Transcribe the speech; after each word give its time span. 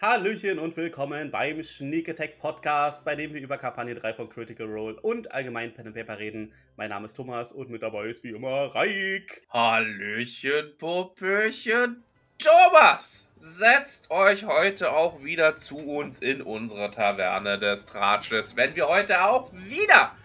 Hallöchen 0.00 0.58
und 0.58 0.76
willkommen 0.76 1.30
beim 1.30 1.62
Sneak 1.62 2.08
Attack 2.08 2.38
Podcast, 2.40 3.04
bei 3.04 3.14
dem 3.14 3.34
wir 3.34 3.40
über 3.40 3.56
Kampagne 3.56 3.94
3 3.94 4.14
von 4.14 4.28
Critical 4.28 4.66
Role 4.66 4.98
und 5.00 5.30
allgemein 5.30 5.72
Pen 5.72 5.86
and 5.86 5.94
Paper 5.94 6.18
reden. 6.18 6.52
Mein 6.76 6.90
Name 6.90 7.06
ist 7.06 7.14
Thomas 7.14 7.52
und 7.52 7.70
mit 7.70 7.82
dabei 7.82 8.06
ist 8.06 8.24
wie 8.24 8.30
immer 8.30 8.74
Raik. 8.74 9.46
Hallöchen, 9.50 10.76
Popöchen. 10.78 12.02
Thomas, 12.38 13.30
setzt 13.36 14.10
euch 14.10 14.44
heute 14.44 14.92
auch 14.92 15.22
wieder 15.22 15.54
zu 15.54 15.78
uns 15.78 16.18
in 16.18 16.42
unsere 16.42 16.90
Taverne 16.90 17.60
des 17.60 17.86
Tratsches, 17.86 18.56
wenn 18.56 18.74
wir 18.74 18.88
heute 18.88 19.24
auch 19.24 19.52
wieder 19.52 20.16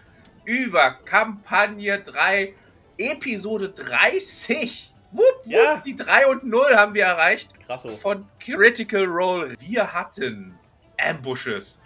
über 0.44 0.90
Kampagne 1.04 2.00
3, 2.00 2.54
Episode 2.96 3.68
30 3.68 4.94
Wupp, 5.10 5.24
wupp, 5.44 5.46
Ja. 5.46 5.82
die 5.84 5.96
3 5.96 6.26
und 6.26 6.44
0 6.44 6.76
haben 6.76 6.94
wir 6.94 7.04
erreicht 7.04 7.58
Krasso. 7.60 7.88
von 7.88 8.26
Critical 8.40 9.04
Role. 9.04 9.54
Wir 9.60 9.92
hatten 9.92 10.58
Ambushes, 11.00 11.80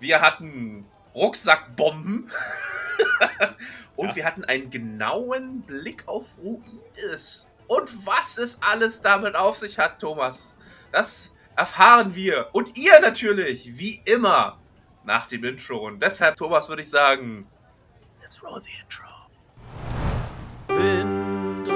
wir 0.00 0.20
hatten 0.20 0.86
Rucksackbomben 1.14 2.30
und 3.96 4.08
Ja. 4.10 4.16
wir 4.16 4.24
hatten 4.24 4.44
einen 4.44 4.70
genauen 4.70 5.60
Blick 5.62 6.02
auf 6.06 6.34
Ruides. 6.42 7.50
Und 7.66 8.06
was 8.06 8.38
es 8.38 8.60
alles 8.62 9.00
damit 9.02 9.34
auf 9.36 9.56
sich 9.58 9.78
hat, 9.78 9.98
Thomas, 10.00 10.56
das 10.90 11.34
erfahren 11.56 12.14
wir. 12.14 12.48
Und 12.52 12.76
ihr 12.76 12.98
natürlich, 13.00 13.78
wie 13.78 14.00
immer, 14.06 14.58
nach 15.04 15.26
dem 15.26 15.44
Intro. 15.44 15.86
Und 15.86 16.00
deshalb, 16.00 16.36
Thomas, 16.36 16.68
würde 16.68 16.82
ich 16.82 16.90
sagen, 16.90 17.46
let's 18.22 18.42
roll 18.42 18.60
the 18.62 18.70
intro. 18.80 19.08
Wind 20.68 21.21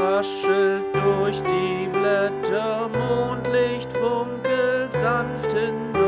raschelt 0.07 0.85
durch 0.95 1.43
die 1.43 1.89
Blätter, 1.89 2.89
Mondlicht 2.89 3.93
funkelt 3.93 4.93
sanft 5.01 5.53
hindurch. 5.53 6.07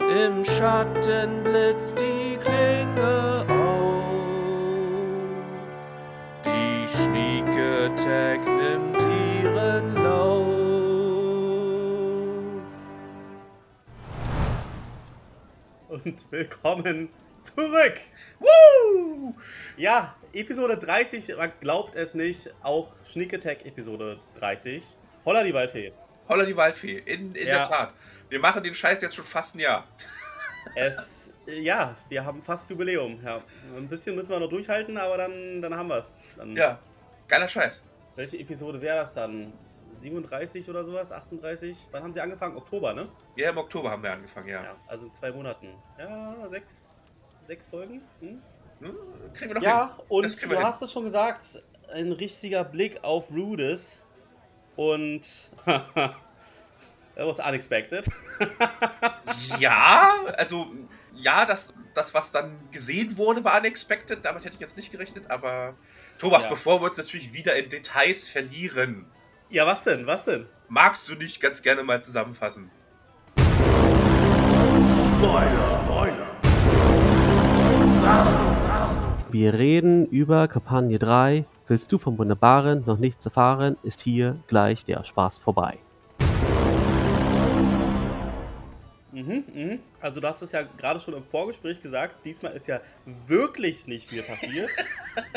Im 0.00 0.44
Schatten 0.44 1.42
blitzt 1.44 1.98
die 2.00 2.36
Klinge 2.36 3.44
auf. 3.48 4.04
Die 6.44 6.86
Schnieke 6.88 7.90
Tag 7.96 8.40
nimmt 8.46 9.02
ihren 9.42 9.94
Lauf. 9.94 10.46
Und 15.88 16.26
willkommen 16.30 17.08
zurück. 17.38 17.94
Woo! 18.40 19.34
Ja, 19.76 20.14
Episode 20.32 20.76
30, 20.76 21.36
man 21.36 21.52
glaubt 21.60 21.94
es 21.94 22.14
nicht, 22.14 22.52
auch 22.62 22.92
Sneak 23.06 23.32
Attack 23.34 23.64
Episode 23.64 24.18
30. 24.38 24.82
Holla 25.24 25.42
die 25.42 25.54
Waldfee. 25.54 25.92
Holla 26.28 26.44
die 26.44 26.56
Waldfee, 26.56 26.98
in, 26.98 27.32
in 27.32 27.46
Ja. 27.46 27.58
der 27.60 27.68
Tat. 27.68 27.94
Wir 28.28 28.40
machen 28.40 28.62
den 28.62 28.74
Scheiß 28.74 29.00
jetzt 29.02 29.14
schon 29.16 29.24
fast 29.24 29.54
ein 29.54 29.60
Jahr. 29.60 29.86
Es, 30.74 31.32
ja, 31.46 31.94
wir 32.10 32.24
haben 32.24 32.42
fast 32.42 32.68
Jubiläum. 32.68 33.18
Ja. 33.24 33.40
Ein 33.74 33.88
bisschen 33.88 34.14
müssen 34.14 34.32
wir 34.32 34.40
noch 34.40 34.50
durchhalten, 34.50 34.98
aber 34.98 35.16
dann, 35.16 35.62
dann 35.62 35.74
haben 35.74 35.88
wir 35.88 35.96
es. 35.98 36.20
Ja, 36.54 36.78
geiler 37.26 37.48
Scheiß. 37.48 37.82
Welche 38.16 38.36
Episode 38.38 38.80
wäre 38.80 38.96
das 38.96 39.14
dann? 39.14 39.52
37 39.92 40.68
oder 40.68 40.84
sowas? 40.84 41.10
38? 41.12 41.86
Wann 41.92 42.02
haben 42.02 42.12
sie 42.12 42.20
angefangen? 42.20 42.56
Oktober, 42.56 42.92
ne? 42.92 43.08
Ja, 43.36 43.50
im 43.50 43.58
Oktober 43.58 43.90
haben 43.92 44.02
wir 44.02 44.10
angefangen, 44.12 44.48
ja. 44.48 44.62
Ja, 44.62 44.76
also 44.88 45.06
in 45.06 45.12
zwei 45.12 45.30
Monaten. 45.32 45.72
Ja, 45.98 46.34
sechs, 46.48 47.17
sechs 47.48 47.66
Folgen? 47.66 48.00
Hm? 48.20 48.40
Hm, 48.80 48.96
Kriegen 49.34 49.50
wir 49.50 49.54
doch 49.56 49.62
Ja, 49.62 49.96
hin. 49.96 50.04
und 50.08 50.42
du 50.42 50.48
hin. 50.56 50.62
hast 50.64 50.82
es 50.82 50.92
schon 50.92 51.02
gesagt, 51.04 51.42
ein 51.92 52.12
richtiger 52.12 52.62
Blick 52.62 53.02
auf 53.02 53.30
Rudes. 53.32 54.02
Und 54.76 55.50
that 55.64 56.12
was 57.16 57.40
unexpected. 57.40 58.06
Ja, 59.58 60.24
also, 60.36 60.66
ja, 61.14 61.46
das, 61.46 61.72
das, 61.94 62.12
was 62.12 62.30
dann 62.32 62.58
gesehen 62.70 63.16
wurde, 63.16 63.42
war 63.44 63.58
unexpected. 63.58 64.24
Damit 64.24 64.44
hätte 64.44 64.54
ich 64.54 64.60
jetzt 64.60 64.76
nicht 64.76 64.90
gerechnet, 64.92 65.30
aber. 65.30 65.74
Thomas, 66.18 66.44
Ja. 66.44 66.50
bevor 66.50 66.80
wir 66.80 66.84
uns 66.86 66.96
natürlich 66.96 67.32
wieder 67.32 67.56
in 67.56 67.68
Details 67.70 68.26
verlieren, 68.28 69.06
ja, 69.48 69.66
was 69.66 69.84
denn? 69.84 70.06
Was 70.06 70.26
denn? 70.26 70.46
magst 70.68 71.08
du 71.08 71.14
nicht 71.14 71.40
ganz 71.40 71.62
gerne 71.62 71.82
mal 71.82 72.02
zusammenfassen? 72.02 72.70
Wir 79.30 79.54
reden 79.54 80.06
über 80.06 80.48
Kampagne 80.48 80.98
3. 80.98 81.44
Willst 81.66 81.92
du 81.92 81.98
vom 81.98 82.18
Wunderbaren 82.18 82.82
noch 82.86 82.98
nichts 82.98 83.24
erfahren, 83.26 83.76
ist 83.82 84.00
hier 84.00 84.36
gleich 84.46 84.84
der 84.84 85.04
Spaß 85.04 85.38
vorbei. 85.38 85.78
Mhm, 89.12 89.44
mhm. 89.54 89.78
Also 90.00 90.20
du 90.20 90.28
hast 90.28 90.42
es 90.42 90.52
ja 90.52 90.62
gerade 90.62 90.98
schon 91.00 91.14
im 91.14 91.24
Vorgespräch 91.24 91.82
gesagt, 91.82 92.24
diesmal 92.24 92.52
ist 92.52 92.66
ja 92.68 92.80
wirklich 93.26 93.86
nicht 93.86 94.08
viel 94.08 94.22
passiert. 94.22 94.70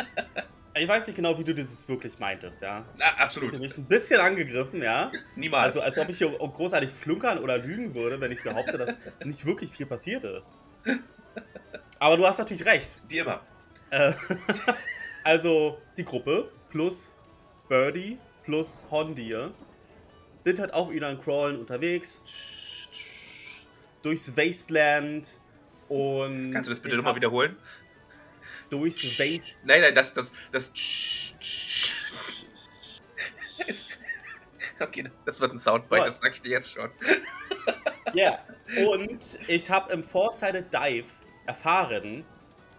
ich 0.75 0.87
weiß 0.87 1.07
nicht 1.07 1.15
genau, 1.15 1.37
wie 1.37 1.43
du 1.43 1.53
dieses 1.53 1.87
wirklich 1.89 2.17
meintest, 2.19 2.61
ja. 2.61 2.85
Na, 2.97 3.05
Du 3.11 3.23
absolut. 3.23 3.59
mich 3.59 3.77
ein 3.77 3.85
bisschen 3.85 4.19
angegriffen, 4.19 4.81
ja. 4.81 5.11
Niemals. 5.35 5.75
Also 5.75 5.81
als 5.81 5.97
ob 5.97 6.09
ich 6.09 6.17
hier 6.17 6.29
großartig 6.29 6.89
flunkern 6.89 7.39
oder 7.39 7.57
lügen 7.57 7.93
würde, 7.93 8.21
wenn 8.21 8.31
ich 8.31 8.43
behaupte, 8.43 8.77
dass 8.77 8.95
nicht 9.23 9.45
wirklich 9.45 9.69
viel 9.71 9.85
passiert 9.85 10.23
ist. 10.23 10.55
Aber 12.01 12.17
du 12.17 12.25
hast 12.25 12.39
natürlich 12.39 12.65
recht. 12.65 12.99
Wie 13.07 13.19
immer. 13.19 13.41
Äh, 13.91 14.11
also 15.23 15.77
die 15.95 16.03
Gruppe 16.03 16.51
plus 16.71 17.13
Birdie 17.69 18.17
plus 18.43 18.83
Hondir 18.89 19.53
sind 20.39 20.59
halt 20.59 20.73
auf 20.73 20.91
ihren 20.91 21.19
Crawlen 21.21 21.59
unterwegs 21.59 22.89
durchs 24.01 24.35
Wasteland 24.35 25.39
und 25.89 26.51
Kannst 26.51 26.69
du 26.69 26.73
das 26.73 26.79
bitte 26.79 26.97
nochmal 26.97 27.15
wiederholen? 27.15 27.55
Durchs 28.71 29.03
Wasteland. 29.19 29.63
Nein, 29.63 29.81
nein, 29.81 29.93
das, 29.93 30.11
das, 30.11 30.33
das. 30.51 30.71
Okay, 34.79 35.07
das 35.25 35.39
wird 35.39 35.53
ein 35.53 35.59
Soundbite, 35.59 36.05
das 36.05 36.17
sag 36.17 36.33
ich 36.33 36.41
dir 36.41 36.53
jetzt 36.53 36.73
schon. 36.73 36.89
Ja. 38.15 38.39
Und 38.87 39.37
ich 39.47 39.69
habe 39.69 39.93
im 39.93 40.01
Four-Sided 40.01 40.73
Dive 40.73 41.20
erfahren, 41.51 42.23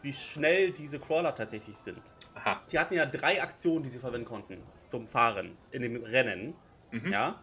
wie 0.00 0.14
schnell 0.14 0.72
diese 0.72 0.98
Crawler 0.98 1.34
tatsächlich 1.34 1.76
sind. 1.76 2.00
Aha. 2.34 2.62
Die 2.70 2.78
hatten 2.78 2.94
ja 2.94 3.04
drei 3.04 3.42
Aktionen, 3.42 3.82
die 3.82 3.90
sie 3.90 3.98
verwenden 3.98 4.26
konnten 4.26 4.62
zum 4.84 5.06
Fahren 5.06 5.56
in 5.70 5.82
dem 5.82 6.02
Rennen. 6.02 6.54
Mhm. 6.90 7.12
Ja. 7.12 7.38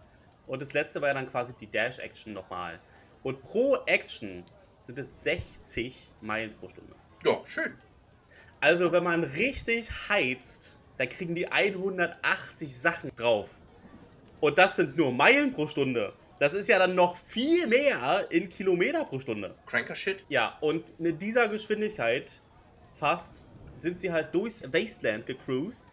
Und 0.48 0.62
das 0.62 0.74
letzte 0.74 1.00
war 1.02 1.10
ja 1.10 1.14
dann 1.14 1.30
quasi 1.30 1.54
die 1.54 1.68
Dash-Action 1.68 2.34
nochmal. 2.34 2.80
Und 3.22 3.44
pro 3.44 3.78
Action 3.86 4.44
sind 4.80 4.98
es 4.98 5.22
60 5.24 6.12
Meilen 6.22 6.52
pro 6.56 6.68
Stunde. 6.68 6.96
Ja, 7.24 7.40
schön. 7.46 7.76
Also, 8.60 8.92
wenn 8.92 9.04
man 9.04 9.24
richtig 9.24 9.92
heizt, 10.10 10.82
dann 10.98 11.10
kriegen 11.10 11.36
die 11.36 11.50
180 11.52 12.76
Sachen 12.76 13.12
drauf. 13.16 13.60
Und 14.40 14.58
das 14.58 14.78
sind 14.78 14.98
nur 14.98 15.12
Meilen 15.12 15.54
pro 15.54 15.68
Stunde. 15.68 16.14
Das 16.40 16.54
ist 16.54 16.70
ja 16.70 16.80
dann 16.80 16.96
noch 16.96 17.18
viel 17.18 17.68
mehr 17.68 18.26
in 18.30 18.48
Kilometer 18.48 19.04
pro 19.04 19.20
Stunde. 19.20 19.56
Cranker 19.66 19.94
Shit. 19.96 20.24
Ja, 20.30 20.58
und 20.62 20.98
mit 21.00 21.22
dieser 21.22 21.50
Geschwindigkeit 21.50 22.42
fast 22.94 23.44
sind 23.78 23.98
sie 23.98 24.12
halt 24.12 24.34
durchs 24.34 24.64
Wasteland 24.64 25.26
gecruised. 25.26 25.88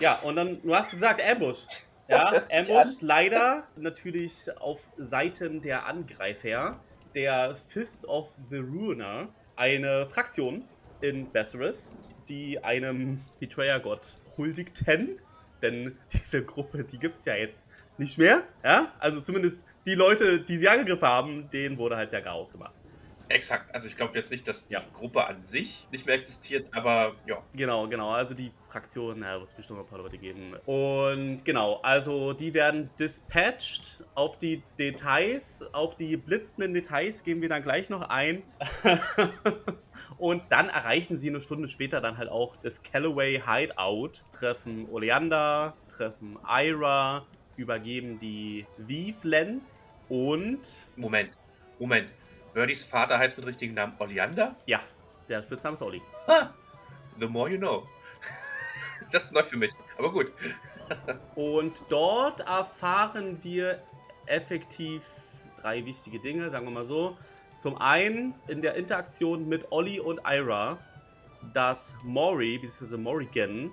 Ja, 0.00 0.16
und 0.20 0.36
dann, 0.36 0.60
du 0.62 0.74
hast 0.74 0.90
gesagt, 0.90 1.22
Ambush. 1.24 1.66
Ja, 2.08 2.42
Ambush 2.52 2.96
leider 3.00 3.68
natürlich 3.76 4.50
auf 4.58 4.90
Seiten 4.98 5.62
der 5.62 5.86
Angreifer, 5.86 6.78
der 7.14 7.56
Fist 7.56 8.04
of 8.06 8.36
the 8.50 8.58
Ruiner, 8.58 9.28
eine 9.56 10.06
Fraktion 10.06 10.64
in 11.00 11.30
Besseris, 11.30 11.90
die 12.28 12.62
einem 12.62 13.18
Betrayer-Gott 13.40 14.18
huldigten. 14.36 15.22
Denn 15.62 15.96
diese 16.12 16.44
Gruppe, 16.44 16.84
die 16.84 16.98
gibt's 16.98 17.24
ja 17.24 17.34
jetzt 17.34 17.68
nicht 17.98 18.18
mehr. 18.18 18.42
Ja, 18.64 18.92
also 18.98 19.20
zumindest 19.20 19.64
die 19.86 19.94
Leute, 19.94 20.40
die 20.40 20.56
sie 20.56 20.68
angegriffen 20.68 21.08
haben, 21.08 21.50
denen 21.50 21.78
wurde 21.78 21.96
halt 21.96 22.12
der 22.12 22.22
Chaos 22.22 22.52
gemacht. 22.52 22.74
Exakt. 23.28 23.74
Also 23.74 23.88
ich 23.88 23.96
glaube 23.96 24.16
jetzt 24.16 24.30
nicht, 24.30 24.46
dass 24.46 24.66
die 24.66 24.74
Ja. 24.74 24.82
Gruppe 24.92 25.26
an 25.26 25.44
sich 25.44 25.86
nicht 25.90 26.06
mehr 26.06 26.14
existiert, 26.14 26.66
aber 26.72 27.14
ja. 27.26 27.42
Genau, 27.56 27.86
genau. 27.88 28.10
Also 28.10 28.34
die 28.34 28.52
Fraktion, 28.68 29.20
na, 29.20 29.34
wird 29.34 29.44
es 29.44 29.54
bestimmt 29.54 29.78
noch 29.78 29.86
ein 29.86 29.90
paar 29.90 29.98
Leute 29.98 30.18
geben. 30.18 30.54
Und 30.66 31.44
genau, 31.44 31.80
also 31.82 32.32
die 32.32 32.54
werden 32.54 32.90
dispatched. 32.98 34.04
Auf 34.14 34.38
die 34.38 34.62
Details, 34.78 35.64
auf 35.72 35.96
die 35.96 36.16
blitzenden 36.16 36.74
Details 36.74 37.24
gehen 37.24 37.40
wir 37.42 37.48
dann 37.48 37.62
gleich 37.62 37.90
noch 37.90 38.02
ein. 38.08 38.42
Und 40.18 40.44
dann 40.50 40.68
erreichen 40.68 41.16
sie 41.16 41.28
eine 41.28 41.40
Stunde 41.40 41.68
später 41.68 42.00
dann 42.00 42.16
halt 42.16 42.28
auch 42.30 42.56
das 42.56 42.82
Callaway 42.82 43.40
Hideout, 43.44 44.12
treffen 44.32 44.88
Oleander, 44.90 45.74
treffen 45.88 46.38
Ira, 46.48 47.26
übergeben 47.56 48.18
die 48.18 48.66
Vive-Lens 48.78 49.94
und 50.08 50.88
Moment. 50.96 51.32
Moment. 51.78 52.12
Birdies 52.54 52.84
Vater 52.84 53.18
heißt 53.18 53.36
mit 53.38 53.46
richtigen 53.46 53.74
Namen 53.74 53.94
Oleander? 53.98 54.56
ja, 54.66 54.80
der 55.28 55.42
Spitzname 55.42 55.74
ist 55.74 55.82
Olli. 55.82 56.02
Ah, 56.26 56.48
the 57.18 57.26
more 57.26 57.50
you 57.50 57.58
know. 57.58 57.86
Das 59.10 59.24
ist 59.24 59.32
neu 59.32 59.42
für 59.42 59.56
mich. 59.58 59.72
Aber 59.98 60.10
gut. 60.10 60.32
Und 61.34 61.84
dort 61.90 62.40
erfahren 62.40 63.38
wir 63.42 63.82
effektiv 64.26 65.04
drei 65.60 65.84
wichtige 65.84 66.18
Dinge, 66.18 66.48
sagen 66.50 66.64
wir 66.66 66.70
mal 66.70 66.84
so. 66.84 67.16
Zum 67.56 67.76
einen 67.78 68.34
in 68.48 68.62
der 68.62 68.74
Interaktion 68.74 69.48
mit 69.48 69.70
Olli 69.70 70.00
und 70.00 70.20
Ira, 70.26 70.78
dass 71.52 71.94
Mori 72.02 72.58
bzw. 72.58 72.96
Morrigan 72.96 73.70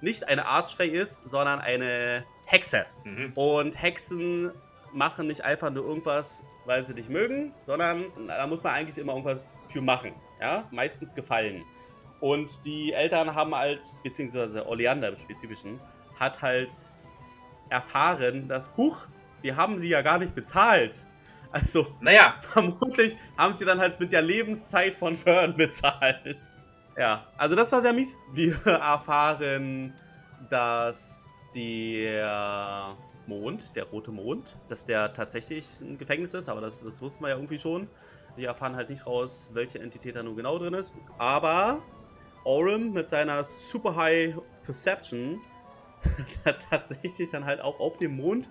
nicht 0.00 0.26
eine 0.28 0.44
Archfey 0.46 0.88
ist, 0.88 1.26
sondern 1.26 1.60
eine 1.60 2.24
Hexe. 2.46 2.86
Mhm. 3.04 3.32
Und 3.34 3.80
Hexen 3.80 4.52
machen 4.92 5.26
nicht 5.28 5.42
einfach 5.42 5.70
nur 5.70 5.86
irgendwas, 5.86 6.42
weil 6.66 6.82
sie 6.82 6.94
dich 6.94 7.08
mögen, 7.08 7.52
sondern 7.58 8.06
da 8.26 8.46
muss 8.46 8.62
man 8.62 8.74
eigentlich 8.74 8.98
immer 8.98 9.12
irgendwas 9.12 9.54
für 9.66 9.80
machen. 9.80 10.14
Ja, 10.40 10.68
meistens 10.70 11.14
gefallen. 11.14 11.64
Und 12.20 12.64
die 12.64 12.92
Eltern 12.92 13.34
haben 13.34 13.54
halt, 13.54 13.80
beziehungsweise 14.02 14.66
Oleander 14.66 15.08
im 15.08 15.16
Spezifischen, 15.16 15.80
hat 16.18 16.40
halt 16.42 16.72
erfahren, 17.68 18.48
dass, 18.48 18.76
huch, 18.76 19.06
wir 19.42 19.56
haben 19.56 19.78
sie 19.78 19.88
ja 19.88 20.02
gar 20.02 20.18
nicht 20.18 20.34
bezahlt. 20.34 21.04
Also 21.52 21.86
Naja, 22.00 22.34
vermutlich 22.40 23.16
haben 23.36 23.54
sie 23.54 23.64
dann 23.64 23.78
halt 23.78 24.00
mit 24.00 24.12
der 24.12 24.22
Lebenszeit 24.22 24.96
von 24.96 25.16
Fern 25.16 25.56
bezahlt. 25.56 26.36
Ja, 26.96 27.26
also 27.36 27.54
das 27.54 27.70
war 27.72 27.82
sehr 27.82 27.92
mies. 27.92 28.16
Wir 28.32 28.54
erfahren, 28.66 29.94
dass 30.48 31.26
der 31.54 32.96
Mond, 33.26 33.76
der 33.76 33.84
rote 33.84 34.10
Mond, 34.10 34.56
dass 34.68 34.84
der 34.84 35.12
tatsächlich 35.12 35.80
ein 35.80 35.98
Gefängnis 35.98 36.34
ist, 36.34 36.48
aber 36.48 36.60
das, 36.60 36.82
das 36.82 37.00
wussten 37.00 37.24
wir 37.24 37.30
ja 37.30 37.36
irgendwie 37.36 37.58
schon. 37.58 37.88
Wir 38.36 38.48
erfahren 38.48 38.76
halt 38.76 38.90
nicht 38.90 39.06
raus, 39.06 39.50
welche 39.54 39.78
Entität 39.80 40.16
da 40.16 40.22
nur 40.22 40.36
genau 40.36 40.58
drin 40.58 40.74
ist. 40.74 40.94
Aber 41.18 41.82
Orem 42.44 42.92
mit 42.92 43.08
seiner 43.08 43.44
Super 43.44 43.96
High 43.96 44.34
Perception 44.64 45.40
hat 46.44 46.66
tatsächlich 46.70 47.30
dann 47.30 47.44
halt 47.44 47.60
auch 47.60 47.78
auf 47.80 47.96
dem 47.96 48.16
Mond 48.16 48.48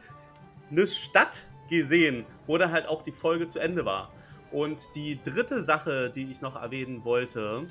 eine 0.71 0.87
Stadt 0.87 1.47
gesehen, 1.69 2.25
wo 2.47 2.57
dann 2.57 2.71
halt 2.71 2.87
auch 2.87 3.01
die 3.01 3.11
Folge 3.11 3.47
zu 3.47 3.59
Ende 3.59 3.85
war. 3.85 4.11
Und 4.51 4.95
die 4.95 5.21
dritte 5.21 5.63
Sache, 5.63 6.09
die 6.09 6.29
ich 6.29 6.41
noch 6.41 6.55
erwähnen 6.55 7.03
wollte, 7.03 7.67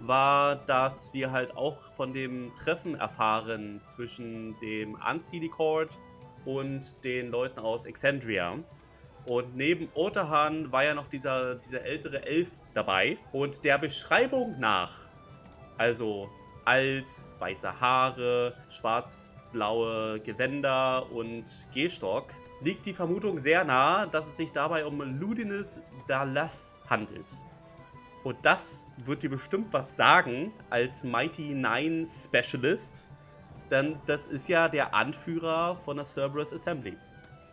war, 0.00 0.56
dass 0.56 1.12
wir 1.12 1.32
halt 1.32 1.56
auch 1.56 1.80
von 1.80 2.12
dem 2.12 2.54
Treffen 2.54 2.94
erfahren 2.94 3.80
zwischen 3.82 4.58
dem 4.60 4.94
Unseelie 4.94 5.50
und 6.44 7.04
den 7.04 7.30
Leuten 7.30 7.60
aus 7.60 7.86
Exandria. 7.86 8.58
Und 9.26 9.56
neben 9.56 9.88
Otahan 9.94 10.72
war 10.72 10.84
ja 10.84 10.94
noch 10.94 11.08
dieser, 11.08 11.56
dieser 11.56 11.82
ältere 11.82 12.24
Elf 12.24 12.60
dabei. 12.72 13.18
Und 13.32 13.64
der 13.64 13.78
Beschreibung 13.78 14.58
nach, 14.58 14.92
also 15.76 16.30
alt, 16.64 17.10
weiße 17.38 17.80
Haare, 17.80 18.54
schwarz-blaue 18.70 20.20
Gewänder 20.20 21.10
und 21.12 21.68
Gehstock, 21.74 22.32
liegt 22.62 22.86
die 22.86 22.94
Vermutung 22.94 23.38
sehr 23.38 23.64
nah, 23.64 24.06
dass 24.06 24.26
es 24.26 24.36
sich 24.36 24.52
dabei 24.52 24.84
um 24.86 25.00
Ludinus 25.20 25.82
Dalath 26.06 26.78
handelt. 26.88 27.32
Und 28.24 28.36
das 28.42 28.86
wird 29.04 29.22
dir 29.22 29.30
bestimmt 29.30 29.72
was 29.72 29.96
sagen 29.96 30.52
als 30.70 31.04
Mighty 31.04 31.54
Nine 31.54 32.06
Specialist, 32.06 33.07
denn 33.70 33.98
das 34.06 34.26
ist 34.26 34.48
ja 34.48 34.68
der 34.68 34.94
Anführer 34.94 35.76
von 35.76 35.96
der 35.96 36.04
Cerberus 36.06 36.52
Assembly. 36.52 36.96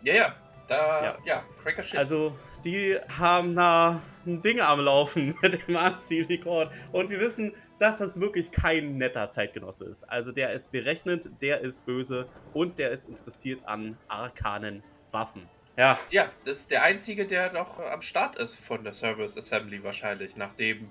ja, 0.02 0.14
ja. 0.14 0.36
Da, 0.68 1.04
Ja. 1.04 1.18
ja, 1.26 1.46
Cracker 1.62 1.84
Shit. 1.84 2.00
Also, 2.00 2.36
die 2.64 2.98
haben 3.20 3.56
da 3.56 4.02
ein 4.26 4.42
Ding 4.42 4.60
am 4.60 4.80
Laufen 4.80 5.36
mit 5.42 5.68
dem 5.68 5.78
Anziehrekord. 5.78 6.74
Und 6.92 7.10
wir 7.10 7.20
wissen, 7.20 7.54
dass 7.78 8.00
das 8.00 8.20
wirklich 8.20 8.52
kein 8.52 8.98
netter 8.98 9.30
Zeitgenosse 9.30 9.86
ist. 9.86 10.04
Also, 10.06 10.32
der 10.32 10.52
ist 10.54 10.72
berechnet, 10.72 11.30
der 11.42 11.62
ist 11.62 11.86
böse 11.86 12.28
und 12.54 12.80
der 12.80 12.90
ist 12.92 13.10
interessiert 13.10 13.62
an 13.68 13.98
arkanen 14.08 14.84
Waffen. 15.12 15.48
Ja, 15.78 16.00
ja, 16.10 16.32
das 16.46 16.60
ist 16.60 16.72
der 16.72 16.84
einzige, 16.84 17.28
der 17.28 17.52
noch 17.52 17.80
am 17.80 18.02
Start 18.02 18.38
ist 18.38 18.56
von 18.56 18.84
der 18.84 18.94
Service 18.94 19.38
Assembly 19.38 19.84
wahrscheinlich, 19.84 20.36
nachdem 20.38 20.90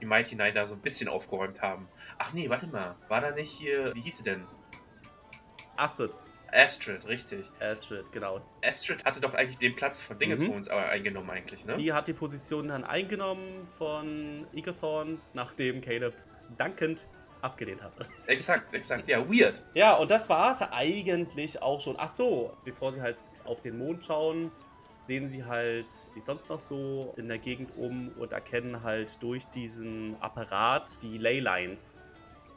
die 0.00 0.06
Mighty 0.06 0.36
Nine 0.36 0.52
da 0.52 0.66
so 0.66 0.74
ein 0.74 0.80
bisschen 0.80 1.08
aufgeräumt 1.08 1.62
haben. 1.62 1.88
Ach 2.18 2.32
nee, 2.34 2.48
warte 2.48 2.66
mal. 2.66 2.94
War 3.08 3.20
da 3.20 3.30
nicht 3.30 3.50
hier, 3.50 3.92
wie 3.94 4.00
hieß 4.02 4.18
sie 4.18 4.24
denn? 4.24 4.44
Astrid. 5.78 6.10
Astrid, 6.50 7.06
richtig. 7.06 7.50
Astrid, 7.60 8.10
genau. 8.10 8.40
Astrid 8.64 9.04
hatte 9.04 9.20
doch 9.20 9.34
eigentlich 9.34 9.58
den 9.58 9.76
Platz 9.76 10.00
von 10.00 10.18
Dingenswohns 10.18 10.66
Mhm. 10.66 10.72
aber 10.72 10.88
eingenommen 10.88 11.28
eigentlich, 11.30 11.64
ne? 11.66 11.76
Die 11.76 11.92
hat 11.92 12.08
die 12.08 12.14
Position 12.14 12.68
dann 12.68 12.84
eingenommen 12.84 13.66
von 13.68 14.46
Ikeforn, 14.54 15.20
nachdem 15.34 15.80
Caleb 15.82 16.14
dankend 16.56 17.06
abgelehnt 17.42 17.82
hatte. 17.82 18.06
Exakt, 18.26 18.72
exakt. 18.74 19.08
Ja, 19.08 19.28
weird. 19.28 19.62
Ja, 19.74 19.94
und 19.96 20.10
das 20.10 20.28
war 20.28 20.50
es 20.52 20.62
eigentlich 20.62 21.60
auch 21.62 21.80
schon. 21.80 21.96
Ach 21.98 22.08
so, 22.08 22.56
bevor 22.64 22.92
sie 22.92 23.00
halt 23.02 23.16
auf 23.44 23.60
den 23.60 23.76
Mond 23.78 24.04
schauen, 24.04 24.50
sehen 24.98 25.28
sie 25.28 25.44
halt 25.44 25.88
sich 25.88 26.24
sonst 26.24 26.48
noch 26.50 26.58
so 26.58 27.12
in 27.16 27.28
der 27.28 27.38
Gegend 27.38 27.70
um 27.76 28.08
und 28.18 28.32
erkennen 28.32 28.82
halt 28.82 29.22
durch 29.22 29.44
diesen 29.46 30.16
Apparat 30.20 31.00
die 31.02 31.18
Leylines. 31.18 32.02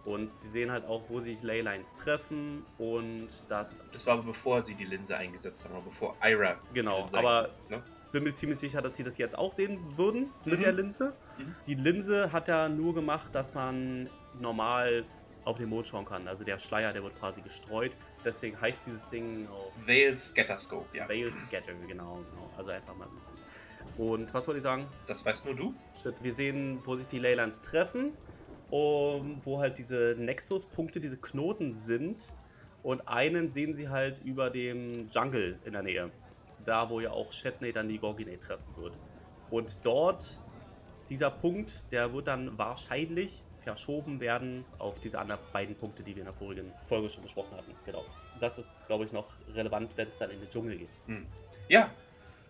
Und 0.06 0.36
sie 0.36 0.48
sehen 0.48 0.72
halt 0.72 0.86
auch, 0.86 1.04
wo 1.10 1.20
sich 1.20 1.44
Leylines 1.44 1.96
treffen 1.96 2.66
und 2.80 3.28
das, 3.50 3.84
Das 3.92 4.06
war 4.08 4.16
aber 4.16 4.24
bevor 4.24 4.62
sie 4.64 4.74
die 4.76 4.86
Linse 4.86 5.16
eingesetzt 5.16 5.64
haben, 5.64 5.74
oder 5.76 5.84
bevor 5.84 6.16
Ira. 6.24 6.58
genau, 6.74 7.08
aber 7.14 7.50
ne? 7.70 7.84
bin 8.12 8.24
mir 8.24 8.34
ziemlich 8.34 8.60
sicher, 8.60 8.82
dass 8.82 8.96
sie 8.96 9.04
das 9.04 9.18
jetzt 9.20 9.38
auch 9.38 9.54
sehen 9.54 9.80
würden 9.98 10.32
mit 10.44 10.60
Mhm. 10.60 10.64
der 10.64 10.72
Linse. 10.74 11.14
Mhm. 11.38 11.56
Die 11.68 11.76
Linse 11.76 12.32
hat 12.32 12.48
ja 12.48 12.68
nur 12.68 12.96
gemacht, 12.96 13.34
dass 13.36 13.54
man 13.54 14.10
normal 14.40 15.06
auf 15.46 15.58
den 15.58 15.70
Mond 15.70 15.88
schauen 15.88 16.06
kann. 16.06 16.28
Also 16.28 16.44
der 16.44 16.58
Schleier, 16.60 16.94
der 16.94 17.04
wird 17.04 17.18
quasi 17.20 17.42
gestreut. 17.42 17.92
Deswegen 18.26 18.60
heißt 18.60 18.86
dieses 18.88 19.08
Ding 19.08 19.48
auch 19.50 19.72
Veil 19.88 20.16
Scatterscope, 20.16 20.86
ja. 20.98 21.08
Veil 21.10 21.32
Scatter, 21.32 21.74
genau, 21.88 22.20
genau. 22.32 22.50
Also 22.58 22.72
einfach 22.72 22.96
mal 22.96 23.08
so 23.10 23.16
ein. 23.16 23.98
Und 23.98 24.34
was 24.34 24.48
wollte 24.48 24.58
ich 24.58 24.64
sagen? 24.64 24.88
Das 25.08 25.24
weißt 25.26 25.46
nur 25.46 25.56
du. 25.56 25.74
Shit, 26.02 26.16
Wir 26.22 26.34
sehen, 26.34 26.80
wo 26.84 26.96
sich 26.96 27.08
die 27.08 27.18
Leylines 27.20 27.62
treffen, 27.62 28.14
um, 28.72 29.38
wo 29.46 29.60
halt 29.60 29.78
diese 29.78 30.16
Nexus-Punkte, 30.18 31.00
diese 31.00 31.18
Knoten 31.18 31.72
sind. 31.72 32.34
Und 32.84 33.08
einen 33.08 33.50
sehen 33.52 33.76
sie 33.76 33.90
halt 33.90 34.20
über 34.20 34.50
dem 34.50 35.08
Jungle 35.10 35.60
in 35.66 35.74
der 35.74 35.84
Nähe. 35.84 36.12
Da, 36.66 36.90
wo 36.90 37.00
ja 37.00 37.12
auch 37.12 37.32
Shetney 37.32 37.72
dann 37.72 37.88
die 37.88 38.00
Gorgine 38.00 38.40
treffen 38.40 38.76
wird. 38.78 38.98
Und 39.52 39.86
dort, 39.86 40.40
dieser 41.10 41.30
Punkt, 41.30 41.92
der 41.92 42.14
wird 42.14 42.28
dann 42.28 42.58
wahrscheinlich 42.58 43.44
verschoben 43.60 44.20
werden 44.20 44.66
auf 44.80 45.00
diese 45.00 45.20
anderen 45.20 45.42
beiden 45.54 45.76
Punkte, 45.76 46.02
die 46.02 46.16
wir 46.16 46.22
in 46.22 46.26
der 46.26 46.34
vorigen 46.34 46.72
Folge 46.86 47.10
schon 47.10 47.24
besprochen 47.24 47.56
hatten. 47.56 47.74
Genau. 47.86 48.06
Das 48.40 48.58
ist, 48.58 48.88
glaube 48.88 49.04
ich, 49.04 49.12
noch 49.12 49.28
relevant, 49.54 49.92
wenn 49.98 50.08
es 50.08 50.18
dann 50.18 50.32
in 50.32 50.40
den 50.40 50.50
Dschungel 50.50 50.78
geht. 50.78 50.98
Ja, 51.68 51.92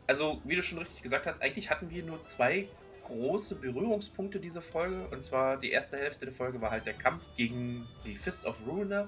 also 0.07 0.41
wie 0.45 0.55
du 0.55 0.63
schon 0.63 0.77
richtig 0.77 1.01
gesagt 1.01 1.25
hast, 1.25 1.41
eigentlich 1.41 1.69
hatten 1.69 1.89
wir 1.89 2.03
nur 2.03 2.23
zwei 2.25 2.67
große 3.11 3.55
Berührungspunkte 3.55 4.39
dieser 4.39 4.61
Folge. 4.61 5.07
Und 5.11 5.23
zwar 5.23 5.57
die 5.57 5.71
erste 5.71 5.97
Hälfte 5.97 6.25
der 6.25 6.33
Folge 6.33 6.61
war 6.61 6.71
halt 6.71 6.85
der 6.85 6.93
Kampf 6.93 7.29
gegen 7.35 7.87
die 8.05 8.15
Fist 8.15 8.45
of 8.45 8.65
Ruiner. 8.65 9.07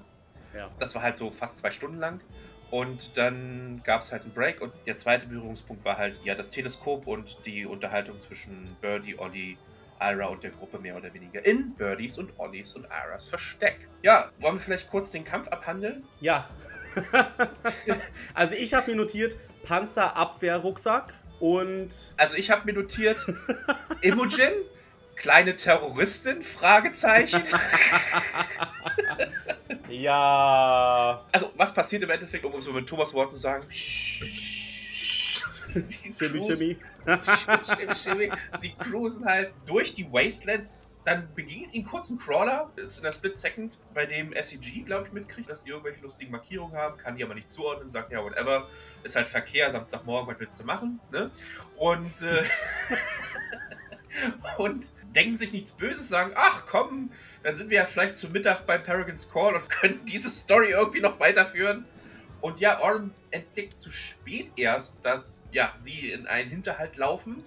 Ja. 0.54 0.70
Das 0.78 0.94
war 0.94 1.02
halt 1.02 1.16
so 1.16 1.30
fast 1.30 1.58
zwei 1.58 1.70
Stunden 1.70 1.98
lang. 1.98 2.20
Und 2.70 3.16
dann 3.16 3.82
gab 3.84 4.02
es 4.02 4.10
halt 4.10 4.22
einen 4.22 4.32
Break 4.32 4.60
und 4.60 4.72
der 4.86 4.96
zweite 4.96 5.26
Berührungspunkt 5.26 5.84
war 5.84 5.96
halt 5.96 6.18
ja 6.24 6.34
das 6.34 6.50
Teleskop 6.50 7.06
und 7.06 7.38
die 7.46 7.66
Unterhaltung 7.66 8.20
zwischen 8.20 8.76
Birdie, 8.80 9.16
Olli, 9.18 9.56
Ira 10.00 10.26
und 10.26 10.42
der 10.42 10.50
Gruppe 10.50 10.78
mehr 10.78 10.96
oder 10.96 11.12
weniger 11.14 11.44
in 11.44 11.74
Birdies 11.74 12.18
und 12.18 12.32
Ollis 12.38 12.74
und 12.74 12.86
Iras 12.86 13.28
Versteck. 13.28 13.88
Ja, 14.02 14.30
wollen 14.40 14.54
wir 14.54 14.60
vielleicht 14.60 14.88
kurz 14.88 15.10
den 15.10 15.24
Kampf 15.24 15.48
abhandeln? 15.48 16.04
Ja. 16.20 16.48
also 18.34 18.54
ich 18.56 18.74
habe 18.74 18.90
mir 18.90 18.96
notiert 18.96 19.36
Panzerabwehrrucksack 19.62 21.12
und 21.40 21.88
Also 22.16 22.36
ich 22.36 22.50
habe 22.50 22.64
mir 22.64 22.72
notiert, 22.72 23.18
Imogen, 24.02 24.52
kleine 25.16 25.56
Terroristin, 25.56 26.42
Fragezeichen. 26.42 27.42
ja. 29.88 31.24
Also 31.32 31.52
was 31.56 31.72
passiert 31.74 32.02
im 32.02 32.10
Endeffekt, 32.10 32.44
um 32.44 32.60
so 32.60 32.72
mit 32.72 32.86
Thomas 32.86 33.12
Worten 33.14 33.32
zu 33.32 33.38
sagen? 33.38 33.64
Sie 35.74 36.12
Shimmy, 36.12 36.38
cruisen- 36.38 36.56
shimmy. 36.56 36.76
Shimmy, 37.66 37.94
shimmy. 38.02 38.30
Sie 38.60 38.74
cruisen 38.78 39.24
halt 39.24 39.50
durch 39.66 39.92
die 39.92 40.04
Wastelands. 40.12 40.76
Dann 41.04 41.28
begegnet 41.34 41.74
ihnen 41.74 41.84
kurz 41.84 42.08
ein 42.08 42.18
Crawler, 42.18 42.70
ist 42.76 42.96
in 42.96 43.02
der 43.02 43.12
Split 43.12 43.36
Second, 43.36 43.78
bei 43.92 44.06
dem 44.06 44.32
SEG, 44.32 44.86
glaube 44.86 45.06
ich, 45.06 45.12
mitkriegt, 45.12 45.50
dass 45.50 45.62
die 45.62 45.70
irgendwelche 45.70 46.00
lustigen 46.00 46.30
Markierungen 46.30 46.76
haben, 46.76 46.96
kann 46.96 47.16
die 47.16 47.24
aber 47.24 47.34
nicht 47.34 47.50
zuordnen, 47.50 47.90
sagt 47.90 48.10
ja, 48.10 48.24
whatever, 48.24 48.68
ist 49.02 49.14
halt 49.14 49.28
Verkehr, 49.28 49.70
Samstagmorgen, 49.70 50.32
was 50.32 50.40
willst 50.40 50.58
du 50.60 50.64
machen, 50.64 51.00
ne? 51.10 51.30
Und, 51.76 52.22
äh, 52.22 52.44
und 54.58 54.86
denken 55.14 55.36
sich 55.36 55.52
nichts 55.52 55.72
Böses, 55.72 56.08
sagen, 56.08 56.32
ach 56.36 56.64
komm, 56.66 57.10
dann 57.42 57.54
sind 57.54 57.68
wir 57.68 57.78
ja 57.78 57.84
vielleicht 57.84 58.16
zu 58.16 58.30
Mittag 58.30 58.64
bei 58.66 58.78
Paragon's 58.78 59.30
Call 59.30 59.54
und 59.54 59.68
können 59.68 60.04
diese 60.06 60.30
Story 60.30 60.70
irgendwie 60.70 61.00
noch 61.00 61.20
weiterführen. 61.20 61.84
Und 62.40 62.60
ja, 62.60 62.80
Orm 62.80 63.12
entdeckt 63.30 63.80
zu 63.80 63.90
spät 63.90 64.52
erst, 64.56 64.98
dass 65.02 65.46
ja, 65.52 65.72
sie 65.74 66.10
in 66.10 66.26
einen 66.26 66.50
Hinterhalt 66.50 66.96
laufen. 66.96 67.44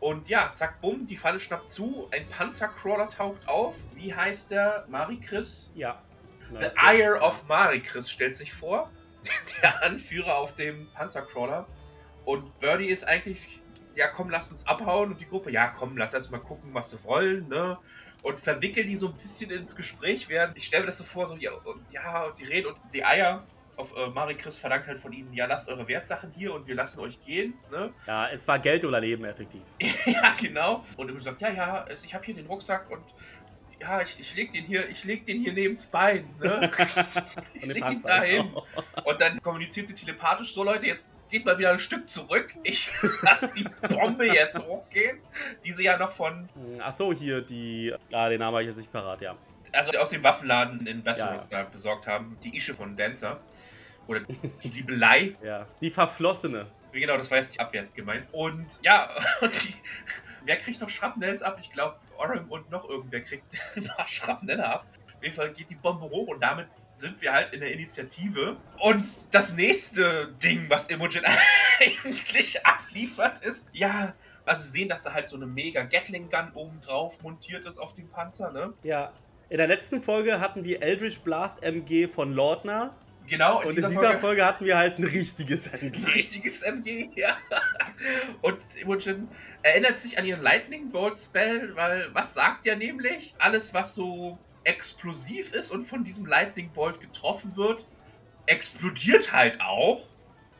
Und 0.00 0.28
ja, 0.28 0.52
zack, 0.52 0.80
bumm, 0.80 1.06
die 1.06 1.16
Falle 1.16 1.40
schnappt 1.40 1.70
zu. 1.70 2.08
Ein 2.12 2.26
Panzercrawler 2.28 3.08
taucht 3.08 3.48
auf. 3.48 3.84
Wie 3.94 4.14
heißt 4.14 4.50
der? 4.50 4.84
Marikris. 4.88 5.72
Ja. 5.74 6.02
The 6.58 6.68
Ire 6.80 7.20
of 7.20 7.46
Marikris 7.48 8.10
stellt 8.10 8.34
sich 8.34 8.52
vor, 8.52 8.90
der 9.62 9.82
Anführer 9.82 10.36
auf 10.36 10.54
dem 10.54 10.88
Panzercrawler. 10.92 11.66
Und 12.24 12.58
Birdie 12.60 12.88
ist 12.88 13.04
eigentlich, 13.04 13.60
ja 13.94 14.08
komm, 14.08 14.30
lass 14.30 14.50
uns 14.50 14.66
abhauen. 14.66 15.12
Und 15.12 15.20
die 15.20 15.26
Gruppe, 15.26 15.50
ja 15.50 15.68
komm, 15.68 15.96
lass 15.96 16.14
erst 16.14 16.30
mal 16.30 16.38
gucken, 16.38 16.72
was 16.72 16.90
sie 16.90 17.02
wollen, 17.04 17.48
ne? 17.48 17.78
Und 18.22 18.38
verwickeln 18.38 18.86
die 18.86 18.96
so 18.96 19.08
ein 19.08 19.14
bisschen 19.14 19.50
ins 19.50 19.76
Gespräch 19.76 20.28
werden. 20.28 20.52
Ich 20.56 20.64
stelle 20.64 20.82
mir 20.82 20.86
das 20.86 20.98
so 20.98 21.04
vor, 21.04 21.28
so, 21.28 21.36
ja, 21.36 21.52
und, 21.52 21.84
ja, 21.90 22.30
die 22.30 22.44
reden 22.44 22.68
und 22.68 22.76
die 22.92 23.04
Eier 23.04 23.44
auf 23.76 23.96
äh, 23.96 24.08
Marikris 24.08 24.58
verlangt 24.58 24.86
halt 24.86 24.98
von 24.98 25.12
ihnen, 25.12 25.32
ja, 25.32 25.46
lasst 25.46 25.68
eure 25.68 25.86
Wertsachen 25.86 26.32
hier 26.32 26.54
und 26.54 26.66
wir 26.66 26.74
lassen 26.74 26.98
euch 27.00 27.20
gehen. 27.20 27.54
Ne? 27.70 27.92
Ja, 28.06 28.28
es 28.28 28.48
war 28.48 28.58
Geld 28.58 28.84
oder 28.84 29.00
Leben 29.00 29.24
effektiv. 29.24 29.62
ja, 30.06 30.34
genau. 30.40 30.84
Und 30.96 31.10
er 31.10 31.18
sagt, 31.18 31.42
ja, 31.42 31.50
ja, 31.50 31.84
ich 31.90 32.14
habe 32.14 32.24
hier 32.24 32.34
den 32.34 32.46
Rucksack 32.46 32.90
und 32.90 33.02
ja, 33.78 34.00
ich, 34.00 34.18
ich 34.18 34.34
leg 34.34 34.52
den 34.52 34.64
hier, 34.64 34.88
ich 34.88 35.04
leg 35.04 35.24
den 35.26 35.42
hier 35.42 35.52
neben's 35.52 35.84
Bein, 35.86 36.24
ne? 36.40 36.70
ich 37.54 37.66
leg 37.66 37.86
ihn 37.90 38.02
dahin. 38.02 38.50
Und 39.04 39.20
dann 39.20 39.42
kommuniziert 39.42 39.88
sie 39.88 39.94
telepathisch, 39.94 40.54
so 40.54 40.64
Leute, 40.64 40.86
jetzt 40.86 41.12
geht 41.28 41.44
mal 41.44 41.58
wieder 41.58 41.72
ein 41.72 41.78
Stück 41.78 42.08
zurück. 42.08 42.54
Ich 42.62 42.88
lasse 43.20 43.52
die 43.54 43.64
Bombe 43.94 44.26
jetzt 44.26 44.58
hochgehen. 44.58 45.18
Die 45.64 45.72
sie 45.72 45.84
ja 45.84 45.98
noch 45.98 46.10
von. 46.10 46.48
Ach 46.80 46.92
so, 46.92 47.12
hier 47.12 47.42
die. 47.42 47.94
Ah, 48.12 48.28
den 48.30 48.40
Namen 48.40 48.54
habe 48.54 48.62
ich 48.62 48.68
jetzt 48.68 48.78
nicht 48.78 48.92
parat, 48.92 49.20
ja. 49.20 49.36
Also 49.76 49.96
aus 49.98 50.10
dem 50.10 50.22
Waffenladen 50.22 50.86
in 50.86 51.04
Westeros 51.04 51.48
ja. 51.50 51.62
da 51.62 51.68
besorgt 51.68 52.06
haben. 52.06 52.36
Die 52.42 52.56
Ische 52.56 52.74
von 52.74 52.96
Dancer. 52.96 53.40
Oder 54.06 54.20
die 54.20 54.68
Liebelei. 54.68 55.36
Ja. 55.42 55.66
Die 55.80 55.90
Verflossene. 55.90 56.66
Genau, 56.92 57.16
das 57.18 57.30
war 57.30 57.38
jetzt 57.38 57.54
die 57.54 57.60
Abwehr 57.60 57.86
gemeint. 57.94 58.26
Und 58.32 58.78
ja, 58.82 59.08
und 59.40 59.52
die, 59.64 59.74
wer 60.44 60.56
kriegt 60.56 60.80
noch 60.80 60.88
Schrapnells 60.88 61.42
ab? 61.42 61.58
Ich 61.60 61.70
glaube, 61.70 61.96
Orem 62.16 62.50
und 62.50 62.70
noch 62.70 62.88
irgendwer 62.88 63.20
kriegt 63.20 63.44
ein 63.76 63.84
paar 63.84 64.08
Schrapnelle 64.08 64.64
ab. 64.66 64.86
Auf 65.14 65.22
jeden 65.22 65.34
Fall 65.34 65.52
geht 65.52 65.70
die 65.70 65.74
Bombe 65.74 66.04
hoch 66.04 66.28
und 66.28 66.40
damit 66.40 66.68
sind 66.92 67.20
wir 67.20 67.32
halt 67.32 67.52
in 67.52 67.60
der 67.60 67.72
Initiative. 67.72 68.56
Und 68.78 69.34
das 69.34 69.52
nächste 69.52 70.32
Ding, 70.42 70.68
was 70.68 70.88
Imogen 70.88 71.22
eigentlich 71.78 72.64
abliefert, 72.64 73.44
ist, 73.44 73.68
ja, 73.72 74.14
also 74.46 74.62
sehen, 74.62 74.88
dass 74.88 75.02
da 75.02 75.12
halt 75.12 75.28
so 75.28 75.36
eine 75.36 75.46
mega 75.46 75.82
Gatling 75.82 76.30
Gun 76.30 76.52
oben 76.54 76.80
drauf 76.80 77.22
montiert 77.22 77.66
ist 77.66 77.78
auf 77.78 77.94
dem 77.94 78.08
Panzer, 78.08 78.52
ne? 78.52 78.72
Ja. 78.82 79.12
In 79.48 79.58
der 79.58 79.68
letzten 79.68 80.02
Folge 80.02 80.40
hatten 80.40 80.64
wir 80.64 80.82
Eldritch 80.82 81.20
Blast 81.20 81.62
MG 81.62 82.08
von 82.08 82.32
Lordner. 82.32 82.96
Genau. 83.28 83.60
In 83.60 83.68
und 83.68 83.76
dieser 83.76 83.86
in 83.86 83.92
dieser 83.92 84.06
Folge, 84.06 84.20
Folge, 84.20 84.46
hatten 84.46 84.64
wir 84.64 84.76
halt 84.76 84.98
ein 84.98 85.04
richtiges 85.04 85.68
MG. 85.68 85.98
Ein 85.98 86.04
richtiges 86.04 86.62
MG, 86.62 87.10
ja. 87.16 87.36
Und 88.42 88.58
Imogen 88.80 89.28
erinnert 89.62 90.00
sich 90.00 90.18
an 90.18 90.26
ihren 90.26 90.42
Lightning 90.42 90.90
Bolt 90.90 91.16
Spell, 91.16 91.74
weil 91.76 92.12
was 92.12 92.34
sagt 92.34 92.66
er 92.66 92.76
nämlich? 92.76 93.34
Alles, 93.38 93.72
was 93.72 93.94
so 93.94 94.38
explosiv 94.64 95.52
ist 95.52 95.70
und 95.70 95.84
von 95.84 96.02
diesem 96.02 96.26
Lightning 96.26 96.70
Bolt 96.70 97.00
getroffen 97.00 97.56
wird, 97.56 97.86
explodiert 98.46 99.32
halt 99.32 99.60
auch. 99.60 100.02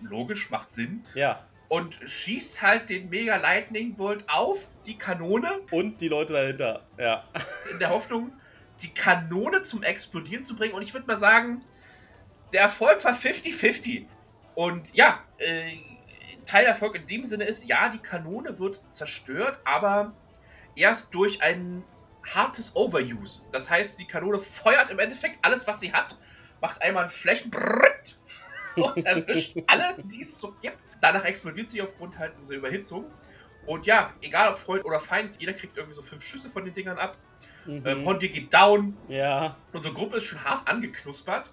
Logisch, 0.01 0.51
macht 0.51 0.71
Sinn. 0.71 1.03
Ja. 1.15 1.45
Und 1.69 1.99
schießt 2.05 2.63
halt 2.63 2.89
den 2.89 3.09
Mega 3.11 3.37
Lightning 3.37 3.97
Bolt 3.97 4.25
auf 4.29 4.69
die 4.87 4.97
Kanone. 4.97 5.61
Und 5.73 6.01
die 6.01 6.07
Leute 6.07 6.35
dahinter, 6.35 6.87
ja. 6.99 7.25
In 7.73 7.81
der 7.81 7.91
Hoffnung, 7.91 8.31
die 8.83 8.93
Kanone 8.93 9.63
zum 9.63 9.83
Explodieren 9.83 10.43
zu 10.43 10.57
bringen. 10.57 10.75
Und 10.75 10.83
ich 10.83 10.93
würde 10.95 11.07
mal 11.07 11.17
sagen, 11.17 11.63
der 12.53 12.63
Erfolg 12.63 13.05
war 13.05 13.13
50-50. 13.13 14.07
Und 14.55 14.95
ja, 14.95 15.21
äh, 15.39 15.77
Teilerfolg 16.47 16.95
in 16.95 17.07
dem 17.07 17.25
Sinne 17.25 17.45
ist, 17.45 17.67
ja, 17.67 17.89
die 17.89 17.99
Kanone 17.99 18.59
wird 18.59 18.83
zerstört, 18.91 19.59
aber 19.65 20.15
erst 20.75 21.15
durch 21.15 21.43
ein 21.43 21.85
hartes 22.25 22.75
Overuse. 22.75 23.43
Das 23.53 23.71
heißt, 23.71 23.99
die 23.99 24.07
Kanone 24.07 24.39
feuert 24.39 24.91
im 24.91 24.99
Endeffekt 24.99 25.39
alles, 25.43 25.67
was 25.67 25.81
sie 25.81 25.93
hat, 25.93 26.17
macht 26.61 26.83
einmal 26.83 27.05
ein 27.05 27.11
Flächenbrett 27.11 28.19
und 28.77 28.97
erwischt 29.07 29.57
alle, 29.67 29.97
die 30.05 30.23
es 30.23 30.39
so 30.39 30.55
gibt. 30.61 30.97
Danach 31.01 31.25
explodiert 31.25 31.69
sie 31.69 31.83
aufgrund 31.83 32.19
halt 32.19 32.33
dieser 32.41 32.55
Überhitzung. 32.55 33.05
Und 33.67 33.87
ja, 33.87 34.13
egal 34.21 34.53
ob 34.53 34.59
Freund 34.59 34.85
oder 34.85 35.01
Feind, 35.01 35.37
jeder 35.39 35.53
kriegt 35.53 35.77
irgendwie 35.77 35.95
so 35.95 36.03
fünf 36.03 36.25
Schüsse 36.25 36.49
von 36.49 36.65
den 36.65 36.75
Dingern 36.75 36.99
ab. 36.99 37.17
Mhm. 37.67 37.85
Äh, 37.85 37.97
Pontier 37.97 38.29
geht 38.29 38.53
down. 38.53 38.97
Ja. 39.09 39.57
Unsere 39.73 39.93
Gruppe 39.93 40.19
ist 40.19 40.25
schon 40.25 40.43
hart 40.43 40.69
angeknuspert. 40.69 41.51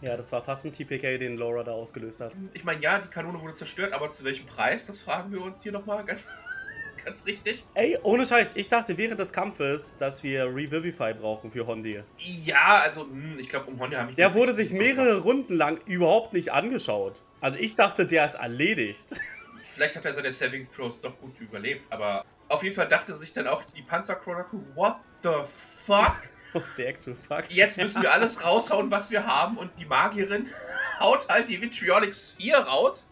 Ja, 0.00 0.16
das 0.16 0.30
war 0.30 0.42
fast 0.42 0.64
ein 0.66 0.72
TPK, 0.72 1.18
den 1.18 1.36
Laura 1.36 1.64
da 1.64 1.72
ausgelöst 1.72 2.20
hat. 2.20 2.32
Ich 2.52 2.64
meine, 2.64 2.82
ja, 2.82 2.98
die 2.98 3.08
Kanone 3.08 3.40
wurde 3.40 3.54
zerstört, 3.54 3.92
aber 3.92 4.10
zu 4.10 4.24
welchem 4.24 4.46
Preis? 4.46 4.86
Das 4.86 5.00
fragen 5.00 5.32
wir 5.32 5.40
uns 5.40 5.62
hier 5.62 5.72
nochmal 5.72 6.04
ganz, 6.04 6.32
ganz 7.04 7.24
richtig. 7.24 7.64
Ey, 7.74 7.98
ohne 8.02 8.26
Scheiß, 8.26 8.52
ich 8.56 8.68
dachte 8.68 8.98
während 8.98 9.18
des 9.18 9.32
Kampfes, 9.32 9.96
dass 9.96 10.22
wir 10.22 10.44
Revivify 10.44 11.14
brauchen 11.14 11.50
für 11.50 11.66
Hondi. 11.66 12.02
Ja, 12.18 12.80
also, 12.82 13.02
hm, 13.02 13.38
ich 13.38 13.48
glaube, 13.48 13.70
um 13.70 13.80
Hondi 13.80 13.96
habe 13.96 14.10
ich. 14.10 14.16
Der 14.16 14.34
wurde 14.34 14.52
sich 14.52 14.70
mehrere 14.72 15.22
Runden 15.22 15.54
lang 15.54 15.80
überhaupt 15.86 16.34
nicht 16.34 16.52
angeschaut. 16.52 17.22
Also, 17.40 17.58
ich 17.58 17.74
dachte, 17.74 18.06
der 18.06 18.26
ist 18.26 18.34
erledigt. 18.34 19.14
Vielleicht 19.76 19.94
hat 19.94 20.06
er 20.06 20.14
seine 20.14 20.32
Saving 20.32 20.66
Throws 20.70 21.02
doch 21.02 21.20
gut 21.20 21.38
überlebt, 21.38 21.84
aber 21.92 22.24
auf 22.48 22.62
jeden 22.62 22.74
Fall 22.74 22.88
dachte 22.88 23.12
sich 23.12 23.34
dann 23.34 23.46
auch 23.46 23.62
die 23.62 23.82
Panzercrawler 23.82 24.44
Crew, 24.44 24.62
what 24.74 24.96
the 25.22 25.42
fuck? 25.44 26.16
The 26.78 26.86
actual 26.86 27.14
fuck. 27.14 27.50
Jetzt 27.50 27.76
müssen 27.76 28.00
wir 28.00 28.10
alles 28.10 28.42
raushauen, 28.42 28.90
was 28.90 29.10
wir 29.10 29.26
haben. 29.26 29.58
Und 29.58 29.70
die 29.78 29.84
Magierin 29.84 30.48
haut 30.98 31.28
halt 31.28 31.50
die 31.50 31.60
Vitriolix 31.60 32.32
4 32.38 32.56
raus. 32.56 33.10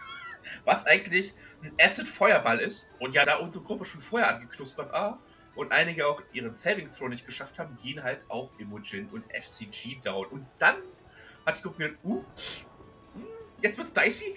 Was 0.64 0.86
eigentlich 0.86 1.34
ein 1.62 1.72
Acid-Feuerball 1.78 2.60
ist. 2.60 2.88
Und 2.98 3.14
ja, 3.14 3.26
da 3.26 3.36
unsere 3.36 3.62
Gruppe 3.62 3.84
schon 3.84 4.00
vorher 4.00 4.34
angeknuspert 4.34 4.90
war 4.92 5.18
und 5.54 5.70
einige 5.72 6.06
auch 6.06 6.22
ihren 6.32 6.54
Saving 6.54 6.88
Throw 6.90 7.10
nicht 7.10 7.26
geschafft 7.26 7.58
haben, 7.58 7.76
gehen 7.82 8.02
halt 8.02 8.22
auch 8.28 8.50
Imogen 8.58 9.10
und 9.12 9.24
FCG 9.30 10.00
down. 10.02 10.24
Und 10.28 10.46
dann 10.58 10.76
hat 11.44 11.58
die 11.58 11.62
Gruppe 11.62 11.82
gedacht, 11.82 11.98
uh, 12.04 12.24
hm, 13.12 13.26
jetzt 13.60 13.76
wird's 13.76 13.92
dicey. 13.92 14.34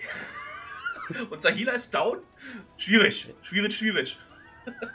Unser 1.30 1.52
Healer 1.52 1.74
ist 1.74 1.94
down. 1.94 2.20
Schwierig, 2.78 3.34
schwierig, 3.42 3.76
schwierig. 3.76 4.18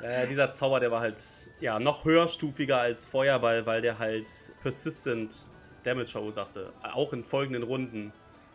Ja, 0.03 0.27
dieser 0.27 0.49
Zauber, 0.51 0.81
der 0.81 0.91
war 0.91 1.01
halt 1.01 1.23
ja 1.61 1.79
noch 1.79 2.05
höherstufiger 2.05 2.81
als 2.81 3.07
Feuerball, 3.07 3.67
weil 3.67 3.83
der 3.83 3.99
halt 3.99 4.29
persistent 4.63 5.47
Damage 5.83 6.09
verursachte. 6.09 6.73
Auch 6.83 7.13
in 7.13 7.25
folgenden 7.25 7.63
Runden. 7.63 8.13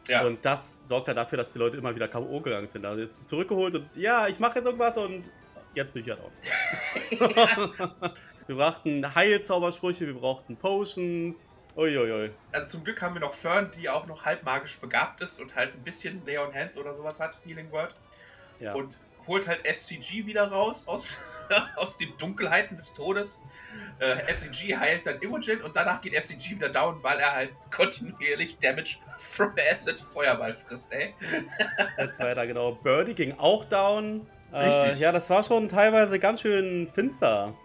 Ja. 0.08 0.26
Und 0.26 0.44
das 0.44 0.82
sorgt 0.84 1.08
halt 1.08 1.18
dafür, 1.18 1.38
dass 1.38 1.54
die 1.54 1.60
Leute 1.60 1.78
immer 1.78 1.96
wieder 1.96 2.08
K.O. 2.08 2.42
gegangen 2.42 2.68
sind. 2.68 2.86
Also 2.86 3.02
jetzt 3.02 3.24
zurückgeholt 3.26 3.76
und 3.76 3.96
ja, 3.96 4.28
ich 4.28 4.40
mache 4.40 4.56
jetzt 4.56 4.66
irgendwas 4.66 4.98
und 4.98 5.32
jetzt 5.76 5.94
bin 5.94 6.04
ich 6.04 6.10
halt 6.10 6.20
auch. 6.20 6.32
wir 8.48 8.56
brauchten 8.56 9.16
Heilzaubersprüche, 9.16 10.08
wir 10.08 10.16
brauchten 10.16 10.58
Potions. 10.58 11.56
Uiuiui. 11.76 12.32
Also 12.52 12.68
zum 12.68 12.84
Glück 12.84 13.02
haben 13.02 13.16
wir 13.16 13.22
noch 13.22 13.34
Fern, 13.34 13.72
die 13.76 13.90
auch 13.90 14.06
noch 14.06 14.26
halb 14.26 14.44
magisch 14.44 14.80
begabt 14.80 15.22
ist 15.22 15.42
und 15.42 15.56
halt 15.56 15.74
ein 15.74 15.84
bisschen 15.84 16.26
Leon 16.26 16.54
Hands 16.54 16.78
oder 16.78 16.94
sowas 16.94 17.20
hat, 17.20 17.40
Healing 17.46 17.72
Word. 17.72 17.94
Ja. 18.60 18.74
Und 18.74 19.00
holt 19.28 19.48
halt 19.48 19.66
SCG 19.66 20.26
wieder 20.26 20.50
raus 20.52 20.88
aus, 20.88 21.22
aus 21.76 21.98
den 21.98 22.18
Dunkelheiten 22.18 22.78
des 22.78 22.94
Todes. 22.94 23.42
Äh, 24.00 24.22
SCG 24.34 24.76
heilt 24.76 25.06
dann 25.06 25.22
Imogen 25.22 25.62
und 25.62 25.76
danach 25.76 26.02
geht 26.02 26.14
SCG 26.14 26.56
wieder 26.56 26.70
down, 26.70 27.02
weil 27.02 27.20
er 27.20 27.34
halt 27.34 27.52
kontinuierlich 27.72 28.60
Damage 28.60 28.98
from 29.18 29.54
Acid 29.58 30.00
Feuerball 30.00 30.54
frisst, 30.54 30.92
ey. 30.94 31.14
Jetzt 31.98 32.20
weiter, 32.20 32.46
genau. 32.48 32.74
Birdie 32.74 33.16
ging 33.16 33.36
auch 33.38 33.66
down. 33.66 34.28
Äh, 34.52 34.66
Richtig. 34.66 35.00
Äh, 35.00 35.02
ja, 35.02 35.12
das 35.12 35.30
war 35.30 35.44
schon 35.44 35.68
teilweise 35.68 36.20
ganz 36.20 36.42
schön 36.42 36.88
finster. 36.88 37.56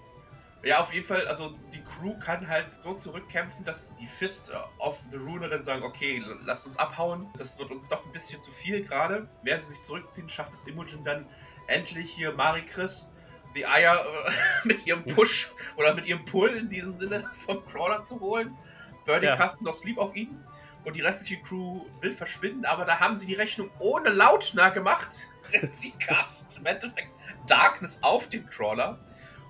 Ja, 0.65 0.81
auf 0.81 0.93
jeden 0.93 1.07
Fall, 1.07 1.27
also 1.29 1.57
die 1.73 1.83
Crew 1.83 2.19
kann 2.19 2.49
halt 2.49 2.73
so 2.75 2.95
zurückkämpfen, 2.95 3.65
dass 3.65 3.95
die 3.97 4.07
Fist 4.07 4.53
of 4.79 4.99
the 5.11 5.17
Runer 5.17 5.49
dann 5.49 5.63
sagen, 5.63 5.85
okay, 5.85 6.23
lasst 6.43 6.67
uns 6.67 6.77
abhauen. 6.77 7.29
Das 7.37 7.59
wird 7.59 7.71
uns 7.71 7.87
doch 7.89 8.05
ein 8.05 8.13
bisschen 8.13 8.41
zu 8.41 8.51
viel 8.51 8.83
gerade. 8.83 9.29
Während 9.43 9.63
sie 9.63 9.71
sich 9.71 9.83
zurückziehen, 9.83 10.29
schafft 10.29 10.53
es 10.53 10.67
Imogen 10.67 11.05
dann 11.05 11.27
endlich 11.69 12.11
hier 12.11 12.33
Marikris 12.33 13.13
die 13.55 13.67
Eier 13.67 14.05
äh, 14.05 14.31
mit 14.65 14.87
ihrem 14.87 15.05
Push 15.05 15.53
oder 15.77 15.95
mit 15.95 16.07
ihrem 16.07 16.25
Pull 16.25 16.51
in 16.51 16.69
diesem 16.69 16.93
Sinne 16.93 17.29
vom 17.33 17.65
Crawler 17.65 18.03
zu 18.03 18.21
holen. 18.21 18.57
Birdie 19.05 19.27
ja. 19.27 19.37
casten 19.37 19.65
noch 19.65 19.75
Sleep 19.75 19.99
auf 19.99 20.15
ihn 20.15 20.45
und 20.85 20.97
die 20.97 21.01
restliche 21.01 21.41
Crew 21.43 21.83
will 22.01 22.11
verschwinden, 22.11 22.65
aber 22.65 22.85
da 22.85 23.01
haben 23.01 23.17
sie 23.17 23.27
die 23.27 23.35
Rechnung 23.35 23.71
ohne 23.79 24.11
Lautner 24.11 24.71
gemacht. 24.71 25.09
sie 25.71 25.93
casten 25.93 26.59
im 26.59 26.67
Endeffekt 26.67 27.11
Darkness 27.47 27.99
auf 28.03 28.29
den 28.29 28.49
Crawler 28.49 28.99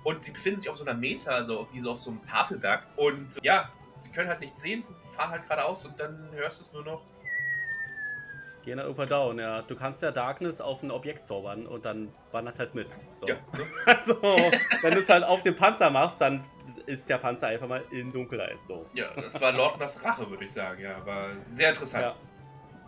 und 0.03 0.21
sie 0.21 0.31
befinden 0.31 0.59
sich 0.59 0.69
auf 0.69 0.77
so 0.77 0.85
einer 0.85 0.93
Mesa, 0.93 1.31
also 1.31 1.65
wie 1.71 1.79
so 1.79 1.91
auf 1.91 1.99
so 1.99 2.11
einem 2.11 2.23
Tafelberg. 2.23 2.83
Und 2.95 3.37
ja, 3.43 3.69
sie 4.01 4.09
können 4.09 4.29
halt 4.29 4.39
nichts 4.39 4.61
sehen, 4.61 4.83
fahren 5.07 5.31
halt 5.31 5.43
geradeaus 5.43 5.85
und 5.85 5.99
dann 5.99 6.29
hörst 6.33 6.59
du 6.59 6.65
es 6.65 6.73
nur 6.73 6.83
noch 6.83 7.01
Gehen 8.63 8.75
dann 8.77 8.87
irgendwann 8.87 9.07
down, 9.07 9.39
ja. 9.39 9.61
Du 9.61 9.75
kannst 9.75 10.03
ja 10.03 10.11
Darkness 10.11 10.59
auf 10.59 10.83
ein 10.83 10.91
Objekt 10.91 11.25
zaubern 11.25 11.65
und 11.65 11.85
dann 11.85 12.13
wandert 12.31 12.59
halt 12.59 12.75
mit. 12.75 12.87
So. 13.15 13.27
Ja. 13.27 13.37
also, 13.85 14.21
wenn 14.81 14.93
du 14.93 14.99
es 14.99 15.09
halt 15.09 15.23
auf 15.23 15.41
den 15.43 15.55
Panzer 15.55 15.89
machst, 15.89 16.19
dann 16.19 16.43
ist 16.85 17.09
der 17.09 17.19
Panzer 17.19 17.47
einfach 17.47 17.67
mal 17.67 17.81
in 17.91 18.11
Dunkelheit. 18.11 18.63
So. 18.63 18.85
Ja, 18.93 19.13
das 19.15 19.39
war 19.39 19.53
Lordners 19.53 20.03
Rache, 20.03 20.29
würde 20.29 20.43
ich 20.43 20.51
sagen, 20.51 20.81
ja. 20.81 21.05
War 21.05 21.27
sehr 21.49 21.69
interessant. 21.69 22.03
Ja. 22.03 22.15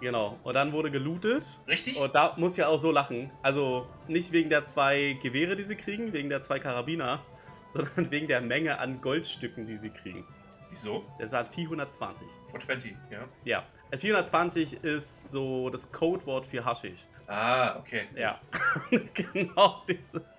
Genau. 0.02 0.40
Und 0.44 0.56
dann 0.56 0.74
wurde 0.74 0.92
gelootet. 0.92 1.62
Richtig. 1.68 1.98
Und 1.98 2.16
da 2.16 2.34
muss 2.38 2.54
ich 2.54 2.58
ja 2.58 2.68
auch 2.68 2.80
so 2.80 2.92
lachen. 2.92 3.32
Also 3.44 3.88
nicht 4.08 4.32
wegen 4.32 4.50
der 4.50 4.64
zwei 4.64 5.18
Gewehre, 5.22 5.56
die 5.56 5.64
sie 5.64 5.76
kriegen, 5.76 6.12
wegen 6.12 6.30
der 6.30 6.42
zwei 6.42 6.60
Karabiner, 6.60 7.24
sondern 7.70 8.12
wegen 8.12 8.28
der 8.28 8.42
Menge 8.42 8.80
an 8.80 9.00
Goldstücken, 9.00 9.68
die 9.68 9.78
sie 9.78 9.92
kriegen. 9.92 10.26
Wieso? 10.72 11.04
Das 11.20 11.34
waren 11.34 11.46
420. 11.46 12.28
420, 12.50 12.96
ja. 13.12 13.28
Ja. 13.44 13.64
420 13.98 14.84
ist 14.84 15.32
so 15.32 15.70
das 15.70 15.92
Codewort 15.92 16.46
für 16.46 16.64
Haschisch. 16.64 17.08
Ah, 17.28 17.78
okay. 17.78 18.08
Ja. 18.16 18.40
genau 19.14 19.84
diese. 19.88 20.26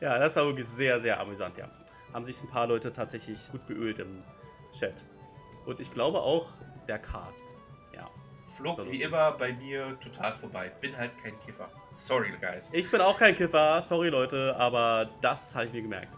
Ja, 0.00 0.18
das 0.18 0.36
war 0.36 0.44
wirklich 0.44 0.66
sehr, 0.66 1.00
sehr 1.00 1.18
amüsant, 1.18 1.56
ja. 1.56 1.68
Haben 2.12 2.24
sich 2.26 2.40
ein 2.42 2.48
paar 2.48 2.66
Leute 2.66 2.92
tatsächlich 2.92 3.50
gut 3.50 3.66
beölt 3.66 3.98
im 3.98 4.22
Chat. 4.78 5.06
Und 5.64 5.80
ich 5.80 5.90
glaube 5.90 6.20
auch 6.20 6.46
der 6.86 6.98
Cast. 6.98 7.54
Flog 8.46 8.78
wie 8.90 9.02
immer 9.02 9.32
bei 9.32 9.52
mir 9.52 9.98
total 10.00 10.34
vorbei. 10.34 10.70
Bin 10.80 10.96
halt 10.96 11.10
kein 11.22 11.38
Kiffer. 11.40 11.68
Sorry, 11.90 12.32
guys. 12.40 12.72
Ich 12.72 12.90
bin 12.90 13.00
auch 13.00 13.18
kein 13.18 13.34
Kiffer, 13.34 13.82
sorry 13.82 14.08
Leute, 14.08 14.54
aber 14.56 15.10
das 15.20 15.54
habe 15.54 15.66
ich 15.66 15.72
mir 15.72 15.82
gemerkt. 15.82 16.08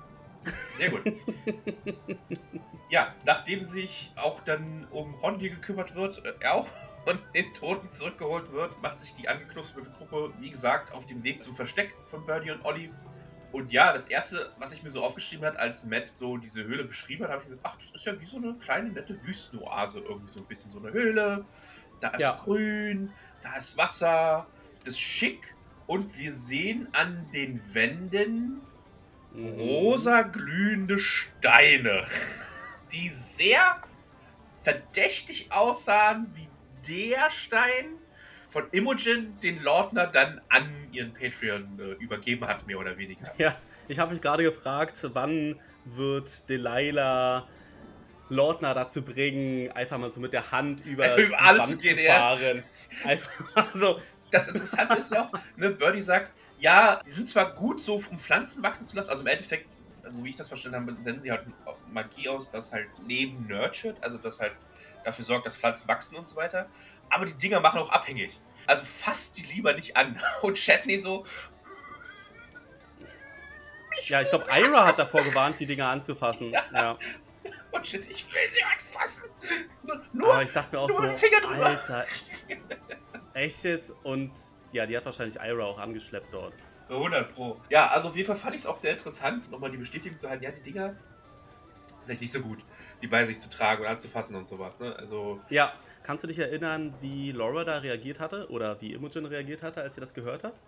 Sehr 0.77 0.91
gut. 0.91 1.03
ja, 2.91 3.15
nachdem 3.25 3.65
sich 3.65 4.13
auch 4.17 4.41
dann 4.41 4.87
um 4.91 5.15
Rondi 5.17 5.51
gekümmert 5.51 5.95
wird, 5.95 6.25
äh, 6.25 6.35
er 6.41 6.55
auch 6.55 6.69
und 7.07 7.21
den 7.35 7.53
Toten 7.55 7.91
zurückgeholt 7.91 8.53
wird, 8.53 8.81
macht 8.83 9.01
sich 9.01 9.15
die 9.15 9.29
angeknusterte 9.29 9.91
Gruppe, 9.91 10.33
wie 10.39 10.51
gesagt, 10.51 10.93
auf 10.93 11.07
den 11.07 11.23
Weg 11.25 11.43
zum 11.43 11.55
Versteck 11.55 11.95
von 12.05 12.27
Birdie 12.27 12.51
und 12.51 12.65
Olli. 12.65 12.93
Und 13.51 13.73
ja, 13.73 13.95
das 13.95 14.09
erste, 14.09 14.53
was 14.59 14.73
ich 14.75 14.83
mir 14.83 14.91
so 14.91 15.03
aufgeschrieben 15.03 15.47
hat, 15.47 15.57
als 15.57 15.85
Matt 15.85 16.11
so 16.11 16.37
diese 16.37 16.65
Höhle 16.65 16.85
beschrieben 16.85 17.25
hat, 17.25 17.31
habe 17.31 17.43
ich 17.43 17.49
gesagt, 17.49 17.63
ach, 17.65 17.79
das 17.79 17.91
ist 17.93 18.05
ja 18.05 18.21
wie 18.21 18.27
so 18.27 18.37
eine 18.37 18.55
kleine 18.55 18.91
nette 18.91 19.15
Wüstenoase, 19.23 20.01
irgendwie 20.01 20.31
so 20.31 20.41
ein 20.41 20.47
bisschen 20.47 20.71
so 20.71 20.79
eine 20.79 20.93
Höhle. 20.93 21.47
Da 22.01 22.09
ist 22.09 22.21
Ja. 22.21 22.39
grün, 22.43 23.13
da 23.43 23.57
ist 23.57 23.77
Wasser, 23.77 24.47
das 24.85 24.95
ist 24.95 25.01
schick. 25.01 25.55
Und 25.87 26.19
wir 26.19 26.33
sehen 26.35 26.89
an 26.93 27.27
den 27.33 27.61
Wänden 27.75 28.61
Mhm. 29.33 29.61
rosa 29.61 30.23
glühende 30.23 30.99
Steine, 30.99 32.05
die 32.93 33.09
sehr 33.09 33.77
verdächtig 34.63 35.53
aussahen 35.53 36.27
wie 36.35 36.49
der 36.87 37.29
Stein 37.31 37.87
von 38.49 38.65
Imogen, 38.73 39.39
den 39.43 39.63
Lordner 39.63 40.07
dann 40.07 40.41
an 40.49 40.89
ihren 40.93 41.13
Patreon 41.13 41.79
äh, 41.79 42.03
übergeben 42.03 42.47
hat, 42.47 42.67
mehr 42.67 42.79
oder 42.79 42.97
weniger. 42.97 43.31
Ja, 43.37 43.55
ich 43.89 43.99
habe 43.99 44.13
mich 44.13 44.23
gerade 44.23 44.43
gefragt, 44.43 44.99
wann 45.13 45.61
wird 45.85 46.49
Delilah 46.49 47.47
Lordner 48.29 48.75
dazu 48.75 49.03
bringen, 49.03 49.71
einfach 49.73 49.99
mal 49.99 50.11
so 50.11 50.21
mit 50.21 50.33
der 50.33 50.51
Hand 50.51 50.85
über 50.85 51.05
Einfach 51.05 51.19
über 51.19 51.41
alle 51.41 51.63
zu 51.65 51.79
gehen, 51.79 51.99
ja. 51.99 52.15
fahren. 52.15 52.63
Einfach 53.05 53.75
so. 53.75 53.99
Das 54.31 54.49
Interessante 54.49 54.99
ist 54.99 55.13
ja 55.13 55.25
auch, 55.25 55.33
ne, 55.57 55.71
Birdie 55.71 56.01
sagt, 56.01 56.33
ja, 56.59 57.01
die 57.07 57.11
sind 57.11 57.29
zwar 57.29 57.55
gut 57.55 57.81
so, 57.81 57.95
um 58.11 58.19
Pflanzen 58.19 58.63
wachsen 58.63 58.87
zu 58.87 58.97
lassen, 58.97 59.11
also 59.11 59.23
im 59.23 59.29
Endeffekt, 59.29 59.67
also 60.03 60.23
wie 60.25 60.31
ich 60.31 60.37
das 60.37 60.49
verstanden 60.49 60.81
habe, 60.81 60.95
senden 60.95 61.23
sie 61.23 61.31
halt 61.31 61.47
Magie 61.91 62.29
aus, 62.29 62.51
das 62.51 62.73
halt 62.73 62.89
Leben 63.07 63.47
nurtured, 63.49 63.97
also 64.03 64.19
das 64.19 64.41
halt 64.41 64.53
dafür 65.05 65.25
sorgt, 65.25 65.47
dass 65.47 65.57
Pflanzen 65.57 65.89
wachsen 65.89 66.17
und 66.17 66.27
so 66.27 66.37
weiter. 66.37 66.69
Aber 67.11 67.25
die 67.25 67.35
Dinger 67.35 67.61
machen 67.61 67.81
auch 67.81 67.91
abhängig. 67.91 68.39
Also 68.67 68.85
fasst 68.85 69.39
die 69.39 69.43
lieber 69.55 69.73
nicht 69.73 69.97
an. 69.97 70.21
Und 70.43 70.59
Chatney 70.59 70.99
so, 70.99 71.25
Ja, 74.09 74.23
ich 74.23 74.29
glaube, 74.29 74.45
Ira 74.53 74.87
hat 74.87 74.99
davor 74.99 75.23
gewarnt, 75.23 75.59
die 75.61 75.67
Dinger 75.67 75.89
anzufassen. 75.89 76.53
Ja. 76.53 76.99
Und 77.71 77.87
shit, 77.87 78.09
ich 78.11 78.27
will 78.33 78.49
sie 78.49 78.63
anfassen. 78.63 79.25
Nur, 79.83 80.01
nur 80.13 80.33
Aber 80.35 80.43
ich 80.43 80.53
dachte 80.53 80.77
mir 80.77 80.83
auch 80.83 80.91
so. 80.91 81.03
Alter. 81.03 82.07
Echt 83.35 83.65
jetzt? 83.65 83.93
Und 84.03 84.33
ja, 84.73 84.87
die 84.87 84.97
hat 84.97 85.05
wahrscheinlich 85.05 85.37
Ira 85.37 85.65
auch 85.65 85.79
angeschleppt 85.79 86.33
dort. 86.33 86.55
100 86.89 87.35
Pro. 87.35 87.61
Ja, 87.69 87.89
also 87.89 88.09
auf 88.09 88.17
jeden 88.17 88.27
Fall 88.27 88.37
fand 88.37 88.55
ich 88.55 88.63
es 88.63 88.67
auch 88.67 88.79
sehr 88.79 88.93
interessant, 88.93 89.51
nochmal 89.51 89.71
die 89.71 89.77
Bestätigung 89.77 90.19
zu 90.19 90.29
halten, 90.29 90.43
ja, 90.45 90.51
die 90.51 90.63
Dinger 90.63 90.97
vielleicht 92.05 92.23
nicht 92.23 92.33
so 92.33 92.41
gut, 92.41 92.59
die 93.03 93.07
bei 93.07 93.23
sich 93.25 93.39
zu 93.39 93.51
tragen 93.51 93.83
und 93.83 93.89
anzufassen 93.89 94.35
und 94.35 94.49
sowas, 94.49 94.81
ne? 94.81 94.97
Also, 94.97 95.43
Ja, 95.51 95.75
kannst 96.03 96.25
du 96.25 96.29
dich 96.29 96.39
erinnern, 96.39 96.95
wie 97.03 97.33
Laura 97.33 97.65
da 97.65 97.79
reagiert 97.79 98.19
hatte? 98.19 98.49
Oder 98.51 98.81
wie 98.81 98.95
Imogen 98.95 99.27
reagiert 99.27 99.63
hatte, 99.63 99.83
als 99.83 99.95
sie 99.95 100.01
das 100.01 100.15
gehört 100.15 100.43
hat? 100.43 100.59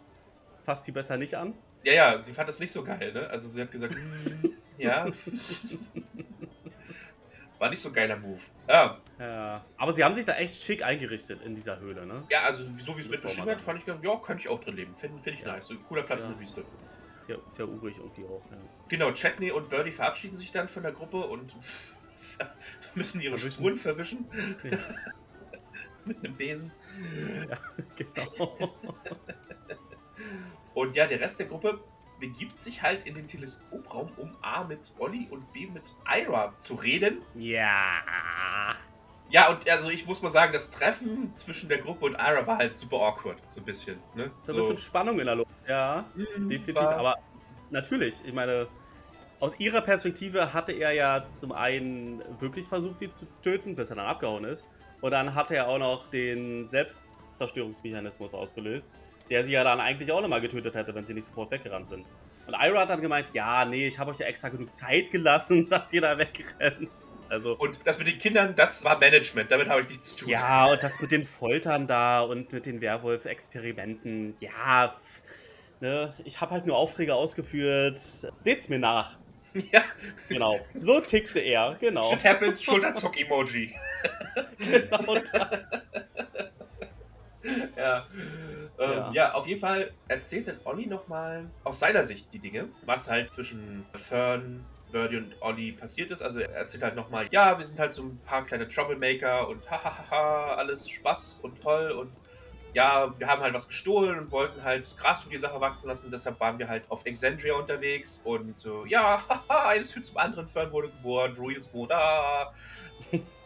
Fasst 0.62 0.84
sie 0.84 0.92
besser 0.92 1.16
nicht 1.16 1.34
an? 1.34 1.54
ja, 1.82 1.92
ja, 1.94 2.20
sie 2.20 2.34
fand 2.34 2.46
das 2.46 2.58
nicht 2.60 2.70
so 2.72 2.84
geil, 2.84 3.14
ne? 3.14 3.30
Also 3.30 3.48
sie 3.48 3.62
hat 3.62 3.70
gesagt, 3.70 3.94
"Hm, 3.94 4.54
ja. 4.76 5.06
War 7.60 7.68
nicht 7.68 7.80
so 7.80 7.90
ein 7.90 7.94
geiler 7.94 8.16
Move. 8.16 8.40
Ja, 8.66 8.98
Ja. 9.18 9.62
Aber 9.76 9.92
sie 9.94 10.02
haben 10.02 10.14
sich 10.14 10.24
da 10.24 10.32
echt 10.36 10.62
schick 10.62 10.82
eingerichtet 10.82 11.42
in 11.44 11.54
dieser 11.54 11.78
Höhle, 11.78 12.06
ne? 12.06 12.24
ja 12.30 12.42
also 12.44 12.62
so 12.84 12.96
wie 12.96 13.02
es 13.02 13.08
mit 13.08 13.20
beschrieben 13.22 13.50
hat, 13.50 13.60
fand 13.60 13.80
ich, 13.80 13.86
ja, 13.86 14.16
könnte 14.16 14.42
ich 14.42 14.48
auch 14.48 14.60
drin 14.60 14.76
leben. 14.76 14.96
Finde 14.96 15.20
find 15.20 15.36
ich 15.36 15.42
Ja. 15.42 15.52
nice. 15.52 15.66
So 15.66 15.74
cooler 15.86 16.02
Platz 16.02 16.22
Ja. 16.22 16.28
in 16.28 16.32
der 16.32 16.40
Wüste. 16.40 16.64
Ist 17.14 17.28
ja, 17.28 17.36
ist 17.46 17.58
ja 17.58 17.66
urig 17.66 17.98
irgendwie 17.98 18.24
auch. 18.24 18.42
Ja. 18.50 18.56
Genau, 18.88 19.12
Chatney 19.12 19.50
und 19.50 19.68
Birdie 19.68 19.92
verabschieden 19.92 20.38
sich 20.38 20.50
dann 20.52 20.68
von 20.68 20.82
der 20.82 20.92
Gruppe 20.92 21.18
und 21.18 21.54
müssen 22.94 23.20
ihre 23.20 23.36
Verwischen. 23.36 23.56
Spuren 23.60 23.76
verwischen. 23.76 24.26
Ja. 24.62 24.78
mit 26.06 26.16
einem 26.24 26.34
Besen. 26.34 26.72
genau. 27.96 28.74
Und 30.72 30.96
ja, 30.96 31.06
der 31.06 31.20
Rest 31.20 31.38
der 31.40 31.46
Gruppe 31.46 31.78
begibt 32.20 32.60
sich 32.60 32.82
halt 32.82 33.06
in 33.06 33.14
den 33.14 33.26
Teleskopraum, 33.26 34.12
um 34.16 34.36
A 34.42 34.62
mit 34.64 34.92
Olli 34.98 35.26
und 35.30 35.52
B 35.52 35.66
mit 35.66 35.94
Ira 36.06 36.54
zu 36.64 36.74
reden. 36.74 37.22
ja. 37.34 38.74
Ja, 39.32 39.48
und 39.48 39.68
also 39.70 39.88
ich 39.90 40.06
muss 40.06 40.22
mal 40.22 40.30
sagen, 40.30 40.52
das 40.52 40.72
Treffen 40.72 41.34
zwischen 41.36 41.68
der 41.68 41.78
Gruppe 41.78 42.06
und 42.06 42.14
Ira 42.14 42.44
war 42.48 42.58
halt 42.58 42.74
super 42.74 42.96
awkward, 42.96 43.38
so 43.46 43.60
ein 43.60 43.64
bisschen. 43.64 44.00
Ne? 44.16 44.32
So 44.40 44.52
ein 44.52 44.56
bisschen 44.56 44.76
Spannung 44.78 45.20
in 45.20 45.26
der 45.26 45.36
Luft. 45.36 45.50
Ja, 45.68 46.04
Mhm, 46.16 46.48
definitiv. 46.48 46.74
war- 46.80 46.96
Aber 46.98 47.14
natürlich, 47.70 48.24
ich 48.26 48.32
meine, 48.32 48.66
aus 49.38 49.58
ihrer 49.60 49.82
Perspektive 49.82 50.52
hatte 50.52 50.72
er 50.72 50.90
ja 50.92 51.24
zum 51.24 51.52
einen 51.52 52.20
wirklich 52.40 52.66
versucht, 52.66 52.98
sie 52.98 53.08
zu 53.08 53.26
töten, 53.40 53.76
bis 53.76 53.90
er 53.90 53.96
dann 53.96 54.06
abgehauen 54.06 54.42
ist. 54.44 54.66
Und 55.00 55.12
dann 55.12 55.32
hat 55.36 55.52
er 55.52 55.68
auch 55.68 55.78
noch 55.78 56.08
den 56.08 56.66
Selbstzerstörungsmechanismus 56.66 58.34
ausgelöst, 58.34 58.98
der 59.30 59.44
sie 59.44 59.52
ja 59.52 59.64
dann 59.64 59.80
eigentlich 59.80 60.10
auch 60.12 60.20
nochmal 60.20 60.40
getötet 60.40 60.74
hätte, 60.74 60.94
wenn 60.94 61.04
sie 61.04 61.14
nicht 61.14 61.24
sofort 61.26 61.50
weggerannt 61.50 61.86
sind. 61.86 62.04
Und 62.46 62.54
Ira 62.54 62.80
hat 62.80 62.90
dann 62.90 63.00
gemeint, 63.00 63.28
ja, 63.32 63.64
nee, 63.64 63.86
ich 63.86 63.98
habe 63.98 64.10
euch 64.10 64.18
ja 64.18 64.26
extra 64.26 64.48
genug 64.48 64.74
Zeit 64.74 65.10
gelassen, 65.10 65.68
dass 65.70 65.92
ihr 65.92 66.00
da 66.00 66.18
wegrennt. 66.18 66.90
Also, 67.28 67.56
Und 67.56 67.78
das 67.84 67.98
mit 67.98 68.08
den 68.08 68.18
Kindern, 68.18 68.54
das 68.56 68.82
war 68.82 68.98
Management, 68.98 69.50
damit 69.50 69.68
habe 69.68 69.82
ich 69.82 69.88
nichts 69.88 70.16
zu 70.16 70.24
tun. 70.24 70.28
ja, 70.30 70.66
und 70.66 70.82
das 70.82 71.00
mit 71.00 71.12
den 71.12 71.24
Foltern 71.24 71.86
da 71.86 72.22
und 72.22 72.52
mit 72.52 72.66
den 72.66 72.80
Werwolf-Experimenten, 72.80 74.34
ja, 74.40 74.94
ne, 75.80 76.12
ich 76.24 76.40
habe 76.40 76.52
halt 76.52 76.66
nur 76.66 76.76
Aufträge 76.76 77.14
ausgeführt. 77.14 77.98
Seht's 77.98 78.68
mir 78.68 78.80
nach. 78.80 79.16
ja. 79.72 79.84
Genau. 80.28 80.60
So 80.74 81.00
tickte 81.00 81.40
er, 81.40 81.76
genau. 81.80 82.04
Shit 82.04 82.24
happens, 82.24 82.62
Schulterzuck-Emoji. 82.62 83.74
Genau 84.58 85.18
das. 85.18 85.90
Ja. 87.76 88.04
Ähm, 88.78 88.90
Ja. 88.92 89.12
ja. 89.12 89.32
auf 89.32 89.46
jeden 89.46 89.60
Fall 89.60 89.92
erzählt 90.08 90.48
dann 90.48 90.60
Olli 90.64 90.86
nochmal 90.86 91.46
aus 91.64 91.80
seiner 91.80 92.02
Sicht 92.04 92.32
die 92.32 92.38
Dinge, 92.38 92.68
was 92.84 93.10
halt 93.10 93.32
zwischen 93.32 93.86
Fern, 93.94 94.64
Birdie 94.92 95.18
und 95.18 95.34
Olli 95.40 95.72
passiert 95.72 96.10
ist. 96.10 96.22
Also 96.22 96.40
er 96.40 96.50
erzählt 96.50 96.82
halt 96.82 96.96
nochmal, 96.96 97.28
ja, 97.30 97.56
wir 97.56 97.64
sind 97.64 97.78
halt 97.78 97.92
so 97.92 98.02
ein 98.02 98.18
paar 98.24 98.44
kleine 98.44 98.68
Troublemaker 98.68 99.48
und 99.48 99.70
hahaha, 99.70 100.54
alles 100.56 100.88
Spaß 100.88 101.40
und 101.42 101.60
toll 101.62 101.92
und 101.92 102.10
ja, 102.72 103.12
wir 103.18 103.26
haben 103.26 103.42
halt 103.42 103.52
was 103.52 103.66
gestohlen 103.66 104.16
und 104.18 104.30
wollten 104.30 104.62
halt 104.62 104.96
Gras 104.96 105.24
um 105.24 105.30
die 105.30 105.38
Sache 105.38 105.60
wachsen 105.60 105.88
lassen, 105.88 106.08
deshalb 106.10 106.38
waren 106.38 106.56
wir 106.58 106.68
halt 106.68 106.84
auf 106.88 107.04
Exandria 107.04 107.54
unterwegs 107.54 108.22
und 108.24 108.64
äh, 108.64 108.88
ja, 108.88 109.20
haha, 109.28 109.68
eines 109.68 109.92
führt 109.92 110.04
zum 110.04 110.16
anderen, 110.18 110.46
Fern 110.46 110.70
wurde 110.70 110.88
geboren, 110.88 111.34
Rui 111.36 111.54
ist 111.54 111.70
da. 111.88 112.52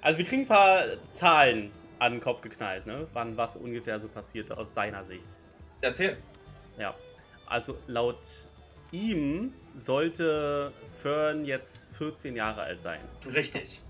Also 0.00 0.18
wir 0.18 0.24
kriegen 0.24 0.42
ein 0.42 0.48
paar 0.48 0.84
Zahlen 1.04 1.72
an 1.98 2.12
den 2.12 2.20
Kopf 2.20 2.40
geknallt, 2.40 2.86
ne? 2.86 3.06
Wann 3.12 3.36
was 3.36 3.56
ungefähr 3.56 3.98
so 3.98 4.08
passierte 4.08 4.56
aus 4.56 4.74
seiner 4.74 5.04
Sicht. 5.04 5.28
Erzähl. 5.80 6.16
Ja. 6.78 6.94
Also 7.46 7.78
laut 7.86 8.26
ihm 8.92 9.52
sollte 9.74 10.72
Fern 11.02 11.44
jetzt 11.44 11.96
14 11.96 12.36
Jahre 12.36 12.62
alt 12.62 12.80
sein. 12.80 13.00
Richtig. 13.32 13.82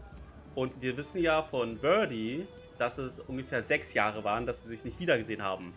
Und 0.54 0.80
wir 0.82 0.96
wissen 0.96 1.22
ja 1.22 1.42
von 1.42 1.78
Birdie, 1.78 2.46
dass 2.78 2.98
es 2.98 3.20
ungefähr 3.20 3.62
sechs 3.62 3.94
Jahre 3.94 4.24
waren, 4.24 4.46
dass 4.46 4.62
sie 4.62 4.68
sich 4.68 4.84
nicht 4.84 5.00
wiedergesehen 5.00 5.42
haben. 5.42 5.74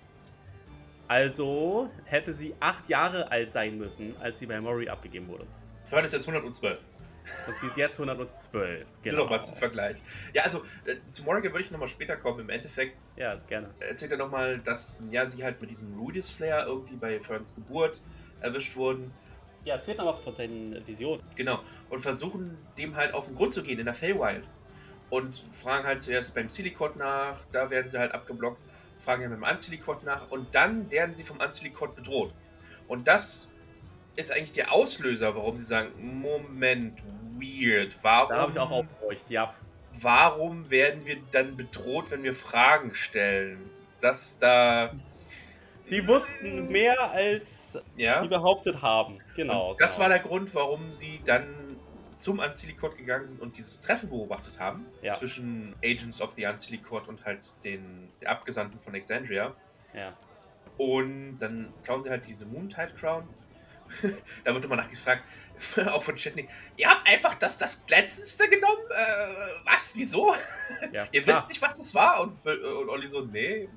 Also 1.07 1.89
hätte 2.05 2.33
sie 2.33 2.55
acht 2.59 2.87
Jahre 2.87 3.31
alt 3.31 3.51
sein 3.51 3.77
müssen, 3.77 4.15
als 4.21 4.39
sie 4.39 4.45
bei 4.45 4.61
Maury 4.61 4.87
abgegeben 4.87 5.27
wurde. 5.27 5.45
Fern 5.83 6.05
ist 6.05 6.13
jetzt 6.13 6.27
112. 6.27 6.79
Und 7.47 7.57
sie 7.57 7.67
ist 7.67 7.77
jetzt 7.77 7.99
112. 7.99 8.79
Nur 8.79 8.85
Genau. 9.03 9.23
nochmal 9.23 9.43
zum 9.43 9.55
Vergleich. 9.57 10.01
Ja, 10.33 10.43
also 10.43 10.63
äh, 10.85 10.95
zu 11.11 11.23
Morrigan 11.23 11.51
würde 11.53 11.63
ich 11.63 11.71
nochmal 11.71 11.87
später 11.87 12.15
kommen. 12.17 12.39
Im 12.41 12.49
Endeffekt 12.49 13.03
Ja, 13.15 13.35
gerne. 13.47 13.69
erzählt 13.79 14.11
er 14.11 14.17
nochmal, 14.17 14.57
dass 14.59 14.99
ja, 15.11 15.25
sie 15.25 15.43
halt 15.43 15.61
mit 15.61 15.69
diesem 15.69 15.97
Rudis 15.99 16.29
Flair 16.31 16.65
irgendwie 16.65 16.95
bei 16.95 17.19
Ferns 17.19 17.53
Geburt 17.55 18.01
erwischt 18.41 18.75
wurden. 18.75 19.13
Ja, 19.63 19.75
erzählt 19.75 19.99
nochmal 19.99 20.15
von 20.15 20.33
seinen 20.33 20.85
Visionen. 20.87 21.21
Genau. 21.35 21.59
Und 21.89 21.99
versuchen 21.99 22.57
dem 22.77 22.95
halt 22.95 23.13
auf 23.13 23.27
den 23.27 23.35
Grund 23.35 23.53
zu 23.53 23.61
gehen 23.61 23.77
in 23.79 23.85
der 23.85 23.93
Feywild. 23.93 24.43
Und 25.11 25.43
fragen 25.51 25.85
halt 25.85 26.01
zuerst 26.01 26.33
beim 26.33 26.49
Silicot 26.49 26.95
nach, 26.95 27.37
da 27.51 27.69
werden 27.69 27.87
sie 27.87 27.99
halt 27.99 28.13
abgeblockt, 28.13 28.59
fragen 28.97 29.21
ja 29.23 29.27
beim 29.29 29.43
Ancilicot 29.43 30.03
nach 30.03 30.31
und 30.31 30.55
dann 30.55 30.89
werden 30.89 31.13
sie 31.13 31.23
vom 31.23 31.39
Ancilicot 31.41 31.95
bedroht. 31.95 32.33
Und 32.87 33.07
das 33.07 33.47
ist 34.15 34.31
eigentlich 34.31 34.51
der 34.51 34.71
Auslöser, 34.71 35.35
warum 35.35 35.57
sie 35.57 35.63
sagen, 35.63 35.91
Moment, 36.21 36.99
weird. 37.37 37.95
Warum, 38.03 38.29
Da 38.29 38.37
habe 38.41 38.51
ich 38.51 38.59
auch 38.59 38.71
aufgehorcht, 38.71 39.29
ja. 39.29 39.53
warum 40.01 40.69
werden 40.69 41.05
wir 41.05 41.17
dann 41.31 41.55
bedroht, 41.57 42.11
wenn 42.11 42.23
wir 42.23 42.33
Fragen 42.33 42.93
stellen? 42.93 43.69
Das 43.99 44.37
da. 44.39 44.91
Die 45.89 46.07
wussten 46.07 46.71
mehr, 46.71 46.95
als 47.11 47.81
Ja. 47.97 48.21
sie 48.21 48.27
behauptet 48.29 48.81
haben. 48.81 49.19
Genau. 49.35 49.73
Das 49.75 49.93
genau. 49.93 50.03
war 50.03 50.09
der 50.09 50.19
Grund, 50.19 50.53
warum 50.55 50.89
sie 50.91 51.19
dann 51.25 51.77
zum 52.15 52.39
Ancilicot 52.39 52.97
gegangen 52.97 53.25
sind 53.25 53.41
und 53.41 53.57
dieses 53.57 53.81
Treffen 53.81 54.09
beobachtet 54.09 54.59
haben 54.59 54.85
Ja. 55.01 55.11
zwischen 55.13 55.75
Agents 55.83 56.21
of 56.21 56.33
the 56.37 56.45
Ancilicot 56.45 57.07
und 57.07 57.25
halt 57.25 57.39
den 57.63 58.09
Abgesandten 58.25 58.79
von 58.79 58.93
Exandria. 58.93 59.53
Ja. 59.93 60.13
Und 60.77 61.39
dann 61.39 61.73
klauen 61.83 62.03
sie 62.03 62.09
halt 62.09 62.25
diese 62.27 62.45
Moontide 62.45 62.93
Crown. 62.97 63.27
da 64.43 64.53
wird 64.53 64.65
immer 64.65 64.75
nachgefragt, 64.75 65.23
auch 65.87 66.01
von 66.01 66.15
Chetney, 66.15 66.47
ihr 66.77 66.89
habt 66.89 67.07
einfach 67.07 67.35
das, 67.35 67.57
das 67.57 67.85
Glänzendste 67.85 68.49
genommen? 68.49 68.81
Äh, 68.89 69.65
was? 69.65 69.95
Wieso? 69.95 70.35
ja. 70.91 71.07
Ihr 71.11 71.25
wisst 71.25 71.49
nicht, 71.49 71.61
was 71.61 71.77
das 71.77 71.93
war? 71.93 72.21
Und, 72.21 72.45
und 72.45 72.89
Olli 72.89 73.07
so, 73.07 73.21
nee, 73.21 73.67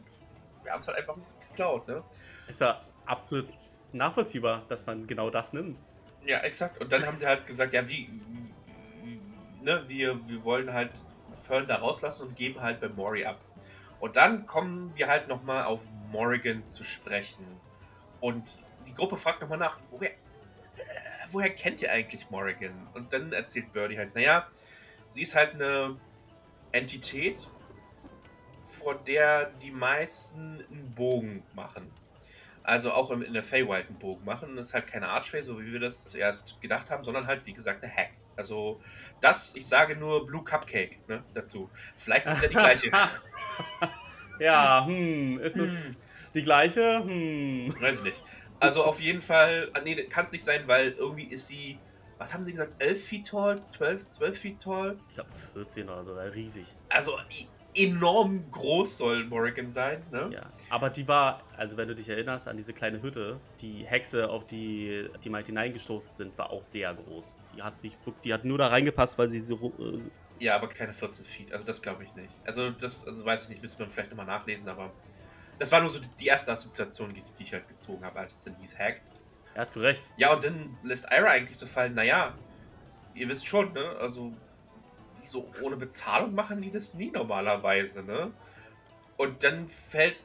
wir 0.63 0.73
haben 0.73 0.81
es 0.81 0.87
halt 0.87 0.99
einfach 0.99 1.17
geklaut, 1.51 1.87
ne? 1.89 2.03
Ist 2.49 2.61
ja 2.61 2.81
absolut 3.07 3.49
nachvollziehbar, 3.93 4.63
dass 4.69 4.87
man 4.87 5.07
genau 5.07 5.31
das 5.31 5.53
nimmt. 5.53 5.79
Ja, 6.25 6.39
exakt. 6.41 6.81
Und 6.81 6.91
dann 6.91 7.05
haben 7.07 7.17
sie 7.17 7.27
halt 7.27 7.47
gesagt, 7.47 7.73
ja, 7.75 7.87
wie, 7.89 8.09
ne, 9.63 9.85
wir, 9.87 10.27
wir 10.27 10.45
wollen 10.45 10.73
halt 10.73 10.93
Fern 11.43 11.67
da 11.67 11.77
rauslassen 11.77 12.29
und 12.29 12.37
geben 12.37 12.61
halt 12.61 12.81
bei 12.81 12.89
Mori 12.89 13.25
ab. 13.25 13.41
Und 14.01 14.17
dann 14.17 14.47
kommen 14.47 14.93
wir 14.95 15.09
halt 15.09 15.29
nochmal 15.29 15.65
auf 15.65 15.87
Morrigan 16.11 16.65
zu 16.65 16.85
sprechen. 16.85 17.45
Und 18.21 18.59
die 18.95 19.01
Gruppe 19.01 19.17
fragt 19.17 19.41
nochmal 19.41 19.59
nach, 19.59 19.79
woher, 19.91 20.11
äh, 20.11 20.15
woher 21.31 21.51
kennt 21.51 21.83
ihr 21.83 21.91
eigentlich 21.91 22.31
Morrigan? 22.31 22.87
Und 22.95 23.13
dann 23.13 23.33
erzählt 23.33 23.73
Birdie 23.73 23.99
halt, 23.99 24.15
naja, 24.15 24.47
sie 25.09 25.23
ist 25.23 25.35
halt 25.35 25.55
eine 25.55 25.97
Entität, 26.71 27.49
vor 28.63 28.95
der 28.95 29.47
die 29.63 29.71
meisten 29.71 30.65
einen 30.71 30.95
Bogen 30.95 31.43
machen. 31.55 31.91
Also 32.63 32.93
auch 32.93 33.11
in, 33.11 33.33
der 33.33 33.43
Feywild 33.43 33.89
einen 33.89 33.99
Bogen 33.99 34.25
machen. 34.25 34.57
Das 34.57 34.69
ist 34.69 34.75
halt 34.75 34.87
keine 34.87 35.09
Archway, 35.09 35.43
so 35.43 35.61
wie 35.61 35.73
wir 35.73 35.81
das 35.81 36.07
zuerst 36.07 36.61
gedacht 36.63 36.91
haben, 36.91 37.05
sondern 37.05 37.27
halt, 37.27 37.45
wie 37.47 37.53
gesagt, 37.53 37.83
eine 37.83 37.93
Hack. 37.93 38.13
Also 38.37 38.81
das, 39.21 39.55
ich 39.55 39.67
sage 39.67 39.97
nur 39.97 40.27
Blue 40.27 40.43
Cupcake 40.43 40.99
ne, 41.09 41.23
dazu. 41.35 41.71
Vielleicht 41.95 42.27
ist 42.27 42.37
es 42.37 42.43
ja 42.43 42.49
die 42.49 42.55
gleiche. 42.55 42.91
Ja, 44.41 44.85
hm, 44.85 45.39
ist 45.39 45.57
es 45.57 45.97
die 46.35 46.43
gleiche? 46.43 47.05
Hm. 47.05 47.73
Weiß 47.81 47.99
ich 47.99 48.03
nicht. 48.03 48.23
Also 48.61 48.85
auf 48.85 49.01
jeden 49.01 49.21
Fall, 49.21 49.71
ah, 49.75 49.81
nee, 49.81 49.95
kann 50.05 50.25
es 50.25 50.33
nicht 50.33 50.45
sein, 50.45 50.67
weil 50.67 50.93
irgendwie 50.93 51.25
ist 51.25 51.49
sie, 51.49 51.79
was 52.19 52.33
haben 52.33 52.45
sie 52.45 52.53
gesagt, 52.53 52.73
11 52.79 53.05
Feet 53.05 53.27
tall, 53.27 53.61
12, 53.77 54.09
12 54.11 54.39
Feet 54.39 54.63
tall? 54.63 54.99
Ich 55.09 55.15
glaube 55.17 55.31
14 55.31 55.89
oder 55.89 56.03
so, 56.03 56.15
riesig. 56.15 56.75
Also 56.89 57.19
enorm 57.75 58.51
groß 58.51 58.99
soll 58.99 59.25
Morrigan 59.25 59.69
sein, 59.69 60.03
ne? 60.11 60.31
Ja. 60.33 60.43
Aber 60.71 60.91
die 60.91 61.07
war, 61.09 61.43
also 61.57 61.77
wenn 61.77 61.89
du 61.89 61.95
dich 61.95 62.09
erinnerst 62.09 62.49
an 62.49 62.57
diese 62.57 62.73
kleine 62.73 63.03
Hütte, 63.03 63.41
die 63.61 63.85
Hexe, 63.85 64.29
auf 64.31 64.47
die 64.47 65.09
die 65.23 65.31
mal 65.31 65.45
hineingestoßen 65.45 66.15
sind, 66.15 66.39
war 66.39 66.51
auch 66.51 66.63
sehr 66.63 66.95
groß. 66.95 67.37
Die 67.57 67.63
hat 67.63 67.79
sich, 67.79 67.97
die 68.23 68.33
hat 68.33 68.45
nur 68.45 68.59
da 68.59 68.69
reingepasst, 68.69 69.19
weil 69.19 69.29
sie 69.29 69.41
so. 69.41 69.73
Äh, 69.79 70.01
Ja, 70.39 70.57
aber 70.57 70.69
keine 70.69 70.93
14 70.93 71.25
Feet, 71.25 71.53
also 71.53 71.65
das 71.67 71.83
glaube 71.83 72.05
ich 72.05 72.15
nicht. 72.15 72.33
Also 72.45 72.71
das 72.71 73.07
also 73.07 73.25
weiß 73.25 73.45
ich 73.45 73.49
nicht, 73.51 73.63
müsste 73.63 73.81
man 73.83 73.89
vielleicht 73.91 74.11
nochmal 74.11 74.27
nachlesen, 74.27 74.69
aber 74.69 74.93
das 75.59 75.71
war 75.73 75.81
nur 75.81 75.91
so 75.91 76.01
die- 76.01 76.27
erste 76.27 76.53
Assoziation, 76.53 77.13
die, 77.15 77.23
die 77.39 77.43
ich 77.45 77.53
halt 77.53 77.69
gezogen 77.69 78.05
habe, 78.05 78.19
als 78.21 78.33
es 78.35 78.45
dann 78.45 78.57
hieß 78.57 78.79
Hack. 78.79 79.01
ja, 79.55 79.69
zu 79.69 79.81
Recht. 79.81 80.09
Ja, 80.17 80.33
und 80.33 80.43
dann 80.45 80.77
lässt 80.83 81.07
Ira 81.13 81.29
eigentlich 81.31 81.59
so 81.59 81.67
fallen, 81.67 81.95
naja, 81.95 82.35
ihr 83.15 83.29
wisst 83.29 83.47
schon, 83.47 83.73
ne? 83.73 83.97
Also, 84.01 84.33
so 85.23 85.47
ohne 85.63 85.77
Bezahlung 85.77 86.35
machen 86.35 86.61
die 86.61 86.71
das 86.71 86.95
nie 86.95 87.11
normalerweise, 87.11 88.03
ne? 88.03 88.33
Und 89.17 89.43
dann 89.45 89.69
fällt 89.69 90.17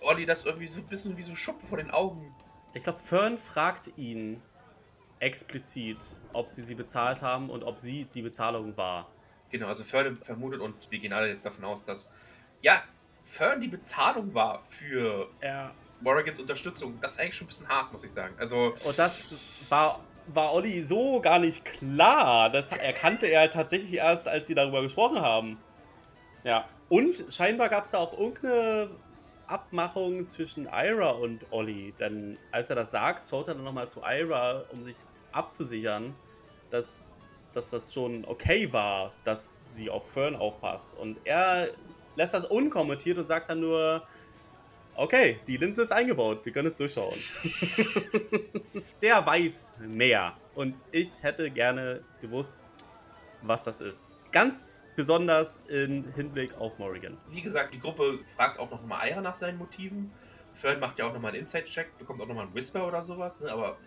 Olli 0.00 0.26
das 0.26 0.44
irgendwie 0.44 0.66
so 0.66 0.80
ein 0.80 0.86
bisschen 0.86 1.16
wie 1.16 1.22
so 1.22 1.34
Schuppen 1.36 1.66
vor 1.66 1.78
den 1.78 1.90
Augen. 1.90 2.34
Ich 2.74 2.82
glaube, 2.82 2.98
Fern 2.98 3.38
fragt 3.38 3.96
ihn 3.96 4.42
explizit, 5.20 6.20
ob 6.32 6.48
sie 6.48 6.62
sie 6.62 6.74
bezahlt 6.74 7.22
haben 7.22 7.48
und 7.50 7.62
ob 7.62 7.78
sie 7.78 8.06
die 8.06 8.22
Bezahlung 8.22 8.76
war. 8.76 9.08
Genau, 9.50 9.68
also 9.68 9.84
Fern 9.84 10.16
vermutet 10.16 10.60
und 10.60 10.90
wir 10.90 10.98
gehen 10.98 11.12
alle 11.12 11.28
jetzt 11.28 11.46
davon 11.46 11.64
aus, 11.64 11.84
dass, 11.84 12.10
ja, 12.60 12.82
Fern 13.24 13.60
die 13.60 13.68
Bezahlung 13.68 14.34
war 14.34 14.60
für 14.60 15.28
Ja. 15.42 15.72
Morrigans 16.00 16.38
Unterstützung. 16.40 16.98
Das 17.00 17.12
ist 17.12 17.20
eigentlich 17.20 17.36
schon 17.36 17.44
ein 17.46 17.48
bisschen 17.48 17.68
hart, 17.68 17.92
muss 17.92 18.04
ich 18.04 18.10
sagen. 18.10 18.34
Also, 18.38 18.74
Und 18.84 18.98
das 18.98 19.66
war, 19.68 20.00
war 20.26 20.52
Olli 20.52 20.82
so 20.82 21.20
gar 21.20 21.38
nicht 21.38 21.64
klar. 21.64 22.50
Das 22.50 22.72
erkannte 22.72 23.26
er 23.26 23.50
tatsächlich 23.50 23.94
erst, 23.94 24.26
als 24.26 24.46
sie 24.48 24.54
darüber 24.54 24.82
gesprochen 24.82 25.20
haben. 25.20 25.58
Ja. 26.44 26.68
Und 26.88 27.24
scheinbar 27.30 27.68
gab 27.68 27.84
es 27.84 27.92
da 27.92 27.98
auch 27.98 28.18
irgendeine 28.18 28.90
Abmachung 29.46 30.26
zwischen 30.26 30.66
Ira 30.66 31.10
und 31.10 31.46
Olli. 31.50 31.94
Denn 31.98 32.38
als 32.50 32.68
er 32.70 32.76
das 32.76 32.90
sagt, 32.90 33.28
schaut 33.28 33.48
er 33.48 33.54
dann 33.54 33.64
nochmal 33.64 33.88
zu 33.88 34.00
Ira, 34.02 34.64
um 34.72 34.82
sich 34.82 34.96
abzusichern, 35.30 36.14
dass, 36.70 37.12
dass 37.52 37.70
das 37.70 37.94
schon 37.94 38.24
okay 38.24 38.72
war, 38.72 39.12
dass 39.24 39.60
sie 39.70 39.88
auf 39.88 40.10
Fern 40.10 40.34
aufpasst. 40.36 40.96
Und 40.98 41.18
er 41.24 41.68
lässt 42.16 42.34
das 42.34 42.44
unkommentiert 42.44 43.18
und 43.18 43.26
sagt 43.26 43.50
dann 43.50 43.60
nur, 43.60 44.02
okay, 44.96 45.38
die 45.46 45.56
Linse 45.56 45.82
ist 45.82 45.92
eingebaut, 45.92 46.44
wir 46.44 46.52
können 46.52 46.68
es 46.68 46.76
durchschauen. 46.76 47.12
Der 49.02 49.26
weiß 49.26 49.74
mehr. 49.88 50.36
Und 50.54 50.76
ich 50.90 51.22
hätte 51.22 51.50
gerne 51.50 52.02
gewusst, 52.20 52.66
was 53.42 53.64
das 53.64 53.80
ist. 53.80 54.08
Ganz 54.30 54.88
besonders 54.96 55.62
in 55.68 56.10
Hinblick 56.14 56.54
auf 56.58 56.78
Morrigan. 56.78 57.18
wie 57.30 57.42
gesagt, 57.42 57.74
die 57.74 57.80
Gruppe 57.80 58.20
fragt 58.34 58.58
auch 58.58 58.70
noch 58.70 58.82
mal 58.84 59.06
Ira 59.06 59.20
nach 59.20 59.34
seinen 59.34 59.58
Motiven. 59.58 60.10
Fern 60.54 60.80
macht 60.80 60.98
ja 60.98 61.06
auch 61.06 61.12
nochmal 61.12 61.32
einen 61.32 61.40
Inside-Check, 61.40 61.98
bekommt 61.98 62.20
auch 62.20 62.26
nochmal 62.26 62.46
einen 62.46 62.54
Whisper 62.54 62.86
oder 62.86 63.02
sowas, 63.02 63.40
ne? 63.40 63.50
aber 63.50 63.78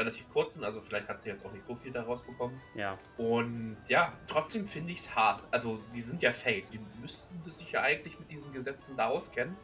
relativ 0.00 0.28
kurzen, 0.32 0.64
also 0.64 0.80
vielleicht 0.80 1.08
hat 1.08 1.20
sie 1.20 1.28
jetzt 1.28 1.44
auch 1.44 1.52
nicht 1.52 1.62
so 1.62 1.76
viel 1.76 1.92
daraus 1.92 2.22
bekommen. 2.22 2.60
Ja. 2.74 2.98
Und 3.18 3.76
ja, 3.86 4.12
trotzdem 4.26 4.66
finde 4.66 4.92
ich 4.92 5.00
es 5.00 5.14
hart. 5.14 5.42
Also, 5.50 5.78
die 5.94 6.00
sind 6.00 6.22
ja 6.22 6.30
Fakes. 6.30 6.70
Die 6.70 6.80
müssten 7.00 7.38
sich 7.50 7.70
ja 7.70 7.82
eigentlich 7.82 8.18
mit 8.18 8.30
diesen 8.30 8.52
Gesetzen 8.52 8.96
da 8.96 9.08
auskennen. 9.08 9.56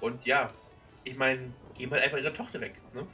Und 0.00 0.24
ja, 0.24 0.46
ich 1.04 1.16
meine, 1.16 1.52
geben 1.74 1.92
halt 1.92 2.04
einfach 2.04 2.18
ihre 2.18 2.32
Tochter 2.32 2.60
weg. 2.60 2.74
Ne? 2.94 3.06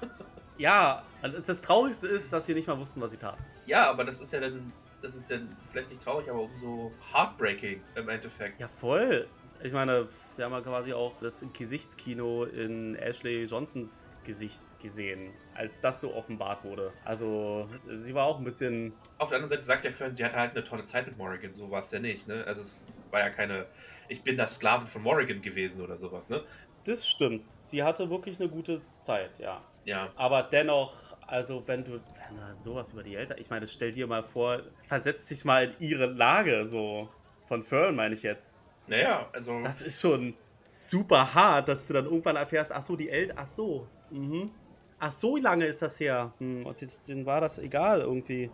Ja, 0.56 1.02
das 1.20 1.62
Traurigste 1.62 2.06
ist, 2.06 2.32
dass 2.32 2.46
sie 2.46 2.54
nicht 2.54 2.68
mal 2.68 2.78
wussten, 2.78 3.00
was 3.00 3.10
sie 3.10 3.16
taten. 3.16 3.42
Ja, 3.66 3.90
aber 3.90 4.04
das 4.04 4.20
ist 4.20 4.32
ja 4.32 4.38
dann, 4.38 4.72
das 5.02 5.16
ist 5.16 5.28
dann 5.28 5.48
vielleicht 5.68 5.90
nicht 5.90 6.00
traurig, 6.00 6.30
aber 6.30 6.42
umso 6.42 6.92
heartbreaking 7.12 7.82
im 7.96 8.08
Endeffekt. 8.08 8.60
Ja, 8.60 8.68
voll. 8.68 9.26
Ich 9.62 9.72
meine, 9.72 10.06
wir 10.36 10.44
haben 10.44 10.52
ja 10.52 10.60
quasi 10.60 10.92
auch 10.92 11.18
das 11.20 11.44
Gesichtskino 11.56 12.44
in 12.44 12.96
Ashley 12.96 13.44
Johnsons 13.44 14.10
Gesicht 14.24 14.78
gesehen, 14.78 15.32
als 15.54 15.80
das 15.80 16.00
so 16.00 16.14
offenbart 16.14 16.64
wurde. 16.64 16.92
Also, 17.04 17.68
sie 17.96 18.14
war 18.14 18.26
auch 18.26 18.38
ein 18.38 18.44
bisschen. 18.44 18.92
Auf 19.18 19.30
der 19.30 19.36
anderen 19.36 19.50
Seite 19.50 19.62
sagt 19.62 19.84
der 19.84 19.92
Fern, 19.92 20.14
sie 20.14 20.24
hatte 20.24 20.36
halt 20.36 20.50
eine 20.50 20.64
tolle 20.64 20.84
Zeit 20.84 21.06
mit 21.06 21.16
Morrigan, 21.16 21.54
so 21.54 21.70
war 21.70 21.78
es 21.80 21.90
ja 21.90 21.98
nicht, 21.98 22.28
ne? 22.28 22.44
Also 22.46 22.60
es 22.60 22.86
war 23.10 23.20
ja 23.20 23.30
keine, 23.30 23.66
ich 24.08 24.22
bin 24.22 24.36
das 24.36 24.56
Sklavin 24.56 24.86
von 24.86 25.02
Morrigan 25.02 25.40
gewesen 25.40 25.80
oder 25.82 25.96
sowas, 25.96 26.28
ne? 26.28 26.42
Das 26.84 27.08
stimmt. 27.08 27.50
Sie 27.50 27.82
hatte 27.82 28.10
wirklich 28.10 28.38
eine 28.38 28.50
gute 28.50 28.82
Zeit, 29.00 29.38
ja. 29.38 29.62
Ja. 29.86 30.08
Aber 30.16 30.42
dennoch, 30.42 31.16
also 31.26 31.66
wenn 31.66 31.84
du, 31.84 31.92
wenn 31.92 32.36
du 32.36 32.54
sowas 32.54 32.92
über 32.92 33.02
die 33.02 33.14
Eltern, 33.14 33.38
ich 33.38 33.48
meine, 33.48 33.66
stell 33.66 33.92
dir 33.92 34.06
mal 34.06 34.22
vor, 34.22 34.62
versetz 34.86 35.26
dich 35.28 35.44
mal 35.44 35.64
in 35.64 35.74
ihre 35.78 36.06
Lage, 36.06 36.66
so. 36.66 37.08
Von 37.46 37.62
Fern 37.62 37.94
meine 37.94 38.14
ich 38.14 38.22
jetzt. 38.22 38.60
Naja, 38.86 39.28
also. 39.32 39.60
Das 39.62 39.80
ist 39.82 40.00
schon 40.00 40.34
super 40.66 41.34
hart, 41.34 41.68
dass 41.68 41.86
du 41.86 41.94
dann 41.94 42.04
irgendwann 42.06 42.36
erfährst, 42.36 42.72
ach 42.72 42.82
so, 42.82 42.96
die 42.96 43.08
Eltern, 43.08 43.38
ach 43.40 43.46
so, 43.46 43.86
mhm. 44.10 44.50
Ach 44.98 45.12
so 45.12 45.36
lange 45.36 45.66
ist 45.66 45.82
das 45.82 46.00
her. 46.00 46.32
Hm, 46.38 46.64
und 46.64 47.08
denen 47.08 47.26
war 47.26 47.40
das 47.40 47.58
egal 47.58 48.00
irgendwie. 48.00 48.50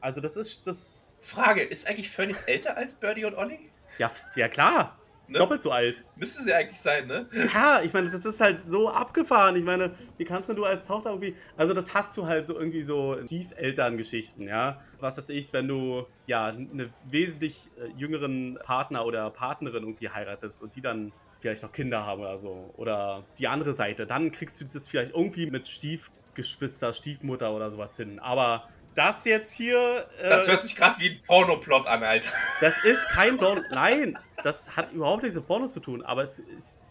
Also 0.00 0.20
das 0.20 0.36
ist, 0.36 0.66
das, 0.66 1.16
Frage, 1.20 1.62
ist 1.62 1.86
eigentlich 1.86 2.10
jetzt 2.10 2.48
älter 2.48 2.76
als 2.76 2.94
Birdie 2.94 3.24
und 3.24 3.36
Olli? 3.36 3.70
ja, 3.98 4.10
ja 4.34 4.48
klar, 4.48 4.98
Ne? 5.28 5.38
doppelt 5.38 5.62
so 5.62 5.70
alt. 5.70 6.04
Müsste 6.16 6.42
sie 6.42 6.52
eigentlich 6.52 6.80
sein, 6.80 7.06
ne? 7.06 7.26
Ja, 7.54 7.80
ich 7.82 7.92
meine, 7.94 8.10
das 8.10 8.24
ist 8.26 8.40
halt 8.40 8.60
so 8.60 8.90
abgefahren. 8.90 9.56
Ich 9.56 9.64
meine, 9.64 9.92
wie 10.18 10.24
kannst 10.24 10.48
denn 10.48 10.56
du 10.56 10.64
als 10.64 10.86
Tochter 10.86 11.10
irgendwie. 11.10 11.34
Also, 11.56 11.72
das 11.72 11.94
hast 11.94 12.16
du 12.16 12.26
halt 12.26 12.44
so 12.44 12.54
irgendwie 12.58 12.82
so 12.82 13.16
Stiefelterngeschichten, 13.24 14.46
ja. 14.46 14.78
Was 15.00 15.18
weiß 15.18 15.30
ich, 15.30 15.52
wenn 15.52 15.68
du 15.68 16.06
ja 16.26 16.46
eine 16.46 16.90
wesentlich 17.10 17.70
äh, 17.78 17.88
jüngeren 17.98 18.58
Partner 18.62 19.06
oder 19.06 19.30
Partnerin 19.30 19.84
irgendwie 19.84 20.08
heiratest 20.08 20.62
und 20.62 20.76
die 20.76 20.80
dann 20.82 21.12
vielleicht 21.40 21.62
noch 21.62 21.72
Kinder 21.72 22.04
haben 22.06 22.20
oder 22.20 22.38
so. 22.38 22.72
Oder 22.76 23.24
die 23.38 23.48
andere 23.48 23.74
Seite, 23.74 24.06
dann 24.06 24.32
kriegst 24.32 24.60
du 24.60 24.64
das 24.64 24.88
vielleicht 24.88 25.12
irgendwie 25.14 25.46
mit 25.46 25.66
Stiefgeschwister, 25.66 26.92
Stiefmutter 26.92 27.52
oder 27.52 27.70
sowas 27.70 27.96
hin. 27.96 28.18
Aber 28.20 28.68
das 28.94 29.24
jetzt 29.24 29.54
hier. 29.54 30.06
Äh, 30.20 30.28
Das 30.28 30.46
hört 30.46 30.60
sich 30.60 30.76
gerade 30.76 30.98
wie 31.00 31.10
ein 31.10 31.22
Pornoplot 31.26 31.86
an, 31.86 32.02
Alter. 32.02 32.28
das 32.60 32.82
ist 32.84 33.08
kein 33.08 33.36
Porno. 33.36 33.62
Nein, 33.70 34.18
das 34.42 34.76
hat 34.76 34.92
überhaupt 34.92 35.22
nichts 35.22 35.36
mit 35.36 35.46
Pornos 35.46 35.72
zu 35.72 35.80
tun, 35.80 36.02
aber 36.02 36.22
es 36.22 36.38
ist. 36.38 36.88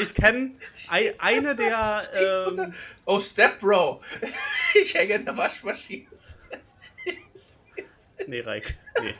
Ich 0.00 0.14
kenne 0.14 0.52
eine 1.18 1.56
der. 1.56 2.02
Ähm, 2.14 2.74
oh, 3.04 3.20
Step 3.20 3.60
Bro. 3.60 4.00
Ich 4.74 4.94
hänge 4.94 5.16
in 5.16 5.26
der 5.26 5.36
Waschmaschine 5.36 6.06
nee, 8.26 8.40
Reik. 8.40 8.74
Nee. 9.00 9.14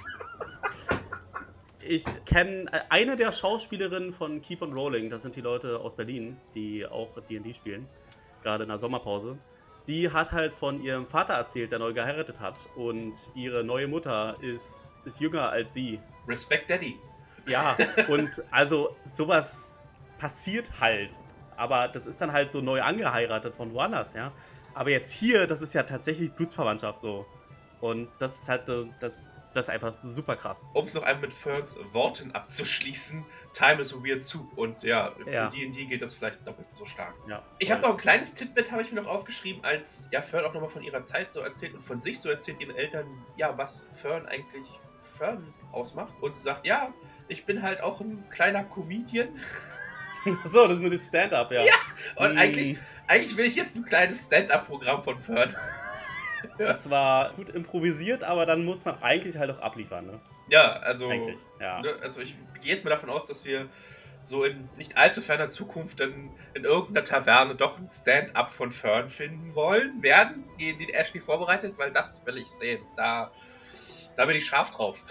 Ich 1.80 2.24
kenne 2.24 2.66
eine 2.90 3.16
der 3.16 3.32
Schauspielerinnen 3.32 4.12
von 4.12 4.40
Keep 4.40 4.62
on 4.62 4.72
Rolling. 4.72 5.10
Das 5.10 5.22
sind 5.22 5.34
die 5.34 5.40
Leute 5.40 5.80
aus 5.80 5.96
Berlin, 5.96 6.36
die 6.54 6.86
auch 6.86 7.20
DD 7.20 7.54
spielen. 7.54 7.88
Gerade 8.42 8.64
in 8.64 8.68
der 8.68 8.78
Sommerpause. 8.78 9.36
Die 9.88 10.10
hat 10.10 10.30
halt 10.30 10.54
von 10.54 10.80
ihrem 10.80 11.08
Vater 11.08 11.34
erzählt, 11.34 11.72
der 11.72 11.80
neu 11.80 11.92
geheiratet 11.92 12.38
hat. 12.38 12.68
Und 12.76 13.30
ihre 13.34 13.64
neue 13.64 13.88
Mutter 13.88 14.36
ist, 14.40 14.92
ist 15.04 15.20
jünger 15.20 15.50
als 15.50 15.74
sie. 15.74 16.00
Respect 16.28 16.70
Daddy. 16.70 16.98
Ja, 17.46 17.76
und 18.08 18.42
also 18.50 18.96
sowas 19.04 19.76
passiert 20.18 20.70
halt. 20.80 21.14
Aber 21.56 21.88
das 21.88 22.06
ist 22.06 22.20
dann 22.20 22.32
halt 22.32 22.50
so 22.50 22.60
neu 22.60 22.82
angeheiratet 22.82 23.54
von 23.54 23.72
woanders, 23.74 24.14
ja. 24.14 24.32
Aber 24.74 24.90
jetzt 24.90 25.12
hier, 25.12 25.46
das 25.46 25.60
ist 25.62 25.74
ja 25.74 25.82
tatsächlich 25.82 26.32
Blutsverwandtschaft 26.32 26.98
so. 27.00 27.26
Und 27.80 28.08
das 28.18 28.40
ist 28.42 28.48
halt, 28.48 28.68
äh, 28.68 28.86
das, 29.00 29.36
das 29.52 29.66
ist 29.66 29.70
einfach 29.74 29.92
super 29.94 30.36
krass. 30.36 30.68
Um 30.72 30.84
es 30.84 30.94
noch 30.94 31.02
einmal 31.02 31.22
mit 31.22 31.34
Ferns 31.34 31.76
Worten 31.92 32.30
abzuschließen, 32.32 33.24
Time 33.52 33.80
is 33.82 33.92
a 33.92 33.96
weird 33.96 34.22
soup. 34.22 34.56
Und 34.56 34.82
ja, 34.82 35.12
für 35.18 35.30
Ja. 35.30 35.50
D&D 35.50 35.86
geht 35.86 36.00
das 36.00 36.14
vielleicht 36.14 36.46
doppelt 36.46 36.68
so 36.78 36.86
stark. 36.86 37.12
Ja, 37.28 37.42
Ich 37.58 37.70
habe 37.72 37.82
noch 37.82 37.90
ein 37.90 37.96
kleines 37.96 38.34
Titbit, 38.34 38.70
habe 38.70 38.82
ich 38.82 38.92
mir 38.92 39.02
noch 39.02 39.10
aufgeschrieben, 39.10 39.64
als 39.64 40.08
ja, 40.12 40.22
Fern 40.22 40.44
auch 40.44 40.54
nochmal 40.54 40.70
von 40.70 40.82
ihrer 40.82 41.02
Zeit 41.02 41.32
so 41.32 41.40
erzählt 41.40 41.74
und 41.74 41.80
von 41.80 41.98
sich 41.98 42.20
so 42.20 42.30
erzählt, 42.30 42.60
ihren 42.60 42.76
Eltern, 42.76 43.06
ja, 43.36 43.58
was 43.58 43.88
Fern 43.92 44.26
eigentlich 44.26 44.64
Fern 45.00 45.52
ausmacht. 45.72 46.14
Und 46.20 46.34
sie 46.36 46.40
sagt, 46.42 46.64
ja, 46.64 46.94
ich 47.32 47.44
bin 47.44 47.62
halt 47.62 47.80
auch 47.80 48.00
ein 48.00 48.24
kleiner 48.30 48.64
Comedian. 48.64 49.28
So, 50.44 50.68
das 50.68 50.78
mit 50.78 50.92
dem 50.92 51.00
Stand-up, 51.00 51.50
ja. 51.50 51.64
Ja, 51.64 51.74
Und 52.14 52.34
Mm, 52.34 52.38
eigentlich, 52.38 52.78
eigentlich 53.08 53.36
will 53.36 53.46
ich 53.46 53.56
jetzt 53.56 53.76
ein 53.76 53.84
kleines 53.84 54.24
Stand-up-Programm 54.26 55.02
von 55.02 55.18
Fern. 55.18 55.52
Das 56.58 56.88
war 56.90 57.32
gut 57.32 57.50
improvisiert, 57.50 58.22
aber 58.22 58.46
dann 58.46 58.64
muss 58.64 58.84
man 58.84 59.02
eigentlich 59.02 59.36
halt 59.36 59.50
auch 59.50 59.60
abliefern, 59.60 60.06
ne? 60.06 60.20
Ja, 60.48 60.74
also, 60.74 61.08
Eigentlich, 61.08 61.40
ja. 61.60 61.80
ne, 61.80 61.96
also 62.02 62.20
ich 62.20 62.36
gehe 62.60 62.70
jetzt 62.70 62.84
mal 62.84 62.90
davon 62.90 63.10
aus, 63.10 63.26
dass 63.26 63.44
wir 63.44 63.68
so 64.22 64.44
in 64.44 64.68
nicht 64.76 64.96
allzu 64.96 65.20
ferner 65.22 65.48
Zukunft 65.48 65.98
dann 65.98 66.30
in 66.54 66.64
irgendeiner 66.64 67.04
Taverne 67.04 67.56
doch 67.56 67.78
ein 67.78 67.88
Stand-up 67.90 68.52
von 68.52 68.70
Fern 68.70 69.08
finden 69.08 69.54
wollen, 69.56 70.02
werden, 70.02 70.44
den, 70.60 70.78
den 70.78 70.90
Ashley 70.90 71.20
vorbereitet, 71.20 71.74
weil 71.78 71.90
das 71.90 72.24
will 72.26 72.38
ich 72.38 72.48
sehen. 72.48 72.80
Da, 72.96 73.32
da 74.16 74.24
bin 74.26 74.36
ich 74.36 74.46
scharf 74.46 74.70
drauf. 74.70 75.04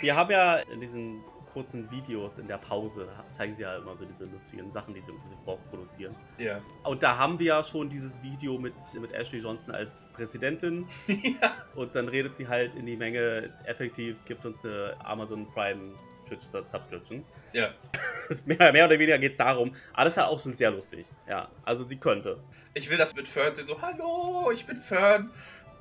Wir 0.00 0.14
haben 0.14 0.30
ja 0.30 0.56
in 0.56 0.80
diesen 0.80 1.24
kurzen 1.56 1.90
Videos 1.90 2.36
in 2.36 2.46
der 2.48 2.58
Pause, 2.58 3.08
zeigen 3.28 3.54
sie 3.54 3.62
ja 3.62 3.78
immer 3.78 3.96
so 3.96 4.04
diese 4.04 4.26
lustigen 4.26 4.68
Sachen, 4.68 4.92
die 4.92 5.00
sie 5.00 5.06
so 5.06 5.36
vorproduzieren. 5.42 6.14
Ja. 6.36 6.60
Und 6.82 7.02
da 7.02 7.16
haben 7.16 7.38
wir 7.38 7.46
ja 7.46 7.64
schon 7.64 7.88
dieses 7.88 8.22
Video 8.22 8.58
mit, 8.58 8.74
mit 9.00 9.12
Ashley 9.14 9.40
Johnson 9.40 9.74
als 9.74 10.10
Präsidentin. 10.12 10.86
ja. 11.06 11.54
Und 11.74 11.94
dann 11.94 12.10
redet 12.10 12.34
sie 12.34 12.46
halt 12.46 12.74
in 12.74 12.84
die 12.84 12.98
Menge, 12.98 13.54
effektiv 13.64 14.22
gibt 14.26 14.44
uns 14.44 14.62
eine 14.62 14.94
Amazon 15.02 15.48
Prime 15.48 15.94
Twitch 16.28 16.44
Subscription. 16.44 17.24
Ja. 17.54 17.70
mehr, 18.44 18.70
mehr 18.70 18.84
oder 18.84 18.98
weniger 18.98 19.18
geht 19.18 19.32
es 19.32 19.38
darum. 19.38 19.72
Aber 19.94 20.04
das 20.04 20.14
ist 20.14 20.22
halt 20.22 20.28
auch 20.28 20.42
schon 20.42 20.52
sehr 20.52 20.70
lustig. 20.70 21.06
Ja, 21.26 21.48
also 21.64 21.84
sie 21.84 21.96
könnte. 21.96 22.38
Ich 22.74 22.90
will 22.90 22.98
das 22.98 23.14
mit 23.14 23.28
Fern 23.28 23.54
sehen, 23.54 23.66
so, 23.66 23.80
hallo, 23.80 24.50
ich 24.50 24.66
bin 24.66 24.76
Fern. 24.76 25.30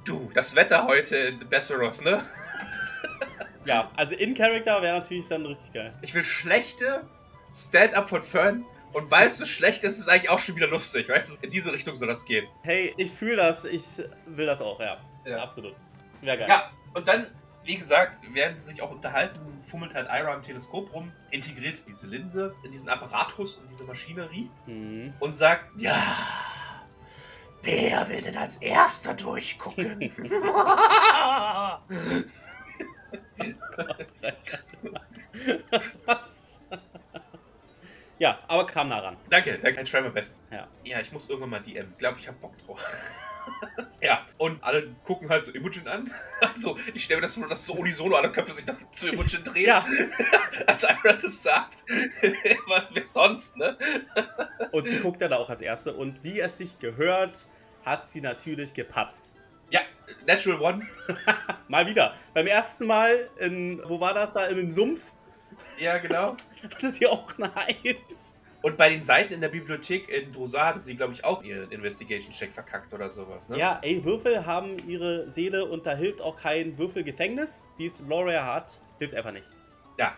Du, 0.05 0.31
das 0.33 0.55
Wetter 0.55 0.87
heute 0.87 1.17
in 1.17 1.49
Besseros, 1.49 2.01
ne? 2.01 2.23
Ja, 3.65 3.89
also 3.95 4.15
in 4.15 4.33
Character 4.33 4.81
wäre 4.81 4.97
natürlich 4.97 5.27
dann 5.27 5.45
richtig 5.45 5.73
geil. 5.73 5.93
Ich 6.01 6.13
will 6.13 6.23
schlechte 6.23 7.05
Stand-up 7.51 8.09
von 8.09 8.21
Fern. 8.21 8.65
Und 8.93 9.11
weil 9.11 9.27
es 9.27 9.37
so 9.37 9.45
schlecht 9.45 9.83
ist, 9.83 9.95
ist 9.95 10.01
es 10.03 10.07
eigentlich 10.07 10.29
auch 10.29 10.39
schon 10.39 10.55
wieder 10.55 10.67
lustig. 10.67 11.09
Weißt 11.09 11.29
du, 11.29 11.45
in 11.45 11.51
diese 11.51 11.73
Richtung 11.73 11.95
soll 11.95 12.07
das 12.07 12.23
gehen. 12.23 12.47
Hey, 12.63 12.93
ich 12.97 13.11
fühle 13.11 13.35
das, 13.35 13.65
ich 13.65 13.83
will 14.25 14.45
das 14.45 14.61
auch, 14.61 14.79
ja. 14.79 14.97
Ja. 15.25 15.37
Absolut. 15.43 15.75
Wäre 16.21 16.37
geil. 16.37 16.47
Ja, 16.47 16.71
und 16.93 17.05
dann, 17.07 17.27
wie 17.65 17.75
gesagt, 17.75 18.19
während 18.31 18.61
sie 18.61 18.67
sich 18.69 18.81
auch 18.81 18.91
unterhalten, 18.91 19.39
fummelt 19.61 19.93
halt 19.93 20.07
Ira 20.07 20.33
am 20.33 20.43
Teleskop 20.43 20.93
rum, 20.93 21.11
integriert 21.31 21.81
diese 21.87 22.07
Linse 22.07 22.55
in 22.63 22.71
diesen 22.71 22.87
Apparatus 22.87 23.57
und 23.57 23.69
diese 23.69 23.83
Maschinerie 23.83 24.49
Mhm. 24.65 25.13
und 25.19 25.35
sagt, 25.35 25.65
ja, 25.77 26.01
wer 27.63 28.07
will 28.07 28.21
denn 28.21 28.37
als 28.37 28.57
erster 28.57 29.13
durchgucken? 29.13 29.99
Was? 36.05 36.59
ja, 38.19 38.39
aber 38.47 38.64
kam 38.75 38.89
nah 38.89 38.99
ran. 38.99 39.15
danke, 39.29 39.57
danke, 39.57 39.79
ein 39.79 39.87
Schreiber 39.87 40.09
besten. 40.09 40.37
Ja. 40.53 40.67
Ja, 40.83 40.99
ich 40.99 41.11
muss 41.13 41.29
irgendwann 41.29 41.49
mal 41.49 41.61
DM. 41.61 41.87
Ich 41.93 41.97
glaube, 41.97 42.19
ich 42.19 42.27
habe 42.27 42.37
Bock 42.39 42.53
drauf. 42.65 42.83
ja, 44.01 44.25
und 44.37 44.61
alle 44.61 44.93
gucken 45.05 45.29
halt 45.29 45.45
so 45.45 45.51
Imogen 45.51 45.87
an. 45.87 46.11
Also, 46.41 46.77
ich 46.93 47.03
stelle 47.05 47.19
mir 47.19 47.27
das 47.27 47.35
vor, 47.35 47.47
dass 47.47 47.65
so 47.65 47.73
unisono 47.73 48.15
alle 48.17 48.31
Köpfe 48.31 48.51
sich 48.51 48.65
nach 48.65 48.75
zu 48.91 49.07
Imogen 49.07 49.43
drehen. 49.45 49.67
Ja, 49.67 49.85
Als 50.67 50.83
Ira 50.83 51.13
das 51.13 51.41
sagt. 51.41 51.85
Was 52.67 52.93
wir 52.93 53.05
sonst, 53.05 53.55
ne? 53.57 53.77
und 54.71 54.87
sie 54.87 54.99
guckt 54.99 55.21
ja 55.21 55.29
da 55.29 55.37
auch 55.37 55.49
als 55.49 55.61
Erste. 55.61 55.93
Und 55.93 56.21
wie 56.23 56.41
es 56.41 56.57
sich 56.57 56.77
gehört, 56.79 57.47
hat 57.85 58.07
sie 58.09 58.19
natürlich 58.19 58.73
gepatzt. 58.73 59.33
Ja, 59.69 59.81
Natural 60.27 60.59
One. 60.59 60.85
Mal 61.69 61.87
wieder. 61.87 62.13
Beim 62.33 62.47
ersten 62.47 62.87
Mal, 62.87 63.29
in, 63.39 63.81
wo 63.85 63.99
war 64.01 64.13
das 64.13 64.33
da, 64.33 64.45
im 64.47 64.69
Sumpf, 64.71 65.13
Ja, 65.79 65.97
genau. 65.97 66.35
hatte 66.63 66.89
sie 66.89 67.07
auch 67.07 67.31
eine 67.37 67.51
Eins. 67.55 68.44
Und 68.65 68.77
bei 68.77 68.89
den 68.89 69.03
Seiten 69.03 69.31
in 69.31 69.41
der 69.41 69.49
Bibliothek 69.49 70.09
in 70.09 70.33
Drosar 70.33 70.69
hatte 70.69 70.79
sie, 70.79 70.95
glaube 70.95 71.13
ich, 71.13 71.23
auch 71.23 71.43
ihren 71.43 71.69
Investigation-Check 71.69 72.51
verkackt 72.51 72.91
oder 72.95 73.11
sowas, 73.11 73.47
ne? 73.47 73.59
Ja, 73.59 73.77
ey, 73.83 74.03
Würfel 74.03 74.43
haben 74.43 74.79
ihre 74.87 75.29
Seele 75.29 75.65
und 75.65 75.85
da 75.85 75.95
hilft 75.95 76.19
auch 76.19 76.35
kein 76.35 76.75
Würfelgefängnis, 76.75 77.63
wie 77.77 77.85
es 77.85 78.03
Laura 78.09 78.43
hat. 78.55 78.81
Hilft 78.97 79.13
einfach 79.13 79.33
nicht. 79.33 79.55
Ja. 79.99 80.15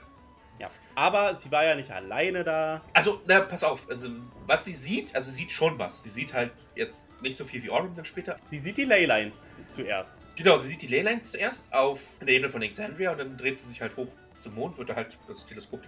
Ja. 0.60 0.72
Aber 0.96 1.36
sie 1.36 1.52
war 1.52 1.66
ja 1.66 1.76
nicht 1.76 1.92
alleine 1.92 2.46
da. 2.46 2.82
Also, 2.94 3.20
na, 3.28 3.42
pass 3.42 3.66
auf. 3.66 3.90
Also, 3.90 4.12
was 4.46 4.64
sie 4.64 4.74
sieht, 4.74 5.14
also 5.14 5.30
sie 5.30 5.40
sieht 5.40 5.52
schon 5.52 5.78
was. 5.78 6.04
Sie 6.04 6.10
sieht 6.10 6.34
halt 6.34 6.54
jetzt 6.74 7.06
nicht 7.22 7.36
so 7.36 7.44
viel 7.44 7.62
wie 7.64 7.70
Orm 7.70 7.94
dann 7.94 8.06
später. 8.06 8.38
Sie 8.42 8.60
sieht 8.60 8.78
die 8.78 8.86
Leylines 8.86 9.62
zuerst. 9.68 10.26
Genau, 10.38 10.56
sie 10.56 10.70
sieht 10.70 10.82
die 10.84 10.88
Leylines 10.88 11.32
zuerst 11.32 11.74
auf 11.74 12.00
der 12.22 12.30
Ebene 12.30 12.50
von 12.50 12.62
Alexandria 12.62 13.12
und 13.12 13.18
dann 13.18 13.36
dreht 13.36 13.58
sie 13.58 13.68
sich 13.68 13.82
halt 13.82 13.98
hoch 13.98 14.08
zum 14.48 14.56
Mond, 14.56 14.78
wird 14.78 14.90
da 14.90 14.96
halt 14.96 15.18
das 15.28 15.46
Teleskop 15.46 15.82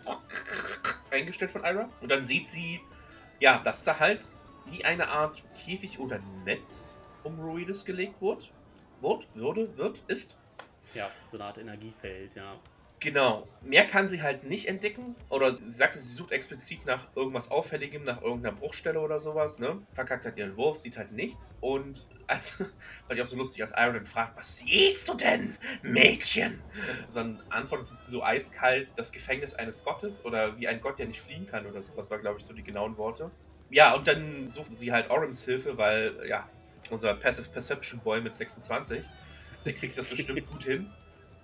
eingestellt 1.11 1.51
von 1.51 1.63
Ira. 1.63 1.89
Und 2.01 2.09
dann 2.09 2.23
sieht 2.23 2.49
sie, 2.49 2.81
ja, 3.39 3.59
dass 3.59 3.83
da 3.83 3.99
halt 3.99 4.29
wie 4.65 4.83
eine 4.85 5.07
Art 5.09 5.43
Käfig 5.55 5.99
oder 5.99 6.19
Netz 6.45 6.97
um 7.23 7.39
Ruides 7.39 7.85
gelegt 7.85 8.21
wurde. 8.21 8.43
Wurde, 9.01 9.25
würde, 9.33 9.77
wird, 9.77 10.01
ist. 10.07 10.35
Ja, 10.93 11.09
so 11.23 11.37
eine 11.37 11.45
Art 11.45 11.57
Energiefeld, 11.57 12.35
ja. 12.35 12.55
Genau. 12.99 13.47
Mehr 13.61 13.85
kann 13.85 14.07
sie 14.07 14.21
halt 14.21 14.43
nicht 14.43 14.67
entdecken. 14.67 15.15
Oder 15.29 15.53
sie 15.53 15.69
sagte, 15.69 15.97
sie 15.97 16.13
sucht 16.13 16.31
explizit 16.31 16.85
nach 16.85 17.07
irgendwas 17.15 17.49
Auffälligem, 17.49 18.03
nach 18.03 18.21
irgendeiner 18.21 18.55
Bruchstelle 18.55 18.99
oder 18.99 19.19
sowas, 19.19 19.59
ne? 19.59 19.81
Verkackt 19.93 20.25
hat 20.25 20.37
ihren 20.37 20.57
Wurf, 20.57 20.77
sieht 20.79 20.97
halt 20.97 21.11
nichts. 21.11 21.57
Und 21.61 22.07
als, 22.27 22.55
fand 23.07 23.13
ich 23.13 23.21
auch 23.21 23.27
so 23.27 23.37
lustig, 23.37 23.61
als 23.61 23.73
Iron 23.77 24.05
fragt, 24.05 24.37
was 24.37 24.57
siehst 24.57 25.07
du 25.07 25.15
denn, 25.15 25.55
Mädchen? 25.81 26.61
Dann 27.13 27.41
antwortet 27.49 27.87
sie 27.87 28.11
so 28.11 28.23
eiskalt, 28.23 28.93
das 28.97 29.11
Gefängnis 29.11 29.55
eines 29.55 29.83
Gottes 29.83 30.23
oder 30.25 30.57
wie 30.57 30.67
ein 30.67 30.81
Gott, 30.81 30.99
der 30.99 31.07
nicht 31.07 31.21
fliehen 31.21 31.47
kann 31.47 31.65
oder 31.65 31.81
sowas, 31.81 32.09
war, 32.11 32.19
glaube 32.19 32.39
ich, 32.39 32.45
so 32.45 32.53
die 32.53 32.63
genauen 32.63 32.97
Worte. 32.97 33.31
Ja, 33.69 33.93
und 33.93 34.07
dann 34.07 34.47
sucht 34.47 34.73
sie 34.73 34.91
halt 34.91 35.09
Orams 35.09 35.45
Hilfe, 35.45 35.77
weil, 35.77 36.27
ja, 36.27 36.49
unser 36.89 37.13
Passive 37.13 37.49
Perception 37.49 37.99
Boy 38.01 38.19
mit 38.19 38.33
26, 38.33 39.05
der 39.65 39.73
kriegt 39.73 39.97
das 39.97 40.09
bestimmt 40.09 40.47
gut 40.51 40.63
hin. 40.63 40.91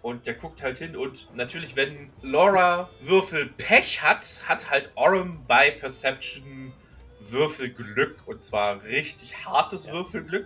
Und 0.06 0.28
der 0.28 0.36
guckt 0.36 0.62
halt 0.62 0.78
hin 0.78 0.96
und 0.96 1.36
natürlich, 1.36 1.76
wenn 1.76 2.12
Laura 2.22 2.91
Würfel 3.00 3.48
Pech 3.48 4.04
hat, 4.04 4.39
hat 4.48 4.70
halt 4.70 4.91
Orem 4.94 5.44
bei 5.48 5.72
Perception 5.72 6.74
Würfelglück. 7.20 8.20
Und 8.28 8.44
zwar 8.44 8.84
richtig 8.84 9.36
hartes 9.48 9.88
Ja. 9.88 9.94
Würfelglück. 9.94 10.46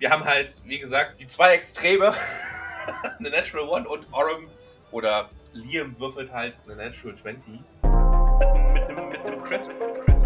Wir 0.00 0.10
haben 0.10 0.24
halt, 0.24 0.60
wie 0.64 0.80
gesagt, 0.80 1.20
die 1.20 1.28
zwei 1.28 1.54
Extreme. 1.54 2.12
eine 3.20 3.30
Natural 3.30 3.68
One 3.68 3.88
und 3.88 4.12
Orem 4.12 4.48
oder 4.90 5.30
Liam 5.52 5.96
würfelt 6.00 6.32
halt 6.32 6.54
eine 6.66 6.74
Natural 6.74 7.16
20. 7.16 7.52
Mit 7.52 8.82
einem, 8.82 9.08
mit 9.10 9.20
einem 9.20 9.42
Crit. 9.44 10.17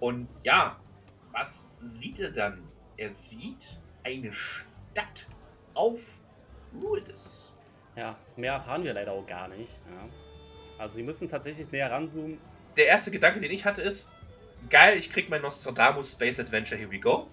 Und 0.00 0.28
ja, 0.44 0.80
was 1.32 1.70
sieht 1.80 2.18
er 2.20 2.30
dann? 2.30 2.62
Er 2.96 3.10
sieht 3.10 3.78
eine 4.02 4.32
Stadt 4.32 5.26
auf 5.74 6.00
Lourdes. 6.72 7.52
Ja, 7.96 8.16
mehr 8.36 8.54
erfahren 8.54 8.84
wir 8.84 8.94
leider 8.94 9.12
auch 9.12 9.26
gar 9.26 9.48
nicht. 9.48 9.72
Ja. 9.86 10.08
Also 10.78 10.96
sie 10.96 11.02
müssen 11.02 11.28
tatsächlich 11.28 11.70
näher 11.70 11.90
ranzoomen. 11.90 12.38
der 12.76 12.86
erste 12.86 13.10
Gedanke, 13.10 13.40
den 13.40 13.50
ich 13.50 13.64
hatte, 13.64 13.82
ist, 13.82 14.12
geil, 14.70 14.96
ich 14.96 15.10
krieg 15.10 15.28
mein 15.28 15.42
Nostradamus 15.42 16.12
Space 16.12 16.40
Adventure, 16.40 16.80
here 16.80 16.90
we 16.90 16.98
go. 16.98 17.28